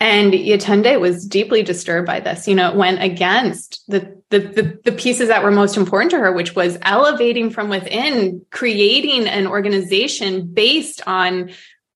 and 0.01 0.33
Yetunde 0.33 0.99
was 0.99 1.27
deeply 1.27 1.61
disturbed 1.61 2.07
by 2.07 2.19
this. 2.21 2.47
You 2.47 2.55
know, 2.55 2.71
it 2.71 2.75
went 2.75 3.03
against 3.03 3.83
the, 3.87 4.19
the, 4.31 4.39
the, 4.39 4.79
the, 4.83 4.91
pieces 4.91 5.27
that 5.27 5.43
were 5.43 5.51
most 5.51 5.77
important 5.77 6.09
to 6.09 6.17
her, 6.17 6.31
which 6.31 6.55
was 6.55 6.79
elevating 6.81 7.51
from 7.51 7.69
within, 7.69 8.43
creating 8.49 9.27
an 9.27 9.45
organization 9.45 10.47
based 10.47 11.03
on, 11.05 11.51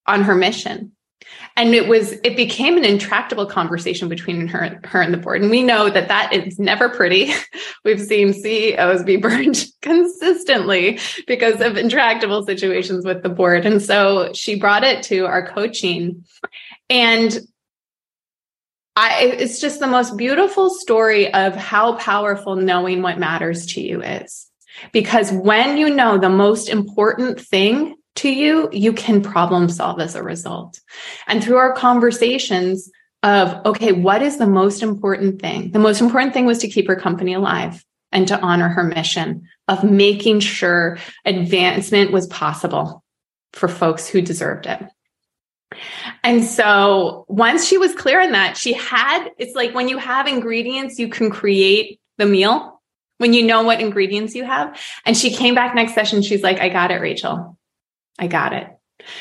on 0.06 0.22
her 0.22 0.36
mission. 0.36 0.92
And 1.58 1.74
it 1.74 1.88
was 1.88 2.14
it 2.24 2.36
became 2.36 2.78
an 2.78 2.84
intractable 2.84 3.46
conversation 3.46 4.10
between 4.10 4.48
her 4.48 4.80
her 4.84 5.02
and 5.02 5.14
the 5.14 5.18
board. 5.18 5.42
And 5.42 5.50
we 5.50 5.64
know 5.64 5.90
that 5.90 6.08
that 6.10 6.34
is 6.34 6.60
never 6.60 6.90
pretty. 6.90 7.34
We've 7.86 8.02
seen 8.02 8.34
ceos 8.34 9.04
be 9.04 9.18
burned 9.18 9.66
consistently 9.82 11.00
because 11.28 11.62
of 11.62 11.78
intractable 11.78 12.46
situations 12.46 13.06
with 13.06 13.24
the 13.24 13.30
board. 13.30 13.66
And 13.66 13.82
so 13.82 14.34
she 14.34 14.60
brought 14.60 14.84
it 14.84 15.04
to 15.04 15.26
our 15.26 15.48
coaching. 15.48 16.26
And 16.90 17.38
I, 18.98 19.36
it's 19.40 19.60
just 19.60 19.80
the 19.80 19.88
most 19.88 20.16
beautiful 20.16 20.70
story 20.70 21.34
of 21.34 21.56
how 21.56 21.96
powerful 21.96 22.56
knowing 22.56 23.02
what 23.02 23.20
matters 23.20 23.66
to 23.74 23.82
you 23.82 24.02
is. 24.02 24.50
Because 24.92 25.32
when 25.32 25.78
you 25.78 25.90
know 25.90 26.18
the 26.18 26.30
most 26.30 26.70
important 26.70 27.40
thing 27.40 27.96
to 28.16 28.30
you, 28.30 28.70
you 28.72 28.94
can 28.94 29.22
problem 29.22 29.70
solve 29.70 30.00
as 30.00 30.16
a 30.16 30.24
result. 30.24 30.80
And 31.28 31.44
through 31.44 31.58
our 31.58 31.74
conversations 31.74 32.90
of, 33.24 33.66
okay, 33.66 33.92
what 33.92 34.22
is 34.22 34.38
the 34.38 34.48
most 34.48 34.84
important 34.84 35.42
thing? 35.42 35.72
The 35.72 35.80
most 35.80 36.02
important 36.02 36.34
thing 36.34 36.46
was 36.46 36.60
to 36.60 36.68
keep 36.68 36.88
her 36.88 36.96
company 36.96 37.34
alive 37.34 37.84
and 38.12 38.28
to 38.28 38.40
honor 38.40 38.70
her 38.70 38.84
mission 38.84 39.48
of 39.68 39.84
making 39.84 40.40
sure 40.40 40.98
advancement 41.26 42.12
was 42.12 42.28
possible 42.28 43.04
for 43.54 43.68
folks 43.68 44.08
who 44.08 44.22
deserved 44.22 44.68
it. 44.68 44.82
And 46.24 46.44
so 46.44 47.26
once 47.28 47.68
she 47.68 47.78
was 47.78 47.94
clear 47.96 48.22
on 48.22 48.32
that, 48.32 48.58
she 48.58 48.74
had, 48.74 49.30
it's 49.38 49.56
like 49.56 49.74
when 49.74 49.90
you 49.90 49.98
have 49.98 50.28
ingredients, 50.28 51.00
you 51.00 51.10
can 51.10 51.30
create 51.30 52.00
the 52.18 52.26
meal 52.26 52.82
when 53.18 53.34
you 53.34 53.44
know 53.44 53.64
what 53.64 53.82
ingredients 53.82 54.36
you 54.36 54.46
have. 54.46 54.80
And 55.06 55.18
she 55.18 55.34
came 55.34 55.56
back 55.56 55.76
next 55.76 55.94
session. 55.94 56.22
She's 56.22 56.44
like, 56.44 56.60
I 56.60 56.70
got 56.70 56.92
it, 56.92 57.02
Rachel. 57.02 57.58
I 58.18 58.28
got 58.28 58.54
it. 58.54 58.68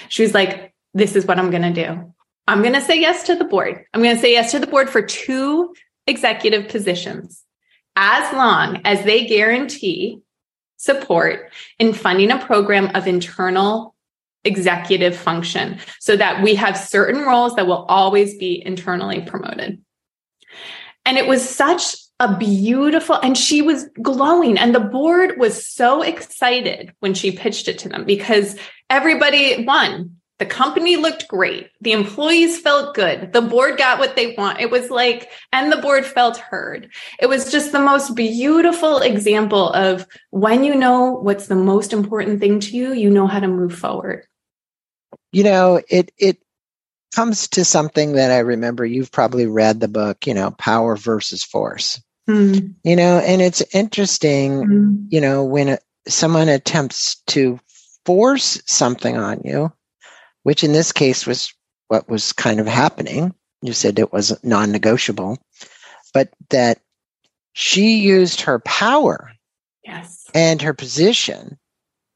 She 0.08 0.22
was 0.22 0.34
like, 0.34 0.74
this 0.92 1.16
is 1.16 1.26
what 1.26 1.38
I'm 1.38 1.50
going 1.50 1.74
to 1.74 1.84
do. 1.84 2.14
I'm 2.46 2.60
going 2.60 2.74
to 2.74 2.80
say 2.80 3.00
yes 3.00 3.24
to 3.24 3.34
the 3.34 3.44
board. 3.44 3.84
I'm 3.92 4.02
going 4.02 4.14
to 4.14 4.20
say 4.20 4.32
yes 4.32 4.52
to 4.52 4.58
the 4.58 4.66
board 4.66 4.90
for 4.90 5.02
two 5.02 5.74
executive 6.06 6.68
positions 6.68 7.42
as 7.96 8.32
long 8.34 8.80
as 8.84 9.04
they 9.04 9.26
guarantee 9.26 10.20
support 10.76 11.50
in 11.78 11.92
funding 11.92 12.30
a 12.30 12.38
program 12.38 12.94
of 12.94 13.06
internal 13.06 13.94
executive 14.44 15.16
function 15.16 15.78
so 16.00 16.16
that 16.16 16.42
we 16.42 16.54
have 16.54 16.76
certain 16.76 17.22
roles 17.22 17.56
that 17.56 17.66
will 17.66 17.84
always 17.88 18.36
be 18.36 18.62
internally 18.64 19.22
promoted. 19.22 19.80
And 21.06 21.16
it 21.16 21.26
was 21.26 21.48
such 21.48 21.96
a 22.20 22.36
beautiful, 22.36 23.16
and 23.16 23.36
she 23.36 23.62
was 23.62 23.88
glowing. 24.00 24.58
And 24.58 24.74
the 24.74 24.80
board 24.80 25.38
was 25.38 25.66
so 25.66 26.02
excited 26.02 26.92
when 27.00 27.14
she 27.14 27.32
pitched 27.32 27.68
it 27.68 27.78
to 27.80 27.88
them 27.88 28.04
because 28.04 28.56
everybody 28.88 29.64
won. 29.64 30.16
The 30.38 30.46
company 30.46 30.96
looked 30.96 31.28
great. 31.28 31.70
The 31.80 31.92
employees 31.92 32.58
felt 32.58 32.94
good. 32.94 33.32
The 33.32 33.40
board 33.40 33.78
got 33.78 34.00
what 34.00 34.16
they 34.16 34.34
want. 34.34 34.60
It 34.60 34.70
was 34.70 34.90
like, 34.90 35.30
and 35.52 35.70
the 35.70 35.76
board 35.76 36.04
felt 36.04 36.36
heard. 36.36 36.90
It 37.20 37.26
was 37.26 37.52
just 37.52 37.70
the 37.70 37.78
most 37.78 38.16
beautiful 38.16 38.98
example 38.98 39.70
of 39.70 40.06
when 40.30 40.64
you 40.64 40.74
know 40.74 41.12
what's 41.12 41.46
the 41.46 41.54
most 41.54 41.92
important 41.92 42.40
thing 42.40 42.58
to 42.60 42.76
you, 42.76 42.92
you 42.92 43.10
know 43.10 43.28
how 43.28 43.38
to 43.38 43.46
move 43.46 43.76
forward. 43.76 44.26
You 45.30 45.44
know, 45.44 45.80
it, 45.88 46.12
it, 46.18 46.43
comes 47.14 47.48
to 47.48 47.64
something 47.64 48.12
that 48.12 48.30
I 48.30 48.38
remember 48.38 48.84
you've 48.84 49.12
probably 49.12 49.46
read 49.46 49.80
the 49.80 49.88
book, 49.88 50.26
you 50.26 50.34
know, 50.34 50.50
Power 50.52 50.96
versus 50.96 51.44
Force. 51.44 52.02
Mm. 52.28 52.74
You 52.82 52.96
know, 52.96 53.18
and 53.18 53.40
it's 53.40 53.62
interesting, 53.72 54.52
mm. 54.66 55.06
you 55.10 55.20
know, 55.20 55.44
when 55.44 55.78
someone 56.08 56.48
attempts 56.48 57.16
to 57.26 57.60
force 58.04 58.60
something 58.66 59.16
on 59.16 59.42
you, 59.44 59.72
which 60.42 60.64
in 60.64 60.72
this 60.72 60.92
case 60.92 61.26
was 61.26 61.52
what 61.88 62.08
was 62.08 62.32
kind 62.32 62.60
of 62.60 62.66
happening. 62.66 63.34
You 63.62 63.72
said 63.72 63.98
it 63.98 64.12
was 64.12 64.36
non 64.44 64.72
negotiable, 64.72 65.38
but 66.12 66.30
that 66.50 66.80
she 67.52 67.98
used 67.98 68.42
her 68.42 68.58
power 68.58 69.32
yes. 69.84 70.26
and 70.34 70.60
her 70.62 70.74
position 70.74 71.58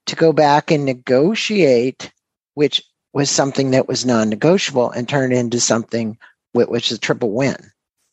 to 0.07 0.17
go 0.17 0.33
back 0.33 0.71
and 0.71 0.85
negotiate, 0.85 2.13
which 2.55 2.83
was 3.19 3.29
something 3.29 3.73
that 3.73 3.89
was 3.89 4.07
non 4.07 4.29
negotiable 4.29 4.93
and 4.93 5.09
turn 5.09 5.33
into 5.33 5.59
something 5.59 6.17
which 6.53 6.93
is 6.93 6.99
a 6.99 7.01
triple 7.01 7.33
win. 7.33 7.57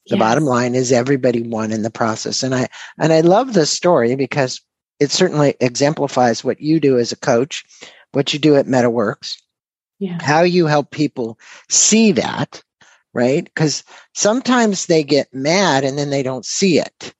The 0.07 0.15
yes. 0.15 0.19
bottom 0.19 0.45
line 0.45 0.73
is 0.73 0.91
everybody 0.91 1.43
won 1.43 1.71
in 1.71 1.83
the 1.83 1.91
process. 1.91 2.41
And 2.41 2.55
I, 2.55 2.69
and 2.97 3.13
I 3.13 3.21
love 3.21 3.53
this 3.53 3.69
story 3.69 4.15
because 4.15 4.59
it 4.99 5.11
certainly 5.11 5.53
exemplifies 5.59 6.43
what 6.43 6.59
you 6.59 6.79
do 6.79 6.97
as 6.97 7.11
a 7.11 7.17
coach, 7.17 7.63
what 8.13 8.33
you 8.33 8.39
do 8.39 8.55
at 8.55 8.65
MettaWorks, 8.65 9.37
yeah. 9.99 10.17
how 10.23 10.41
you 10.41 10.65
help 10.65 10.89
people 10.89 11.37
see 11.69 12.11
that, 12.13 12.63
right? 13.13 13.43
Because 13.43 13.83
sometimes 14.15 14.87
they 14.87 15.03
get 15.03 15.31
mad 15.31 15.83
and 15.83 15.99
then 15.99 16.09
they 16.09 16.23
don't 16.23 16.47
see 16.47 16.79
it. 16.79 17.13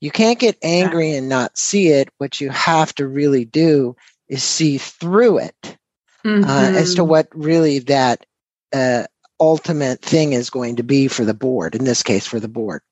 You 0.00 0.10
can't 0.10 0.40
get 0.40 0.58
angry 0.64 1.12
and 1.12 1.28
not 1.28 1.56
see 1.56 1.90
it. 1.90 2.08
What 2.18 2.40
you 2.40 2.50
have 2.50 2.92
to 2.96 3.06
really 3.06 3.44
do 3.44 3.94
is 4.28 4.42
see 4.42 4.78
through 4.78 5.38
it 5.38 5.76
mm-hmm. 6.24 6.48
uh, 6.48 6.78
as 6.78 6.94
to 6.94 7.02
mm-hmm. 7.02 7.10
what 7.10 7.28
really 7.32 7.80
that 7.80 8.26
uh, 8.72 9.04
ultimate 9.40 10.02
thing 10.02 10.32
is 10.32 10.50
going 10.50 10.76
to 10.76 10.82
be 10.82 11.08
for 11.08 11.24
the 11.24 11.34
board, 11.34 11.74
in 11.74 11.84
this 11.84 12.02
case, 12.02 12.26
for 12.26 12.38
the 12.38 12.48
board. 12.48 12.82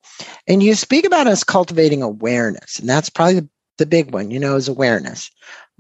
And 0.47 0.63
you 0.63 0.75
speak 0.75 1.05
about 1.05 1.27
us 1.27 1.45
cultivating 1.45 2.03
awareness, 2.03 2.79
and 2.79 2.89
that's 2.89 3.11
probably 3.11 3.41
the, 3.41 3.49
the 3.79 3.87
big 3.87 4.13
one, 4.13 4.31
you 4.31 4.41
know, 4.41 4.57
is 4.57 4.69
awareness. 4.69 5.31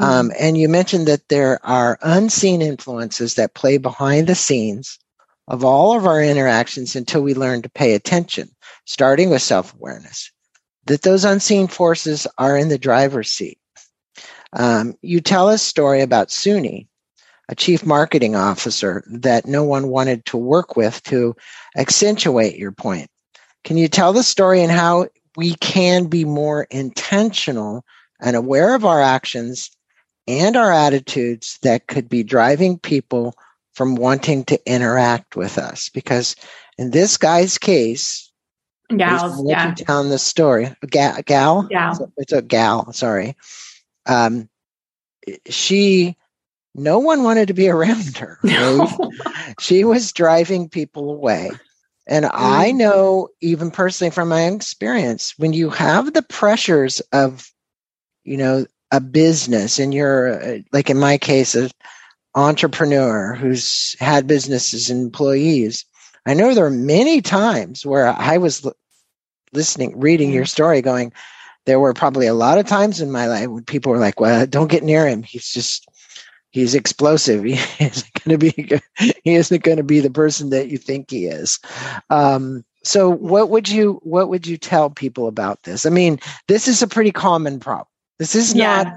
Mm-hmm. 0.00 0.10
Um, 0.10 0.32
and 0.38 0.56
you 0.56 0.68
mentioned 0.68 1.08
that 1.08 1.28
there 1.28 1.64
are 1.66 1.98
unseen 2.02 2.62
influences 2.62 3.34
that 3.34 3.54
play 3.54 3.78
behind 3.78 4.26
the 4.26 4.34
scenes 4.34 4.98
of 5.48 5.64
all 5.64 5.96
of 5.96 6.06
our 6.06 6.22
interactions 6.22 6.94
until 6.94 7.22
we 7.22 7.34
learn 7.34 7.62
to 7.62 7.70
pay 7.70 7.94
attention, 7.94 8.50
starting 8.84 9.30
with 9.30 9.42
self 9.42 9.74
awareness. 9.74 10.30
That 10.86 11.02
those 11.02 11.24
unseen 11.24 11.66
forces 11.66 12.26
are 12.38 12.56
in 12.56 12.68
the 12.68 12.78
driver's 12.78 13.30
seat. 13.30 13.58
Um, 14.52 14.94
you 15.02 15.20
tell 15.20 15.48
a 15.48 15.58
story 15.58 16.00
about 16.00 16.28
Suni, 16.28 16.86
a 17.48 17.54
chief 17.54 17.84
marketing 17.84 18.36
officer 18.36 19.02
that 19.06 19.46
no 19.46 19.64
one 19.64 19.88
wanted 19.88 20.24
to 20.26 20.36
work 20.36 20.76
with 20.76 21.02
to 21.04 21.34
accentuate 21.76 22.56
your 22.56 22.72
point. 22.72 23.10
Can 23.64 23.76
you 23.76 23.88
tell 23.88 24.12
the 24.12 24.22
story 24.22 24.62
and 24.62 24.70
how 24.70 25.08
we 25.36 25.54
can 25.54 26.06
be 26.06 26.24
more 26.24 26.66
intentional 26.70 27.84
and 28.20 28.36
aware 28.36 28.74
of 28.74 28.84
our 28.84 29.00
actions 29.00 29.70
and 30.26 30.56
our 30.56 30.72
attitudes 30.72 31.58
that 31.62 31.86
could 31.86 32.08
be 32.08 32.22
driving 32.22 32.78
people 32.78 33.34
from 33.72 33.94
wanting 33.94 34.44
to 34.44 34.60
interact 34.70 35.36
with 35.36 35.58
us? 35.58 35.88
Because 35.88 36.36
in 36.76 36.90
this 36.90 37.16
guy's 37.16 37.56
case, 37.56 38.30
Gals, 38.96 39.42
yeah. 39.46 39.74
down 39.74 40.08
the 40.08 40.18
story, 40.18 40.74
gal, 40.88 41.20
gal, 41.22 41.62
gal. 41.64 42.12
It's 42.16 42.32
a 42.32 42.40
gal. 42.40 42.90
Sorry, 42.94 43.36
um, 44.06 44.48
she 45.46 46.16
no 46.78 46.98
one 46.98 47.22
wanted 47.22 47.48
to 47.48 47.54
be 47.54 47.68
around 47.68 48.16
her. 48.18 48.38
Right? 48.42 48.52
No. 48.58 49.10
she 49.60 49.84
was 49.84 50.12
driving 50.12 50.68
people 50.68 51.10
away. 51.10 51.50
And 52.06 52.24
mm. 52.24 52.30
I 52.32 52.72
know, 52.72 53.28
even 53.40 53.70
personally 53.70 54.10
from 54.10 54.28
my 54.28 54.44
experience, 54.46 55.34
when 55.36 55.52
you 55.52 55.70
have 55.70 56.14
the 56.14 56.22
pressures 56.22 57.00
of, 57.12 57.52
you 58.24 58.36
know, 58.36 58.66
a 58.90 59.00
business 59.00 59.78
and 59.78 59.92
you're, 59.92 60.42
uh, 60.42 60.58
like 60.72 60.88
in 60.88 60.98
my 60.98 61.18
case, 61.18 61.54
an 61.54 61.70
entrepreneur 62.34 63.34
who's 63.34 63.94
had 64.00 64.26
businesses 64.26 64.88
and 64.88 65.02
employees, 65.02 65.84
I 66.26 66.34
know 66.34 66.54
there 66.54 66.66
are 66.66 66.70
many 66.70 67.20
times 67.20 67.84
where 67.84 68.08
I 68.08 68.38
was 68.38 68.66
listening, 69.52 69.98
reading 69.98 70.32
your 70.32 70.44
mm. 70.44 70.48
story, 70.48 70.80
going, 70.80 71.12
there 71.66 71.80
were 71.80 71.92
probably 71.92 72.26
a 72.26 72.34
lot 72.34 72.56
of 72.56 72.66
times 72.66 73.00
in 73.02 73.10
my 73.10 73.26
life 73.26 73.48
when 73.48 73.64
people 73.64 73.92
were 73.92 73.98
like, 73.98 74.18
well, 74.18 74.46
don't 74.46 74.70
get 74.70 74.82
near 74.82 75.06
him. 75.06 75.22
He's 75.22 75.52
just, 75.52 75.86
he's 76.50 76.74
explosive. 76.74 77.44
He 77.44 77.84
isn't 77.84 78.12
going 78.24 78.38
to 78.38 78.52
be 78.52 78.80
he 79.24 79.34
isn't 79.34 79.62
going 79.62 79.76
to 79.76 79.82
be 79.82 80.00
the 80.00 80.10
person 80.10 80.50
that 80.50 80.68
you 80.68 80.78
think 80.78 81.10
he 81.10 81.26
is. 81.26 81.58
Um, 82.10 82.64
so 82.84 83.10
what 83.10 83.50
would 83.50 83.68
you 83.68 84.00
what 84.02 84.28
would 84.28 84.46
you 84.46 84.56
tell 84.56 84.90
people 84.90 85.26
about 85.26 85.62
this? 85.62 85.86
I 85.86 85.90
mean, 85.90 86.20
this 86.46 86.68
is 86.68 86.82
a 86.82 86.86
pretty 86.86 87.12
common 87.12 87.60
problem. 87.60 87.86
This 88.18 88.34
is 88.34 88.54
yeah. 88.54 88.82
not 88.82 88.94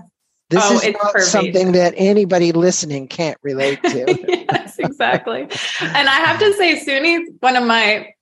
this 0.51 0.63
oh, 0.65 0.75
is 0.75 0.93
not 0.93 1.21
something 1.21 1.71
that 1.71 1.93
anybody 1.95 2.51
listening 2.51 3.07
can't 3.07 3.37
relate 3.41 3.81
to. 3.83 4.05
yes, 4.27 4.77
exactly. 4.79 5.43
and 5.43 6.09
I 6.09 6.15
have 6.25 6.39
to 6.39 6.53
say, 6.53 6.77
Suni's 6.77 7.29
one 7.39 7.55
of 7.55 7.65
my 7.65 8.13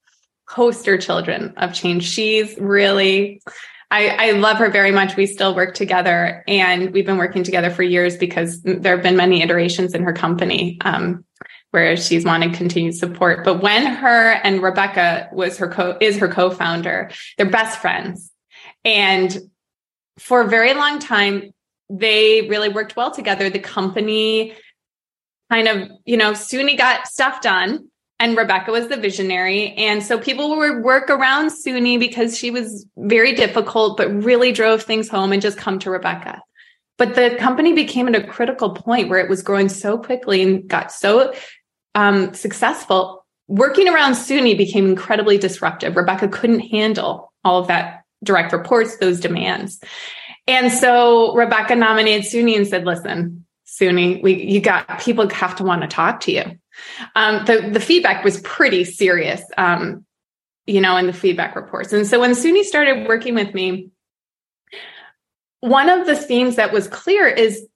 poster 0.48 0.96
children 0.96 1.54
of 1.56 1.74
change. 1.74 2.04
She's 2.04 2.56
really 2.58 3.42
I, 3.90 4.28
I 4.28 4.30
love 4.32 4.58
her 4.58 4.70
very 4.70 4.92
much. 4.92 5.16
We 5.16 5.26
still 5.26 5.54
work 5.54 5.74
together 5.74 6.44
and 6.46 6.92
we've 6.92 7.06
been 7.06 7.18
working 7.18 7.42
together 7.42 7.70
for 7.70 7.82
years 7.82 8.16
because 8.16 8.62
there 8.62 8.94
have 8.94 9.02
been 9.02 9.16
many 9.16 9.42
iterations 9.42 9.94
in 9.94 10.04
her 10.04 10.12
company. 10.12 10.78
Um, 10.82 11.24
where 11.70 11.96
she's 11.96 12.24
wanted 12.24 12.54
continued 12.54 12.96
support. 12.96 13.44
But 13.44 13.62
when 13.62 13.86
her 13.86 14.32
and 14.42 14.62
Rebecca 14.62 15.28
was 15.32 15.58
her 15.58 15.68
co 15.68 15.96
is 16.00 16.18
her 16.18 16.28
co-founder, 16.28 17.10
they're 17.36 17.48
best 17.48 17.78
friends. 17.78 18.30
And 18.84 19.36
for 20.18 20.42
a 20.42 20.48
very 20.48 20.74
long 20.74 20.98
time, 20.98 21.52
they 21.88 22.48
really 22.48 22.68
worked 22.68 22.96
well 22.96 23.10
together. 23.10 23.50
The 23.50 23.58
company 23.58 24.54
kind 25.50 25.68
of, 25.68 25.90
you 26.04 26.16
know, 26.16 26.32
Suni 26.32 26.76
got 26.76 27.06
stuff 27.06 27.40
done 27.40 27.89
and 28.20 28.36
Rebecca 28.36 28.70
was 28.70 28.88
the 28.88 28.98
visionary. 28.98 29.72
And 29.72 30.02
so 30.02 30.18
people 30.18 30.54
would 30.56 30.84
work 30.84 31.08
around 31.08 31.48
Suni 31.48 31.98
because 31.98 32.38
she 32.38 32.50
was 32.50 32.86
very 32.98 33.34
difficult, 33.34 33.96
but 33.96 34.12
really 34.22 34.52
drove 34.52 34.82
things 34.82 35.08
home 35.08 35.32
and 35.32 35.40
just 35.40 35.56
come 35.56 35.78
to 35.80 35.90
Rebecca. 35.90 36.42
But 36.98 37.14
the 37.14 37.34
company 37.38 37.72
became 37.72 38.06
at 38.08 38.14
a 38.14 38.26
critical 38.26 38.74
point 38.74 39.08
where 39.08 39.18
it 39.18 39.30
was 39.30 39.42
growing 39.42 39.70
so 39.70 39.96
quickly 39.96 40.42
and 40.42 40.68
got 40.68 40.92
so 40.92 41.32
um, 41.94 42.34
successful. 42.34 43.24
Working 43.48 43.88
around 43.88 44.12
Suni 44.12 44.56
became 44.56 44.86
incredibly 44.86 45.38
disruptive. 45.38 45.96
Rebecca 45.96 46.28
couldn't 46.28 46.60
handle 46.60 47.32
all 47.42 47.58
of 47.58 47.68
that 47.68 48.02
direct 48.22 48.52
reports, 48.52 48.98
those 48.98 49.18
demands. 49.18 49.80
And 50.46 50.70
so 50.70 51.34
Rebecca 51.34 51.74
nominated 51.74 52.30
Suni 52.30 52.54
and 52.54 52.66
said, 52.66 52.84
listen, 52.84 53.46
Suni, 53.66 54.22
we, 54.22 54.34
you 54.34 54.60
got 54.60 55.00
people 55.00 55.26
have 55.30 55.56
to 55.56 55.64
want 55.64 55.80
to 55.80 55.88
talk 55.88 56.20
to 56.20 56.32
you. 56.32 56.44
Um, 57.14 57.44
the, 57.44 57.70
the 57.72 57.80
feedback 57.80 58.24
was 58.24 58.40
pretty 58.40 58.84
serious, 58.84 59.42
um, 59.58 60.04
you 60.66 60.80
know, 60.80 60.96
in 60.96 61.06
the 61.06 61.12
feedback 61.12 61.56
reports. 61.56 61.92
And 61.92 62.06
so 62.06 62.20
when 62.20 62.32
Suni 62.32 62.62
started 62.62 63.08
working 63.08 63.34
with 63.34 63.54
me, 63.54 63.90
one 65.60 65.88
of 65.88 66.06
the 66.06 66.16
themes 66.16 66.56
that 66.56 66.72
was 66.72 66.88
clear 66.88 67.26
is 67.26 67.66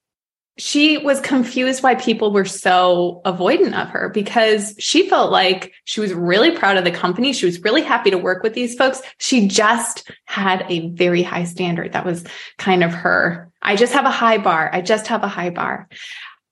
she 0.57 0.99
was 0.99 1.21
confused 1.21 1.83
why 1.83 1.97
people 1.97 2.33
were 2.33 2.45
so 2.45 3.21
avoidant 3.25 3.75
of 3.81 3.89
her 3.89 4.09
because 4.09 4.75
she 4.79 5.09
felt 5.09 5.33
like 5.33 5.73
she 5.85 6.01
was 6.01 6.15
really 6.15 6.53
proud 6.53 6.77
of 6.77 6.85
the 6.85 6.93
company. 6.93 7.33
She 7.33 7.47
was 7.47 7.61
really 7.63 7.83
happy 7.83 8.11
to 8.13 8.19
work 8.19 8.45
with 8.45 8.55
these 8.55 8.77
folks. 8.77 9.03
She 9.19 9.49
just 9.49 10.11
had 10.27 10.65
a 10.69 10.91
very 10.91 11.23
high 11.23 11.45
standard. 11.45 11.93
That 11.93 12.07
was 12.07 12.25
kind 12.57 12.85
of 12.85 12.93
her. 12.93 13.51
I 13.63 13.75
just 13.75 13.95
have 13.95 14.05
a 14.05 14.11
high 14.11 14.39
bar. 14.39 14.71
I 14.73 14.81
just 14.81 15.09
have 15.09 15.25
a 15.25 15.29
high 15.29 15.51
bar. 15.51 15.89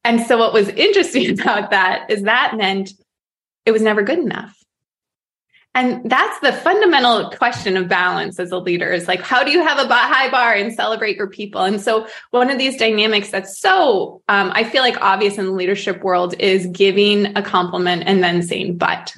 And 0.05 0.21
so 0.27 0.39
what 0.39 0.53
was 0.53 0.69
interesting 0.69 1.39
about 1.41 1.71
that 1.71 2.11
is 2.11 2.23
that 2.23 2.57
meant 2.57 2.93
it 3.65 3.73
was 3.73 3.83
never 3.83 4.03
good 4.03 4.19
enough. 4.19 4.57
And 5.75 6.11
that's 6.11 6.39
the 6.41 6.53
fundamental 6.53 7.31
question 7.31 7.79
of 7.79 7.89
balance 7.89 8.39
as 8.39 8.51
a 8.51 8.59
leader 8.59 8.91
is 8.91 9.09
like, 9.09 9.23
how 9.23 9.43
do 9.43 9.51
you 9.51 9.65
have 9.65 9.79
a 9.79 9.95
high 9.95 10.31
bar 10.31 10.53
and 10.53 10.73
celebrate 10.73 11.17
your 11.17 11.29
people? 11.29 11.63
And 11.63 11.81
so 11.81 12.07
one 12.31 12.51
of 12.51 12.59
these 12.59 12.77
dynamics 12.77 13.31
that's 13.31 13.59
so, 13.59 14.23
um, 14.29 14.53
I 14.55 14.65
feel 14.65 14.83
like 14.83 15.01
obvious 15.01 15.39
in 15.39 15.47
the 15.47 15.53
leadership 15.53 16.03
world 16.03 16.35
is 16.39 16.67
giving 16.67 17.37
a 17.39 17.43
compliment 17.43 18.03
and 18.07 18.23
then 18.23 18.43
saying, 18.43 18.77
but. 18.77 19.17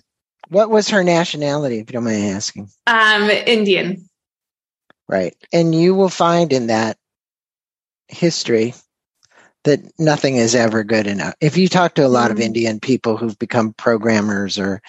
What 0.48 0.70
was 0.70 0.88
her 0.90 1.02
nationality, 1.02 1.78
if 1.78 1.90
you 1.90 1.94
don't 1.94 2.04
mind 2.04 2.24
asking? 2.24 2.70
Um, 2.86 3.30
Indian. 3.30 4.08
Right. 5.08 5.34
And 5.52 5.74
you 5.74 5.94
will 5.96 6.08
find 6.08 6.52
in 6.52 6.68
that 6.68 6.98
history 8.06 8.74
that 9.64 9.80
nothing 9.98 10.36
is 10.36 10.54
ever 10.54 10.84
good 10.84 11.06
enough. 11.06 11.34
If 11.40 11.56
you 11.56 11.68
talk 11.68 11.94
to 11.94 12.06
a 12.06 12.08
lot 12.08 12.30
mm-hmm. 12.30 12.38
of 12.38 12.40
Indian 12.40 12.80
people 12.80 13.16
who've 13.16 13.38
become 13.38 13.72
programmers 13.72 14.58
or 14.58 14.80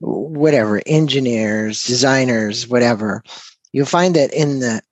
whatever, 0.00 0.82
engineers, 0.84 1.84
designers, 1.86 2.68
whatever, 2.68 3.22
you'll 3.72 3.86
find 3.86 4.14
that 4.16 4.32
in 4.32 4.60
the 4.60 4.82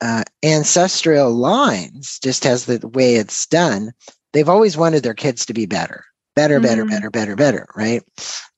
uh, 0.00 0.24
ancestral 0.42 1.32
lines, 1.32 2.18
just 2.18 2.46
as 2.46 2.66
the 2.66 2.86
way 2.88 3.16
it's 3.16 3.46
done, 3.46 3.92
they've 4.32 4.48
always 4.48 4.76
wanted 4.76 5.02
their 5.02 5.14
kids 5.14 5.46
to 5.46 5.54
be 5.54 5.66
better, 5.66 6.04
better, 6.34 6.56
mm-hmm. 6.56 6.64
better, 6.66 6.84
better, 6.84 7.10
better, 7.10 7.36
better, 7.36 7.68
right? 7.76 8.02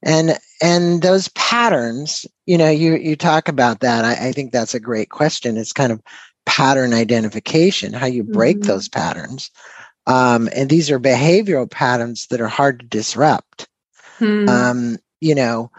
And 0.03 0.39
and 0.63 1.03
those 1.03 1.29
patterns, 1.29 2.27
you 2.47 2.57
know, 2.57 2.71
you 2.71 2.97
you 2.97 3.17
talk 3.17 3.49
about 3.49 3.81
that. 3.81 4.05
I, 4.05 4.29
I 4.29 4.33
think 4.33 4.53
that's 4.53 4.75
a 4.75 4.81
great 4.81 5.11
question. 5.11 5.57
It's 5.57 5.73
kind 5.73 5.93
of 5.93 6.01
pattern 6.47 6.93
identification, 6.93 7.93
how 7.93 8.07
you 8.07 8.25
break 8.25 8.59
mm-hmm. 8.59 8.69
those 8.69 8.89
patterns. 8.89 9.51
Um, 10.07 10.49
and 10.55 10.69
these 10.69 10.91
are 10.91 10.99
behavioral 10.99 11.71
patterns 11.71 12.27
that 12.29 12.41
are 12.41 12.49
hard 12.49 12.81
to 12.81 12.87
disrupt. 12.87 13.69
Mm-hmm. 14.19 14.49
Um, 14.49 14.99
you 15.21 15.35
know, 15.35 15.71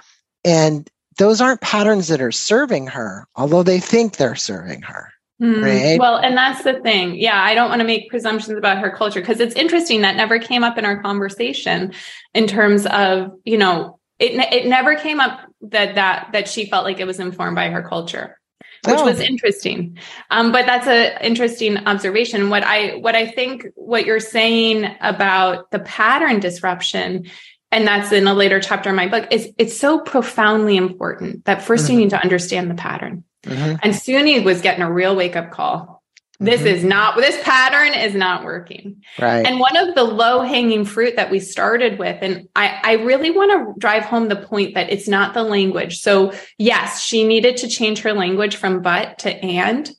and 0.45 0.89
those 1.17 1.41
aren't 1.41 1.61
patterns 1.61 2.07
that 2.07 2.21
are 2.21 2.31
serving 2.31 2.87
her, 2.87 3.27
although 3.35 3.63
they 3.63 3.79
think 3.79 4.15
they're 4.17 4.35
serving 4.35 4.81
her. 4.83 5.11
Mm, 5.41 5.63
right. 5.63 5.99
Well, 5.99 6.17
and 6.17 6.37
that's 6.37 6.63
the 6.63 6.79
thing. 6.79 7.15
Yeah, 7.15 7.41
I 7.41 7.53
don't 7.53 7.69
want 7.69 7.81
to 7.81 7.87
make 7.87 8.09
presumptions 8.09 8.57
about 8.57 8.79
her 8.79 8.91
culture 8.91 9.19
because 9.19 9.39
it's 9.39 9.55
interesting 9.55 10.01
that 10.01 10.15
never 10.15 10.39
came 10.39 10.63
up 10.63 10.77
in 10.77 10.85
our 10.85 11.01
conversation 11.01 11.93
in 12.33 12.47
terms 12.47 12.85
of, 12.85 13.31
you 13.43 13.57
know, 13.57 13.99
it 14.19 14.33
it 14.53 14.67
never 14.67 14.95
came 14.95 15.19
up 15.19 15.41
that 15.61 15.95
that 15.95 16.29
that 16.33 16.47
she 16.47 16.65
felt 16.65 16.85
like 16.85 16.99
it 16.99 17.07
was 17.07 17.19
informed 17.19 17.55
by 17.55 17.69
her 17.69 17.81
culture 17.81 18.39
which 18.85 18.99
oh. 18.99 19.05
was 19.05 19.19
interesting. 19.19 19.97
Um, 20.29 20.51
but 20.51 20.65
that's 20.65 20.87
an 20.87 21.21
interesting 21.21 21.77
observation. 21.77 22.49
What 22.49 22.63
I 22.63 22.95
what 22.95 23.15
I 23.15 23.27
think 23.27 23.67
what 23.75 24.05
you're 24.05 24.19
saying 24.19 24.89
about 24.99 25.71
the 25.71 25.79
pattern 25.79 26.39
disruption 26.39 27.25
and 27.73 27.87
that's 27.87 28.11
in 28.11 28.27
a 28.27 28.35
later 28.35 28.59
chapter 28.59 28.91
in 28.91 28.95
my 28.95 29.07
book, 29.07 29.27
is 29.31 29.51
it's 29.57 29.75
so 29.75 29.99
profoundly 29.99 30.77
important 30.77 31.45
that 31.45 31.59
1st 31.59 31.65
mm-hmm. 31.65 31.91
you 31.91 31.99
need 31.99 32.09
to 32.11 32.21
understand 32.21 32.69
the 32.69 32.75
pattern. 32.75 33.23
Mm-hmm. 33.43 33.77
And 33.81 33.93
Suni 33.95 34.43
was 34.43 34.61
getting 34.61 34.83
a 34.83 34.91
real 34.91 35.15
wake 35.15 35.35
up 35.35 35.49
call. 35.49 36.02
This 36.39 36.61
mm-hmm. 36.61 36.67
is 36.67 36.83
not, 36.83 37.15
this 37.15 37.41
pattern 37.43 37.93
is 37.93 38.15
not 38.15 38.43
working. 38.43 39.03
Right. 39.19 39.45
And 39.45 39.59
one 39.59 39.77
of 39.77 39.95
the 39.95 40.03
low 40.03 40.41
hanging 40.41 40.83
fruit 40.83 41.15
that 41.15 41.29
we 41.29 41.39
started 41.39 41.99
with, 41.99 42.17
and 42.21 42.49
I, 42.55 42.79
I 42.83 42.93
really 43.03 43.29
want 43.29 43.51
to 43.51 43.79
drive 43.79 44.03
home 44.03 44.27
the 44.27 44.35
point 44.35 44.73
that 44.73 44.91
it's 44.91 45.07
not 45.07 45.33
the 45.33 45.43
language. 45.43 45.99
So 45.99 46.33
yes, 46.57 47.01
she 47.01 47.23
needed 47.25 47.57
to 47.57 47.67
change 47.67 48.01
her 48.01 48.13
language 48.13 48.55
from 48.55 48.81
but 48.81 49.19
to 49.19 49.33
and, 49.45 49.89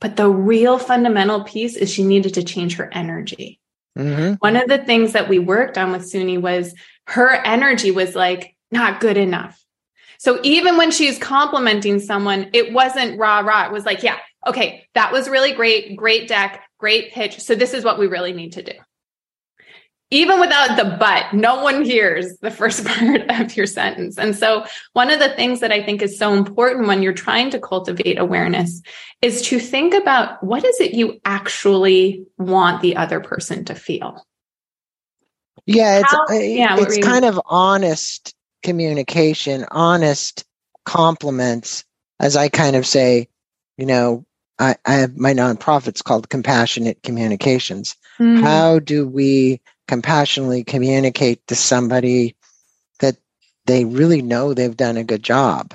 but 0.00 0.16
the 0.16 0.28
real 0.28 0.78
fundamental 0.78 1.44
piece 1.44 1.76
is 1.76 1.92
she 1.92 2.04
needed 2.04 2.34
to 2.34 2.42
change 2.42 2.76
her 2.76 2.90
energy. 2.92 3.60
Mm-hmm. 3.96 4.34
One 4.34 4.56
of 4.56 4.68
the 4.68 4.78
things 4.78 5.12
that 5.12 5.28
we 5.28 5.38
worked 5.38 5.78
on 5.78 5.92
with 5.92 6.02
Suni 6.02 6.40
was 6.40 6.74
her 7.06 7.30
energy 7.30 7.90
was 7.90 8.14
like 8.14 8.54
not 8.70 9.00
good 9.00 9.16
enough. 9.16 9.64
So 10.18 10.40
even 10.42 10.76
when 10.76 10.90
she's 10.90 11.18
complimenting 11.18 12.00
someone, 12.00 12.50
it 12.52 12.72
wasn't 12.72 13.18
rah 13.18 13.40
rah. 13.40 13.66
It 13.66 13.72
was 13.72 13.86
like, 13.86 14.02
yeah, 14.02 14.18
okay, 14.48 14.86
that 14.94 15.12
was 15.12 15.28
really 15.28 15.52
great, 15.52 15.96
great 15.96 16.28
deck, 16.28 16.64
great 16.78 17.12
pitch. 17.12 17.40
So 17.40 17.54
this 17.54 17.74
is 17.74 17.84
what 17.84 17.98
we 17.98 18.06
really 18.06 18.32
need 18.32 18.52
to 18.54 18.62
do. 18.62 18.72
Even 20.10 20.40
without 20.40 20.76
the 20.76 20.96
but, 20.98 21.34
no 21.34 21.62
one 21.62 21.84
hears 21.84 22.38
the 22.40 22.50
first 22.50 22.84
part 22.86 23.30
of 23.30 23.56
your 23.56 23.66
sentence. 23.66 24.16
And 24.18 24.34
so 24.34 24.64
one 24.94 25.10
of 25.10 25.18
the 25.18 25.28
things 25.30 25.60
that 25.60 25.70
I 25.70 25.82
think 25.82 26.00
is 26.00 26.18
so 26.18 26.32
important 26.32 26.86
when 26.86 27.02
you're 27.02 27.12
trying 27.12 27.50
to 27.50 27.60
cultivate 27.60 28.18
awareness 28.18 28.80
is 29.20 29.42
to 29.42 29.58
think 29.58 29.92
about 29.92 30.42
what 30.42 30.64
is 30.64 30.80
it 30.80 30.94
you 30.94 31.20
actually 31.26 32.24
want 32.38 32.80
the 32.80 32.96
other 32.96 33.20
person 33.20 33.66
to 33.66 33.74
feel? 33.74 34.24
Yeah, 35.66 36.00
it's 36.00 36.10
How, 36.10 36.26
yeah, 36.30 36.76
it's 36.78 36.98
kind 36.98 37.26
of 37.26 37.38
honest 37.44 38.34
communication, 38.62 39.66
honest 39.70 40.44
compliments, 40.86 41.84
as 42.18 42.36
I 42.36 42.48
kind 42.48 42.74
of 42.74 42.86
say, 42.86 43.28
you 43.76 43.84
know, 43.84 44.24
I, 44.58 44.76
I 44.84 44.94
have 44.94 45.16
my 45.16 45.32
nonprofit's 45.32 46.02
called 46.02 46.28
Compassionate 46.28 47.02
Communications. 47.02 47.96
Mm-hmm. 48.18 48.42
How 48.42 48.78
do 48.78 49.06
we 49.06 49.60
compassionately 49.86 50.64
communicate 50.64 51.46
to 51.46 51.54
somebody 51.54 52.36
that 53.00 53.16
they 53.66 53.84
really 53.84 54.22
know 54.22 54.54
they've 54.54 54.76
done 54.76 54.96
a 54.96 55.04
good 55.04 55.22
job 55.22 55.74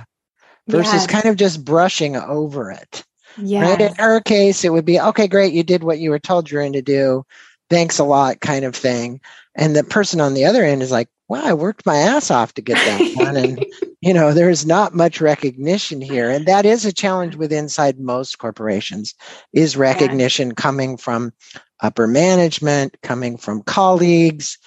versus 0.68 0.94
yes. 0.94 1.08
kind 1.08 1.26
of 1.26 1.38
just 1.38 1.64
brushing 1.64 2.16
over 2.16 2.72
it? 2.72 3.04
Yes. 3.38 3.70
Right. 3.70 3.90
In 3.90 3.96
her 3.96 4.22
case, 4.22 4.64
it 4.64 4.72
would 4.72 4.86
be, 4.86 5.00
okay, 5.00 5.28
great. 5.28 5.54
You 5.54 5.64
did 5.64 5.84
what 5.84 6.00
you 6.00 6.10
were 6.12 6.20
told 6.20 6.52
you're 6.52 6.62
going 6.62 6.74
to 6.74 6.82
do. 6.82 7.26
Thanks 7.70 8.00
a 8.00 8.04
lot 8.04 8.40
kind 8.40 8.66
of 8.66 8.76
thing. 8.76 9.22
And 9.56 9.76
the 9.76 9.84
person 9.84 10.22
on 10.22 10.34
the 10.34 10.46
other 10.46 10.64
end 10.64 10.82
is 10.82 10.92
like, 10.92 11.10
wow, 11.30 11.42
I 11.44 11.54
worked 11.54 11.86
my 11.86 11.96
ass 11.98 12.30
off 12.32 12.54
to 12.56 12.62
get 12.62 12.76
that 12.76 13.16
done. 13.16 13.38
and, 13.38 13.66
you 14.02 14.14
know, 14.14 14.34
there's 14.34 14.66
not 14.66 14.94
much 14.94 15.22
recognition 15.22 16.02
here. 16.02 16.30
And 16.30 16.46
that 16.46 16.66
is 16.66 16.86
a 16.86 16.94
challenge 16.94 17.36
with 17.36 17.52
inside 17.52 18.00
most 18.00 18.38
corporations 18.38 19.14
is 19.54 19.78
recognition 19.78 20.50
yeah. 20.50 20.54
coming 20.56 20.98
from 20.98 21.34
upper 21.82 22.08
management, 22.08 22.98
coming 23.02 23.38
from 23.38 23.64
colleagues, 23.64 24.58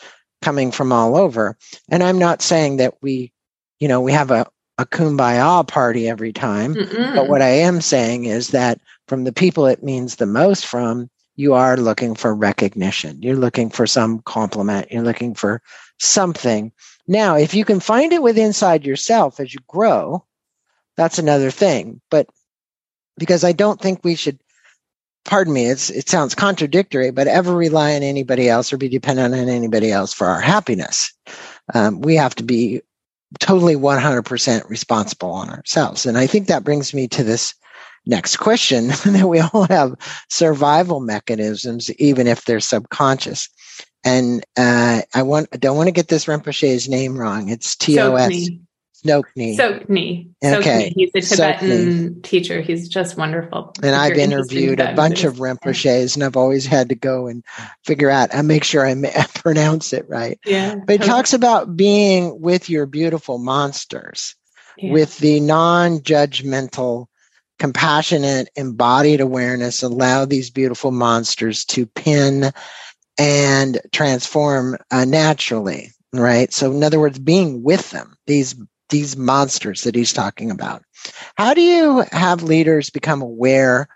coming 0.42 0.70
from 0.70 0.92
all 0.92 1.16
over. 1.16 1.56
And 1.88 2.02
I'm 2.02 2.18
not 2.18 2.42
saying 2.42 2.78
that 2.78 2.94
we, 3.02 3.32
you 3.78 3.88
know, 3.88 4.00
we 4.00 4.12
have 4.12 4.30
a, 4.30 4.46
a 4.78 4.86
kumbaya 4.86 5.66
party 5.66 6.08
every 6.08 6.32
time. 6.32 6.74
Mm-mm. 6.74 7.14
But 7.14 7.28
what 7.28 7.42
I 7.42 7.48
am 7.48 7.80
saying 7.80 8.26
is 8.26 8.48
that 8.48 8.80
from 9.08 9.24
the 9.24 9.32
people 9.32 9.66
it 9.66 9.82
means 9.82 10.16
the 10.16 10.26
most 10.26 10.66
from, 10.66 11.10
you 11.36 11.52
are 11.54 11.76
looking 11.76 12.14
for 12.14 12.34
recognition. 12.34 13.22
You're 13.22 13.36
looking 13.36 13.70
for 13.70 13.86
some 13.86 14.20
compliment. 14.20 14.90
You're 14.90 15.02
looking 15.02 15.34
for 15.34 15.62
something. 16.00 16.72
Now, 17.06 17.36
if 17.36 17.54
you 17.54 17.64
can 17.64 17.80
find 17.80 18.12
it 18.12 18.22
within 18.22 18.46
inside 18.46 18.84
yourself 18.84 19.38
as 19.38 19.52
you 19.52 19.60
grow, 19.68 20.24
that's 20.96 21.18
another 21.18 21.50
thing. 21.50 22.00
But 22.10 22.28
because 23.18 23.44
I 23.44 23.52
don't 23.52 23.80
think 23.80 24.02
we 24.02 24.14
should, 24.14 24.38
pardon 25.24 25.52
me, 25.52 25.66
it's, 25.66 25.90
it 25.90 26.08
sounds 26.08 26.34
contradictory, 26.34 27.10
but 27.10 27.26
ever 27.26 27.54
rely 27.54 27.94
on 27.94 28.02
anybody 28.02 28.48
else 28.48 28.72
or 28.72 28.78
be 28.78 28.88
dependent 28.88 29.34
on 29.34 29.48
anybody 29.48 29.92
else 29.92 30.12
for 30.14 30.26
our 30.26 30.40
happiness. 30.40 31.12
Um, 31.74 32.00
we 32.00 32.16
have 32.16 32.34
to 32.36 32.42
be 32.42 32.80
totally 33.40 33.76
100% 33.76 34.68
responsible 34.70 35.30
on 35.30 35.50
ourselves. 35.50 36.06
And 36.06 36.16
I 36.16 36.26
think 36.26 36.46
that 36.46 36.64
brings 36.64 36.94
me 36.94 37.08
to 37.08 37.22
this 37.22 37.54
next 38.06 38.36
question 38.36 38.88
that 39.04 39.26
we 39.28 39.40
all 39.40 39.64
have 39.64 39.94
survival 40.28 41.00
mechanisms, 41.00 41.90
even 41.94 42.26
if 42.26 42.44
they're 42.44 42.60
subconscious. 42.60 43.48
and 44.04 44.44
uh, 44.56 45.02
I 45.14 45.22
want 45.22 45.48
I 45.52 45.56
don't 45.56 45.76
want 45.76 45.88
to 45.88 45.92
get 45.92 46.08
this 46.08 46.26
Rinpoche's 46.26 46.88
name 46.88 47.18
wrong. 47.18 47.48
It's 47.48 47.76
T 47.76 47.98
O 48.00 48.14
S 48.14 48.48
Tsoknyi. 49.06 49.56
Tsoknyi. 49.56 50.30
Okay. 50.42 50.92
He's 50.94 51.10
a 51.14 51.20
Tibetan 51.20 51.68
Tsoknyi. 51.68 52.22
teacher. 52.22 52.60
He's 52.60 52.88
just 52.88 53.16
wonderful. 53.16 53.72
And 53.82 53.94
I've 53.94 54.16
interviewed 54.16 54.80
a 54.80 54.94
bunch 54.94 55.24
of 55.24 55.34
Rinpoches, 55.36 56.14
and 56.14 56.24
I've 56.24 56.36
always 56.36 56.66
had 56.66 56.88
to 56.88 56.94
go 56.94 57.26
and 57.26 57.44
figure 57.84 58.10
out 58.10 58.30
and 58.32 58.48
make 58.48 58.64
sure 58.64 58.86
I, 58.86 58.94
pronounce 59.34 59.92
it 59.92 60.06
right. 60.08 60.38
Yeah. 60.44 60.76
But 60.76 61.00
he 61.00 61.06
talks 61.06 61.32
about 61.32 61.76
being 61.76 62.40
with 62.40 62.70
your 62.70 62.86
beautiful 62.86 63.38
monsters, 63.38 64.34
yeah. 64.76 64.92
with 64.92 65.16
the 65.18 65.40
non-judgmental, 65.40 67.06
compassionate, 67.58 68.48
embodied 68.56 69.20
awareness. 69.20 69.82
Allow 69.82 70.24
these 70.24 70.50
beautiful 70.50 70.90
monsters 70.90 71.64
to 71.66 71.86
pin 71.86 72.52
and 73.18 73.80
transform 73.92 74.76
uh, 74.90 75.04
naturally 75.06 75.90
right 76.12 76.52
so 76.52 76.70
in 76.70 76.84
other 76.84 77.00
words 77.00 77.18
being 77.18 77.62
with 77.62 77.90
them 77.90 78.14
these 78.26 78.54
these 78.88 79.16
monsters 79.16 79.82
that 79.82 79.94
he's 79.94 80.12
talking 80.12 80.50
about. 80.50 80.82
How 81.36 81.54
do 81.54 81.60
you 81.60 82.04
have 82.12 82.42
leaders 82.42 82.90
become 82.90 83.22
aware 83.22 83.88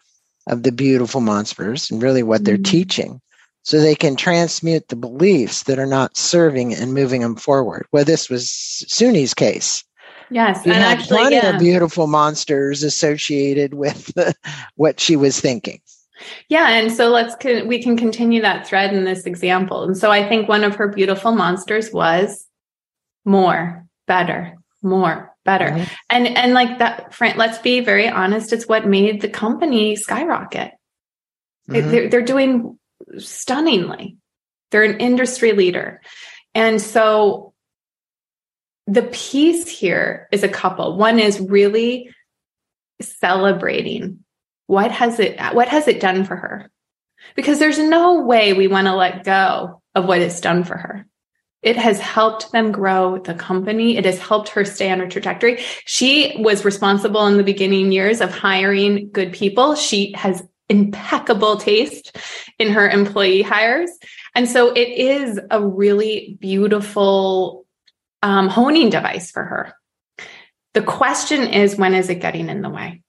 of 0.47 0.63
the 0.63 0.73
beautiful 0.73 1.21
monsters 1.21 1.91
and 1.91 2.03
really 2.03 2.23
what 2.23 2.45
they're 2.45 2.57
mm-hmm. 2.57 2.63
teaching 2.65 3.21
so 3.63 3.79
they 3.79 3.95
can 3.95 4.17
transmute 4.17 4.89
the 4.89 4.97
beliefs 4.97 5.65
that 5.65 5.79
are 5.79 5.87
not 5.87 6.17
serving 6.17 6.75
and 6.75 6.95
moving 6.95 7.21
them 7.21 7.37
forward? 7.37 7.87
Well, 7.93 8.05
this 8.05 8.29
was 8.29 8.51
Suni's 8.51 9.35
case. 9.35 9.85
Yes, 10.31 10.65
and 10.65 10.73
had 10.73 10.99
actually, 10.99 11.19
plenty 11.19 11.37
yeah. 11.37 11.55
of 11.55 11.59
beautiful 11.59 12.07
monsters 12.07 12.83
associated 12.83 13.75
with 13.75 14.07
the, 14.15 14.35
what 14.77 15.01
she 15.01 15.17
was 15.17 15.41
thinking. 15.41 15.81
Yeah, 16.49 16.71
and 16.71 16.93
so 16.93 17.09
let's 17.09 17.35
we 17.67 17.83
can 17.83 17.97
continue 17.97 18.43
that 18.43 18.67
thread 18.67 18.95
in 18.95 19.05
this 19.05 19.27
example. 19.27 19.83
And 19.83 19.97
so 19.97 20.11
I 20.11 20.29
think 20.29 20.49
one 20.49 20.65
of 20.65 20.77
her 20.77 20.89
beautiful 20.89 21.33
monsters 21.33 21.93
was 21.93 22.47
more, 23.25 23.87
better, 24.07 24.57
more 24.83 25.31
better 25.45 25.67
mm-hmm. 25.71 25.85
and 26.11 26.37
and 26.37 26.53
like 26.53 26.79
that 26.79 27.15
friend 27.15 27.39
let's 27.39 27.59
be 27.59 27.81
very 27.81 28.09
honest 28.09 28.53
it's 28.53 28.69
what 28.69 28.87
made 28.87 29.21
the 29.21 29.29
company 29.29 29.97
skyrocket 29.97 30.73
mm-hmm. 31.69 31.91
they're, 31.91 32.09
they're 32.09 32.23
doing 32.23 32.79
stunningly 33.19 34.17
they're 34.71 34.83
an 34.83 34.99
industry 34.99 35.53
leader 35.53 36.01
and 36.55 36.81
so 36.81 37.50
the 38.91 39.03
piece 39.03 39.69
here 39.69 40.29
is 40.33 40.43
a 40.43 40.49
couple 40.49 40.97
one 40.97 41.19
is 41.19 41.41
really 41.41 42.13
celebrating 43.01 44.19
what 44.67 44.91
has 44.91 45.19
it 45.21 45.41
what 45.55 45.69
has 45.69 45.89
it 45.89 46.01
done 46.01 46.25
for 46.25 46.37
her 46.37 46.71
because 47.37 47.59
there's 47.59 47.79
no 47.79 48.23
way 48.23 48.53
we 48.53 48.69
want 48.69 48.87
to 48.87 48.95
let 48.95 49.25
go 49.25 49.81
of 49.95 50.07
what 50.07 50.21
it's 50.21 50.41
done 50.41 50.65
for 50.65 50.77
her 50.77 51.07
it 51.63 51.77
has 51.77 51.99
helped 52.01 52.53
them 52.53 52.73
grow 52.73 53.19
the 53.19 53.35
company. 53.35 53.99
It 53.99 54.07
has 54.07 54.19
helped 54.19 54.49
her 54.51 54.65
stay 54.65 54.91
on 54.91 54.99
her 55.01 55.07
trajectory. 55.07 55.63
She 55.85 56.35
was 56.39 56.65
responsible 56.65 57.27
in 57.27 57.37
the 57.37 57.43
beginning 57.43 57.93
years 57.93 58.23
of 58.23 58.33
hiring 58.33 59.11
good 59.11 59.35
people. 59.35 59.75
She 59.75 60.13
has 60.13 60.43
impeccable 60.71 61.59
taste 61.59 62.17
in 62.59 62.73
her 62.73 62.89
employee 62.89 63.43
hires. 63.43 63.91
And 64.35 64.49
so 64.49 64.73
it 64.73 64.89
is 64.89 65.39
a 65.51 65.63
really 65.63 66.39
beautiful 66.41 67.67
um, 68.23 68.49
honing 68.49 68.91
device 68.91 69.31
for 69.31 69.45
her. 69.45 69.75
The 70.75 70.83
question 70.83 71.49
is, 71.49 71.77
when 71.77 71.95
is 71.95 72.09
it 72.09 72.21
getting 72.21 72.49
in 72.49 72.63
the 72.63 72.71
way? 72.71 73.03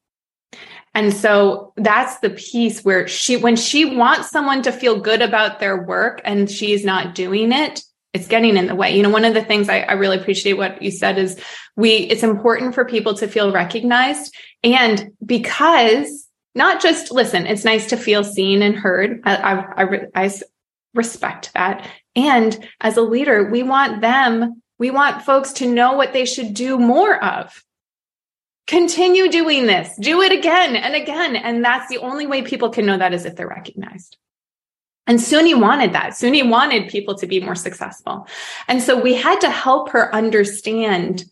And 0.94 1.14
so 1.14 1.74
that's 1.78 2.20
the 2.20 2.32
piece 2.32 2.84
where 2.84 3.08
she, 3.08 3.38
when 3.38 3.56
she 3.56 3.86
wants 3.86 4.30
someone 4.30 4.62
to 4.64 4.72
feel 4.72 5.00
good 5.00 5.22
about 5.22 5.60
their 5.60 5.82
work 5.84 6.22
and 6.26 6.50
she's 6.50 6.84
not 6.84 7.16
doing 7.16 7.52
it, 7.52 7.82
it's 8.14 8.28
getting 8.28 8.58
in 8.58 8.68
the 8.68 8.76
way. 8.76 8.96
You 8.96 9.04
know, 9.04 9.10
one 9.10 9.24
of 9.24 9.34
the 9.34 9.44
things 9.44 9.70
I, 9.70 9.80
I, 9.82 9.94
really 9.94 10.18
appreciate 10.18 10.54
what 10.54 10.82
you 10.82 10.92
said 10.92 11.18
is 11.18 11.40
we, 11.78 11.92
it's 11.92 12.24
important 12.24 12.76
for 12.76 12.84
people 12.84 13.14
to 13.16 13.28
feel 13.28 13.54
recognized. 13.54 14.36
And 14.64 15.12
because 15.26 16.28
not 16.54 16.82
just 16.82 17.12
listen, 17.12 17.48
it's 17.48 17.64
nice 17.64 17.88
to 17.88 17.98
feel 17.98 18.26
seen 18.26 18.62
and 18.62 18.76
heard. 18.76 19.22
I, 19.24 19.36
I, 19.36 19.84
I, 19.84 20.00
I 20.14 20.32
respect 20.94 21.54
that. 21.54 21.90
And 22.16 22.68
as 22.82 22.98
a 22.98 23.02
leader, 23.02 23.50
we 23.50 23.64
want 23.64 24.02
them, 24.02 24.62
we 24.82 24.90
want 24.90 25.22
folks 25.22 25.54
to 25.54 25.72
know 25.72 25.94
what 25.94 26.12
they 26.12 26.26
should 26.26 26.56
do 26.56 26.80
more 26.80 27.24
of. 27.24 27.64
Continue 28.66 29.30
doing 29.30 29.68
this, 29.68 29.96
do 30.00 30.24
it 30.24 30.32
again 30.32 30.76
and 30.76 30.96
again. 30.96 31.36
And 31.36 31.64
that's 31.64 31.88
the 31.88 32.00
only 32.00 32.26
way 32.26 32.42
people 32.42 32.72
can 32.72 32.88
know 32.88 32.98
that 32.98 33.14
is 33.14 33.24
if 33.24 33.36
they're 33.36 33.48
recognized. 33.48 34.18
And 35.06 35.20
Suni 35.20 35.54
wanted 35.54 35.94
that. 35.94 36.14
Suni 36.14 36.50
wanted 36.50 36.90
people 36.90 37.14
to 37.20 37.28
be 37.28 37.40
more 37.40 37.54
successful. 37.54 38.26
And 38.68 38.82
so 38.82 39.00
we 39.00 39.14
had 39.14 39.40
to 39.42 39.52
help 39.52 39.90
her 39.90 40.14
understand 40.16 41.26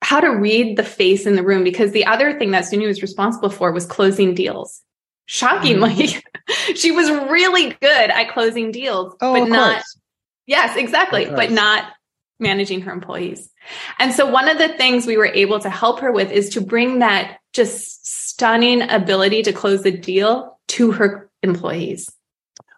how 0.00 0.20
to 0.20 0.28
read 0.28 0.78
the 0.78 0.82
face 0.82 1.26
in 1.26 1.36
the 1.36 1.42
room 1.42 1.62
because 1.62 1.92
the 1.92 2.06
other 2.06 2.38
thing 2.38 2.52
that 2.52 2.64
Suni 2.64 2.86
was 2.86 3.02
responsible 3.02 3.50
for 3.50 3.70
was 3.70 3.84
closing 3.84 4.32
deals. 4.32 4.80
Shockingly, 5.26 5.90
mm-hmm. 5.90 6.72
she 6.74 6.90
was 6.90 7.10
really 7.10 7.76
good 7.82 8.10
at 8.10 8.32
closing 8.32 8.72
deals, 8.72 9.14
oh, 9.20 9.34
but 9.34 9.50
not. 9.50 9.74
Course. 9.74 9.98
Yes, 10.46 10.76
exactly, 10.76 11.26
but 11.26 11.50
not 11.50 11.84
managing 12.38 12.82
her 12.82 12.92
employees. 12.92 13.50
And 13.98 14.12
so 14.12 14.30
one 14.30 14.48
of 14.48 14.58
the 14.58 14.68
things 14.68 15.06
we 15.06 15.16
were 15.16 15.26
able 15.26 15.58
to 15.60 15.70
help 15.70 16.00
her 16.00 16.12
with 16.12 16.30
is 16.30 16.50
to 16.50 16.60
bring 16.60 17.00
that 17.00 17.38
just 17.52 18.06
stunning 18.06 18.82
ability 18.82 19.42
to 19.42 19.52
close 19.52 19.82
the 19.82 19.90
deal 19.90 20.58
to 20.68 20.92
her 20.92 21.30
employees? 21.42 22.12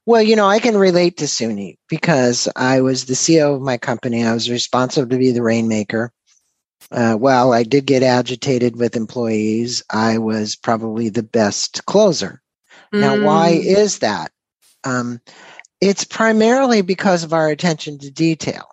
Well, 0.06 0.22
you 0.22 0.36
know, 0.36 0.46
I 0.46 0.60
can 0.60 0.76
relate 0.76 1.18
to 1.18 1.24
Suni 1.24 1.76
because 1.88 2.48
I 2.56 2.80
was 2.80 3.04
the 3.04 3.14
CEO 3.14 3.56
of 3.56 3.60
my 3.60 3.76
company. 3.76 4.24
I 4.24 4.32
was 4.32 4.48
responsible 4.48 5.08
to 5.10 5.18
be 5.18 5.32
the 5.32 5.42
rainmaker. 5.42 6.12
Uh, 6.90 7.14
while 7.14 7.52
I 7.52 7.64
did 7.64 7.84
get 7.84 8.02
agitated 8.02 8.76
with 8.76 8.96
employees, 8.96 9.82
I 9.90 10.18
was 10.18 10.56
probably 10.56 11.10
the 11.10 11.22
best 11.24 11.84
closer. 11.84 12.40
Mm. 12.94 13.00
Now, 13.00 13.26
why 13.26 13.52
mm. 13.52 13.64
is 13.64 13.98
that? 13.98 14.32
Um, 14.84 15.20
it's 15.80 16.04
primarily 16.04 16.82
because 16.82 17.24
of 17.24 17.32
our 17.32 17.48
attention 17.48 17.98
to 17.98 18.10
detail, 18.10 18.68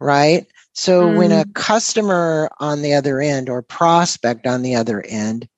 right? 0.00 0.46
So 0.72 1.08
mm. 1.08 1.16
when 1.16 1.32
a 1.32 1.44
mm. 1.44 1.54
customer 1.54 2.50
on 2.58 2.82
the 2.82 2.94
other 2.94 3.20
end 3.20 3.48
or 3.48 3.62
prospect 3.62 4.46
on 4.46 4.62
the 4.62 4.74
other 4.74 5.02
end 5.02 5.48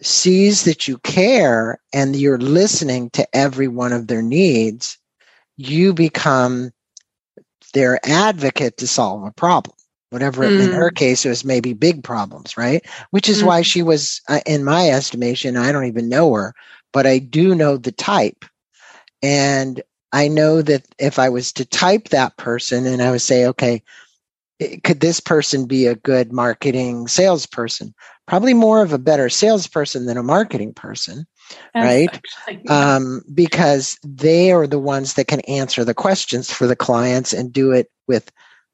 sees 0.00 0.64
that 0.64 0.88
you 0.88 0.98
care 0.98 1.78
and 1.92 2.16
you're 2.16 2.38
listening 2.38 3.10
to 3.10 3.26
every 3.36 3.68
one 3.68 3.92
of 3.92 4.06
their 4.06 4.22
needs, 4.22 4.98
you 5.56 5.92
become 5.92 6.70
their 7.74 7.98
advocate 8.04 8.76
to 8.78 8.86
solve 8.86 9.24
a 9.24 9.32
problem. 9.32 9.76
Whatever 10.10 10.44
mm. 10.44 10.64
in 10.64 10.72
her 10.72 10.90
mm. 10.90 10.94
case, 10.94 11.24
it 11.24 11.30
was 11.30 11.44
maybe 11.44 11.72
big 11.72 12.04
problems, 12.04 12.56
right? 12.56 12.84
Which 13.10 13.28
is 13.28 13.42
mm. 13.42 13.46
why 13.46 13.62
she 13.62 13.82
was, 13.82 14.20
uh, 14.28 14.40
in 14.46 14.62
my 14.62 14.90
estimation, 14.90 15.56
I 15.56 15.72
don't 15.72 15.86
even 15.86 16.08
know 16.08 16.32
her, 16.34 16.54
but 16.92 17.06
I 17.06 17.18
do 17.18 17.54
know 17.54 17.76
the 17.78 17.92
type. 17.92 18.44
And 19.22 19.82
I 20.12 20.28
know 20.28 20.62
that 20.62 20.86
if 20.98 21.18
I 21.18 21.28
was 21.28 21.52
to 21.54 21.64
type 21.64 22.08
that 22.08 22.36
person 22.36 22.86
and 22.86 23.02
I 23.02 23.10
would 23.10 23.22
say, 23.22 23.46
okay, 23.46 23.82
could 24.84 25.00
this 25.00 25.20
person 25.20 25.66
be 25.66 25.86
a 25.86 25.94
good 25.94 26.32
marketing 26.32 27.08
salesperson? 27.08 27.94
Probably 28.26 28.54
more 28.54 28.82
of 28.82 28.92
a 28.92 28.98
better 28.98 29.28
salesperson 29.28 30.06
than 30.06 30.16
a 30.16 30.22
marketing 30.22 30.74
person, 30.74 31.26
right? 31.74 32.20
Um, 32.68 33.22
because 33.34 33.98
they 34.04 34.52
are 34.52 34.66
the 34.66 34.78
ones 34.78 35.14
that 35.14 35.26
can 35.26 35.40
answer 35.40 35.84
the 35.84 35.94
questions 35.94 36.50
for 36.50 36.66
the 36.66 36.76
clients 36.76 37.32
and 37.32 37.52
do 37.52 37.72
it 37.72 37.90
with 38.06 38.30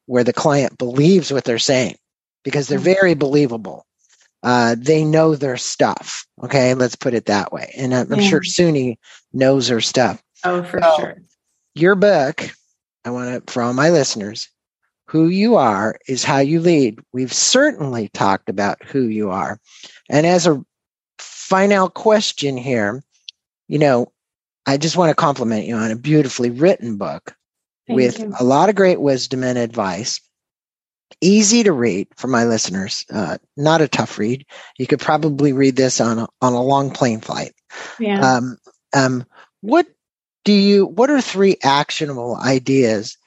where 0.06 0.24
the 0.24 0.32
client 0.32 0.78
believes 0.78 1.32
what 1.32 1.44
they're 1.44 1.58
saying 1.58 1.96
because 2.44 2.68
they're 2.68 2.78
mm-hmm. 2.78 2.84
very 2.84 3.14
believable. 3.14 3.86
Uh, 4.42 4.76
they 4.78 5.04
know 5.04 5.34
their 5.34 5.56
stuff. 5.56 6.26
Okay, 6.42 6.74
let's 6.74 6.96
put 6.96 7.14
it 7.14 7.26
that 7.26 7.52
way. 7.52 7.72
And 7.76 7.94
I'm, 7.94 8.12
I'm 8.12 8.20
sure 8.20 8.40
Suni 8.40 8.96
knows 9.32 9.68
her 9.68 9.80
stuff. 9.80 10.22
Oh, 10.44 10.62
for 10.62 10.80
so, 10.80 10.96
sure. 10.98 11.22
Your 11.74 11.94
book, 11.94 12.50
I 13.04 13.10
want 13.10 13.46
to, 13.46 13.52
for 13.52 13.62
all 13.62 13.72
my 13.72 13.90
listeners, 13.90 14.48
who 15.06 15.28
you 15.28 15.56
are 15.56 15.98
is 16.06 16.24
how 16.24 16.38
you 16.38 16.60
lead. 16.60 17.00
We've 17.12 17.32
certainly 17.32 18.08
talked 18.10 18.48
about 18.48 18.82
who 18.84 19.02
you 19.04 19.30
are. 19.30 19.58
And 20.10 20.26
as 20.26 20.46
a 20.46 20.62
final 21.18 21.88
question 21.88 22.56
here, 22.56 23.02
you 23.68 23.78
know, 23.78 24.12
I 24.66 24.76
just 24.76 24.96
want 24.96 25.10
to 25.10 25.14
compliment 25.14 25.66
you 25.66 25.76
on 25.76 25.90
a 25.90 25.96
beautifully 25.96 26.50
written 26.50 26.98
book 26.98 27.34
Thank 27.86 27.96
with 27.96 28.18
you. 28.18 28.34
a 28.38 28.44
lot 28.44 28.68
of 28.68 28.74
great 28.74 29.00
wisdom 29.00 29.42
and 29.42 29.56
advice. 29.56 30.20
Easy 31.22 31.62
to 31.62 31.72
read 31.72 32.06
for 32.16 32.28
my 32.28 32.44
listeners, 32.44 33.04
uh, 33.10 33.38
not 33.56 33.80
a 33.80 33.88
tough 33.88 34.18
read. 34.18 34.44
You 34.78 34.86
could 34.86 35.00
probably 35.00 35.54
read 35.54 35.74
this 35.74 36.02
on 36.02 36.18
a, 36.18 36.28
on 36.42 36.52
a 36.52 36.62
long 36.62 36.90
plane 36.90 37.20
flight. 37.20 37.54
Yeah. 37.98 38.20
Um, 38.20 38.58
um, 38.94 39.24
what 39.62 39.86
do 40.48 40.54
you? 40.54 40.86
What 40.86 41.10
are 41.10 41.20
three 41.20 41.58
actionable 41.62 42.34
ideas 42.36 43.18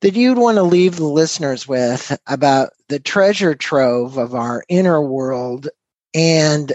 that 0.00 0.14
you'd 0.14 0.38
want 0.38 0.56
to 0.56 0.62
leave 0.62 0.96
the 0.96 1.04
listeners 1.04 1.68
with 1.68 2.18
about 2.26 2.70
the 2.88 2.98
treasure 2.98 3.54
trove 3.54 4.16
of 4.16 4.34
our 4.34 4.64
inner 4.70 4.98
world 4.98 5.68
and 6.14 6.72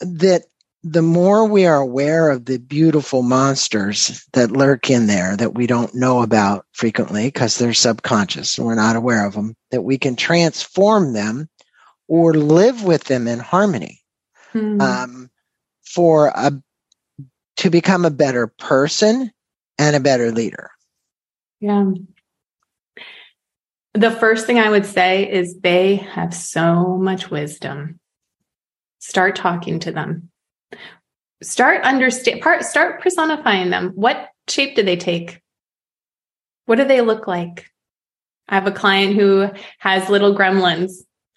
that 0.00 0.46
the 0.82 1.00
more 1.00 1.46
we 1.46 1.64
are 1.64 1.76
aware 1.76 2.28
of 2.28 2.46
the 2.46 2.58
beautiful 2.58 3.22
monsters 3.22 4.26
that 4.32 4.50
lurk 4.50 4.90
in 4.90 5.06
there 5.06 5.36
that 5.36 5.54
we 5.54 5.68
don't 5.68 5.94
know 5.94 6.20
about 6.20 6.66
frequently 6.72 7.28
because 7.28 7.58
they're 7.58 7.74
subconscious 7.74 8.58
and 8.58 8.66
we're 8.66 8.74
not 8.74 8.96
aware 8.96 9.24
of 9.24 9.34
them, 9.34 9.54
that 9.70 9.82
we 9.82 9.96
can 9.96 10.16
transform 10.16 11.12
them 11.12 11.48
or 12.08 12.34
live 12.34 12.82
with 12.82 13.04
them 13.04 13.28
in 13.28 13.38
harmony 13.38 14.02
mm. 14.52 14.82
um, 14.82 15.30
for 15.84 16.32
a 16.34 16.50
to 17.62 17.70
become 17.70 18.04
a 18.04 18.10
better 18.10 18.46
person 18.46 19.32
and 19.78 19.96
a 19.96 20.00
better 20.00 20.30
leader. 20.30 20.70
Yeah. 21.60 21.90
The 23.94 24.10
first 24.10 24.46
thing 24.46 24.58
I 24.58 24.70
would 24.70 24.86
say 24.86 25.30
is 25.30 25.60
they 25.60 25.96
have 25.96 26.34
so 26.34 26.96
much 26.96 27.30
wisdom. 27.30 27.98
Start 28.98 29.36
talking 29.36 29.80
to 29.80 29.92
them 29.92 30.30
start 31.42 31.82
understand 31.82 32.40
part 32.40 32.64
start 32.64 33.02
personifying 33.02 33.70
them 33.70 33.90
what 33.94 34.28
shape 34.48 34.76
do 34.76 34.82
they 34.82 34.96
take 34.96 35.40
what 36.66 36.76
do 36.76 36.84
they 36.84 37.00
look 37.00 37.26
like 37.26 37.66
i 38.48 38.54
have 38.54 38.66
a 38.66 38.72
client 38.72 39.14
who 39.16 39.48
has 39.78 40.08
little 40.08 40.36
gremlins 40.36 40.92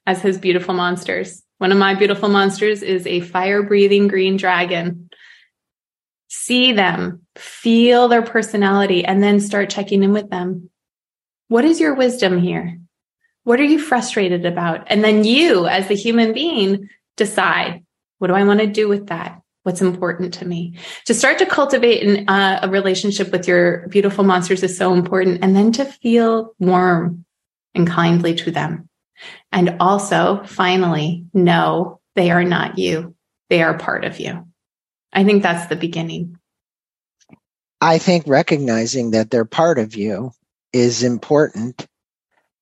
as 0.05 0.21
his 0.21 0.37
beautiful 0.37 0.75
monsters 0.75 1.41
one 1.57 1.71
of 1.71 1.77
my 1.77 1.95
beautiful 1.95 2.29
monsters 2.29 2.83
is 2.83 3.07
a 3.07 3.21
fire 3.21 3.63
breathing 3.63 4.07
green 4.07 4.37
dragon 4.37 5.09
see 6.35 6.71
them 6.71 7.21
feel 7.35 8.07
their 8.07 8.21
personality 8.21 9.03
and 9.05 9.23
then 9.23 9.39
start 9.39 9.69
checking 9.69 10.03
in 10.03 10.13
with 10.13 10.29
them 10.29 10.69
what 11.47 11.65
is 11.65 11.79
your 11.79 11.95
wisdom 11.95 12.39
here 12.39 12.79
what 13.43 13.59
are 13.59 13.63
you 13.63 13.79
frustrated 13.79 14.45
about 14.45 14.85
and 14.87 15.03
then 15.03 15.23
you 15.23 15.67
as 15.67 15.87
the 15.87 15.95
human 15.95 16.33
being 16.33 16.89
decide 17.17 17.83
what 18.19 18.27
do 18.27 18.33
i 18.33 18.43
want 18.43 18.59
to 18.59 18.67
do 18.67 18.87
with 18.87 19.07
that 19.07 19.41
what's 19.65 19.81
important 19.81 20.31
to 20.35 20.45
me. 20.45 20.77
To 21.05 21.13
start 21.15 21.39
to 21.39 21.45
cultivate 21.45 22.03
an, 22.03 22.29
uh, 22.29 22.59
a 22.61 22.69
relationship 22.69 23.31
with 23.31 23.47
your 23.47 23.87
beautiful 23.87 24.23
monsters 24.23 24.61
is 24.61 24.77
so 24.77 24.93
important. 24.93 25.39
And 25.41 25.55
then 25.55 25.71
to 25.73 25.85
feel 25.85 26.53
warm 26.59 27.25
and 27.73 27.87
kindly 27.87 28.35
to 28.35 28.51
them. 28.51 28.87
And 29.51 29.77
also, 29.79 30.43
finally, 30.45 31.25
know 31.33 31.99
they 32.13 32.29
are 32.29 32.43
not 32.43 32.77
you. 32.77 33.15
They 33.49 33.63
are 33.63 33.75
part 33.75 34.05
of 34.05 34.19
you. 34.19 34.47
I 35.13 35.23
think 35.23 35.43
that's 35.43 35.67
the 35.67 35.75
beginning. 35.75 36.37
I 37.81 37.97
think 37.97 38.25
recognizing 38.27 39.11
that 39.11 39.29
they're 39.29 39.45
part 39.45 39.79
of 39.79 39.95
you 39.95 40.31
is 40.73 41.03
important. 41.03 41.87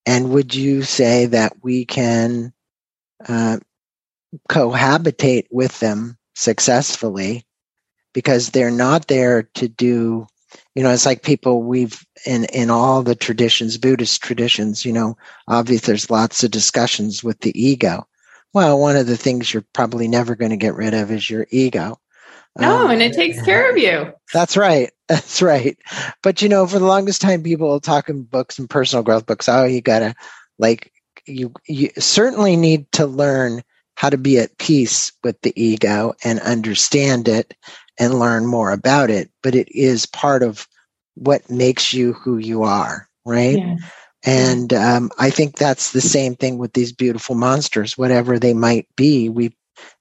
And 0.06 0.32
would 0.32 0.54
you 0.54 0.84
say 0.84 1.28
that 1.28 1.54
we 1.64 1.86
can 1.86 2.54
uh, 3.28 3.58
cohabitate 4.50 5.46
with 5.52 5.80
them 5.80 6.18
successfully 6.36 7.46
because 8.14 8.50
they're 8.50 8.72
not 8.72 9.08
there 9.08 9.44
to 9.44 9.68
do 9.68 10.28
you 10.76 10.84
know 10.84 10.92
it's 10.92 11.06
like 11.06 11.24
people 11.24 11.64
we've 11.64 12.06
in 12.26 12.46
in 12.46 12.70
all 12.70 13.04
the 13.04 13.16
traditions 13.16 13.78
buddhist 13.78 14.22
traditions 14.22 14.86
you 14.86 14.92
know 14.92 15.16
obviously 15.48 15.86
there's 15.92 16.10
lots 16.10 16.44
of 16.44 16.52
discussions 16.52 17.24
with 17.24 17.40
the 17.42 17.60
ego 17.60 18.08
well 18.54 18.80
one 18.80 18.96
of 18.96 19.08
the 19.08 19.18
things 19.18 19.54
you're 19.54 19.66
probably 19.74 20.08
never 20.08 20.36
going 20.36 20.52
to 20.52 20.58
get 20.58 20.76
rid 20.76 20.94
of 20.94 21.12
is 21.12 21.30
your 21.30 21.46
ego 21.52 22.00
no 22.58 22.86
um, 22.86 22.92
and 22.92 23.02
it 23.02 23.14
takes 23.14 23.42
care 23.42 23.70
of 23.70 23.78
you 23.78 24.14
that's 24.34 24.56
right 24.58 24.92
that's 25.08 25.42
right 25.42 25.78
but 26.22 26.42
you 26.42 26.50
know 26.50 26.66
for 26.68 26.80
the 26.80 26.86
longest 26.86 27.22
time 27.22 27.44
people 27.44 27.68
will 27.68 27.80
talk 27.80 28.10
in 28.10 28.24
books 28.24 28.60
and 28.60 28.70
personal 28.70 29.04
growth 29.04 29.26
books 29.26 29.50
oh 29.50 29.66
you 29.66 29.82
gotta 29.82 30.16
like 30.60 30.92
you 31.26 31.54
you 31.68 31.90
certainly 31.98 32.56
need 32.56 32.92
to 32.92 33.06
learn 33.06 33.64
how 33.96 34.10
to 34.10 34.18
be 34.18 34.40
at 34.40 34.58
peace 34.58 35.12
with 35.24 35.40
the 35.42 35.54
ego 35.62 36.14
and 36.24 36.40
understand 36.40 37.28
it 37.28 37.56
and 38.00 38.20
learn 38.20 38.46
more 38.46 38.72
about 38.72 39.10
it. 39.10 39.30
But 39.42 39.56
it 39.56 39.70
is 39.72 40.06
part 40.06 40.44
of 40.44 40.68
what 41.16 41.50
makes 41.50 41.94
you 41.94 42.14
who 42.14 42.38
you 42.38 42.64
are, 42.64 43.08
right? 43.26 43.58
Yeah. 43.58 43.76
And 44.26 44.74
um, 44.74 45.12
I 45.20 45.30
think 45.30 45.58
that's 45.58 45.92
the 45.92 46.02
same 46.02 46.36
thing 46.36 46.58
with 46.58 46.74
these 46.74 46.94
beautiful 46.94 47.36
monsters, 47.36 47.98
whatever 47.98 48.40
they 48.40 48.54
might 48.54 48.88
be. 48.96 49.30
We, 49.30 49.56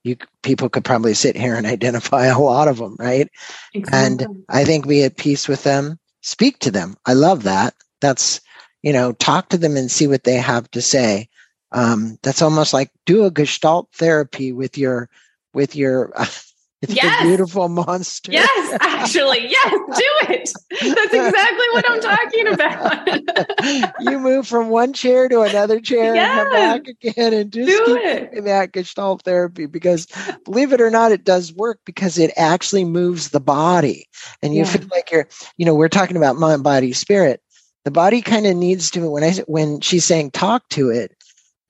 you, 0.05 0.17
people 0.43 0.69
could 0.69 0.85
probably 0.85 1.15
sit 1.15 1.37
here 1.37 1.55
and 1.55 1.67
identify 1.79 2.27
a 2.27 2.39
lot 2.39 2.69
of 2.69 2.79
them, 2.79 2.97
right? 2.99 3.29
Exactly. 3.75 4.27
And 4.27 4.45
I 4.49 4.65
think 4.65 4.87
be 4.87 5.05
at 5.05 5.17
peace 5.17 5.49
with 5.49 5.65
them, 5.65 5.99
speak 6.23 6.59
to 6.61 6.71
them. 6.71 6.97
I 7.07 7.15
love 7.15 7.45
that. 7.45 7.75
That's, 8.01 8.41
you 8.83 8.93
know, 8.93 9.13
talk 9.13 9.49
to 9.51 9.59
them 9.59 9.77
and 9.77 9.91
see 9.91 10.07
what 10.07 10.25
they 10.25 10.37
have 10.37 10.71
to 10.73 10.83
say 10.83 11.29
um, 11.73 12.19
that's 12.23 12.43
almost 12.43 12.73
like 12.73 12.91
do 13.07 13.25
a 13.25 13.31
gestalt 13.31 13.89
therapy 13.95 14.53
with 14.53 14.79
your 14.79 15.09
with 15.55 15.75
your 15.75 16.13
yes. 16.89 17.23
beautiful 17.23 17.69
monster. 17.69 18.33
Yes, 18.33 18.79
actually, 18.81 19.49
yes, 19.49 19.71
do 19.71 20.33
it. 20.35 20.51
That's 20.81 21.15
exactly 21.15 21.67
what 21.73 21.91
I'm 21.91 22.01
talking 22.01 22.49
about. 22.49 24.01
you 24.01 24.19
move 24.19 24.47
from 24.47 24.69
one 24.69 24.93
chair 24.93 25.29
to 25.29 25.43
another 25.43 25.81
chair 25.81 26.15
yes. 26.15 26.41
and 26.41 26.51
come 26.51 26.53
back 26.53 26.89
again 26.89 27.33
and 27.33 27.53
just 27.53 27.69
do 27.69 27.87
keep 27.87 28.05
it. 28.05 28.45
that 28.45 28.73
gestalt 28.73 29.23
therapy 29.23 29.67
because 29.67 30.07
believe 30.45 30.73
it 30.73 30.81
or 30.81 30.91
not, 30.91 31.13
it 31.13 31.25
does 31.25 31.53
work 31.53 31.79
because 31.85 32.19
it 32.19 32.33
actually 32.37 32.85
moves 32.85 33.31
the 33.31 33.41
body. 33.41 34.07
And 34.43 34.55
you 34.55 34.61
yeah. 34.61 34.71
feel 34.71 34.89
like 34.91 35.11
you're, 35.11 35.29
you 35.57 35.67
know, 35.67 35.75
we're 35.75 35.89
talking 35.89 36.17
about 36.17 36.37
mind, 36.37 36.63
body, 36.63 36.93
spirit. 36.93 37.41
The 37.85 37.91
body 37.91 38.23
kind 38.23 38.47
of 38.47 38.57
needs 38.57 38.93
to 38.93 39.11
when 39.11 39.25
I 39.25 39.33
when 39.47 39.81
she's 39.81 40.05
saying 40.05 40.31
talk 40.31 40.69
to 40.71 40.91
it, 40.91 41.17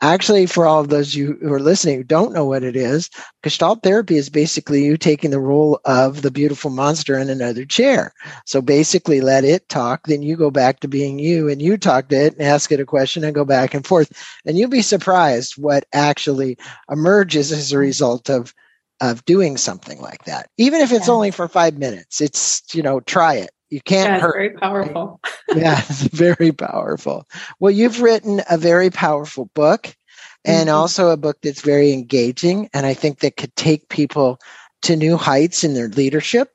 actually, 0.02 0.46
for 0.46 0.66
all 0.66 0.80
of 0.80 0.88
those 0.88 1.14
you 1.14 1.38
who 1.40 1.52
are 1.52 1.60
listening 1.60 1.96
who 1.96 2.04
don't 2.04 2.34
know 2.34 2.44
what 2.44 2.62
it 2.62 2.76
is, 2.76 3.08
Gestalt 3.42 3.82
therapy 3.82 4.16
is 4.16 4.28
basically 4.28 4.84
you 4.84 4.96
taking 4.96 5.30
the 5.30 5.40
role 5.40 5.80
of 5.84 6.20
the 6.20 6.30
beautiful 6.30 6.70
monster 6.70 7.16
in 7.16 7.30
another 7.30 7.64
chair. 7.64 8.12
So 8.44 8.60
basically, 8.60 9.20
let 9.20 9.44
it 9.44 9.68
talk, 9.68 10.06
then 10.06 10.22
you 10.22 10.36
go 10.36 10.50
back 10.50 10.80
to 10.80 10.88
being 10.88 11.18
you, 11.18 11.48
and 11.48 11.62
you 11.62 11.78
talk 11.78 12.08
to 12.08 12.16
it 12.16 12.34
and 12.34 12.42
ask 12.42 12.70
it 12.70 12.80
a 12.80 12.84
question 12.84 13.24
and 13.24 13.34
go 13.34 13.44
back 13.44 13.72
and 13.72 13.86
forth, 13.86 14.12
and 14.44 14.58
you'll 14.58 14.68
be 14.68 14.82
surprised 14.82 15.54
what 15.56 15.84
actually 15.92 16.58
emerges 16.90 17.52
as 17.52 17.72
a 17.72 17.78
result 17.78 18.28
of 18.28 18.52
of 19.00 19.24
doing 19.24 19.56
something 19.56 20.00
like 20.00 20.24
that. 20.26 20.48
Even 20.58 20.80
if 20.80 20.92
it's 20.92 21.08
yeah. 21.08 21.14
only 21.14 21.30
for 21.32 21.48
five 21.48 21.78
minutes, 21.78 22.20
it's 22.20 22.62
you 22.74 22.82
know 22.82 23.00
try 23.00 23.34
it 23.34 23.50
you 23.72 23.80
can't 23.80 24.10
yeah, 24.10 24.20
hurt. 24.20 24.34
Very 24.34 24.50
powerful. 24.50 25.20
yeah, 25.56 25.80
it's 25.88 26.02
very 26.02 26.52
powerful. 26.52 27.26
Well, 27.58 27.70
you've 27.70 28.02
written 28.02 28.42
a 28.50 28.58
very 28.58 28.90
powerful 28.90 29.46
book 29.54 29.96
and 30.44 30.68
mm-hmm. 30.68 30.76
also 30.76 31.08
a 31.08 31.16
book 31.16 31.38
that's 31.42 31.62
very 31.62 31.92
engaging 31.92 32.68
and 32.74 32.84
I 32.84 32.92
think 32.92 33.20
that 33.20 33.38
could 33.38 33.56
take 33.56 33.88
people 33.88 34.38
to 34.82 34.94
new 34.94 35.16
heights 35.16 35.64
in 35.64 35.72
their 35.72 35.88
leadership. 35.88 36.50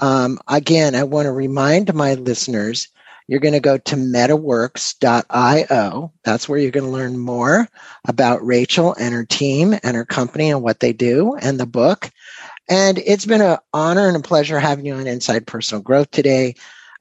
Um, 0.00 0.38
again, 0.48 0.94
I 0.94 1.04
want 1.04 1.24
to 1.26 1.32
remind 1.32 1.94
my 1.94 2.12
listeners 2.14 2.88
you're 3.26 3.40
going 3.40 3.54
to 3.54 3.60
go 3.60 3.78
to 3.78 3.96
mettaworks.io. 3.96 6.12
That's 6.24 6.48
where 6.48 6.58
you're 6.58 6.72
going 6.72 6.86
to 6.86 6.90
learn 6.90 7.16
more 7.16 7.68
about 8.06 8.44
Rachel 8.44 8.94
and 8.98 9.14
her 9.14 9.24
team 9.24 9.76
and 9.84 9.96
her 9.96 10.04
company 10.04 10.50
and 10.50 10.62
what 10.62 10.80
they 10.80 10.92
do 10.92 11.36
and 11.36 11.60
the 11.60 11.64
book. 11.64 12.10
And 12.70 12.98
it's 12.98 13.26
been 13.26 13.40
an 13.42 13.58
honor 13.74 14.06
and 14.06 14.16
a 14.16 14.20
pleasure 14.20 14.60
having 14.60 14.86
you 14.86 14.94
on 14.94 15.08
Inside 15.08 15.46
Personal 15.46 15.82
Growth 15.82 16.12
today 16.12 16.54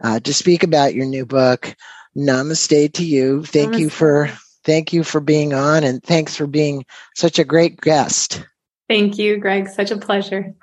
uh, 0.04 0.20
to 0.20 0.34
speak 0.34 0.64
about 0.64 0.96
your 0.96 1.06
new 1.06 1.28
book. 1.28 1.76
Namaste 2.18 2.94
to 2.94 3.06
you. 3.06 3.46
Thank 3.46 3.74
Namaste. 3.74 3.80
you 3.80 3.90
for 3.92 4.32
thank 4.64 4.94
you 4.94 5.04
for 5.04 5.22
being 5.22 5.54
on, 5.54 5.84
and 5.84 6.04
thanks 6.04 6.36
for 6.36 6.48
being 6.48 6.86
such 7.16 7.38
a 7.38 7.44
great 7.44 7.80
guest. 7.80 8.44
Thank 8.90 9.20
you, 9.20 9.38
Greg. 9.38 9.70
Such 9.70 9.92
a 9.92 9.98
pleasure. 9.98 10.56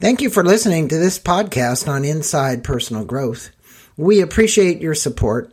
Thank 0.00 0.20
you 0.20 0.28
for 0.28 0.44
listening 0.44 0.88
to 0.88 0.96
this 0.96 1.18
podcast 1.18 1.88
on 1.88 2.04
Inside 2.04 2.64
Personal 2.64 3.04
Growth. 3.04 3.50
We 3.96 4.20
appreciate 4.20 4.80
your 4.80 4.94
support 4.94 5.52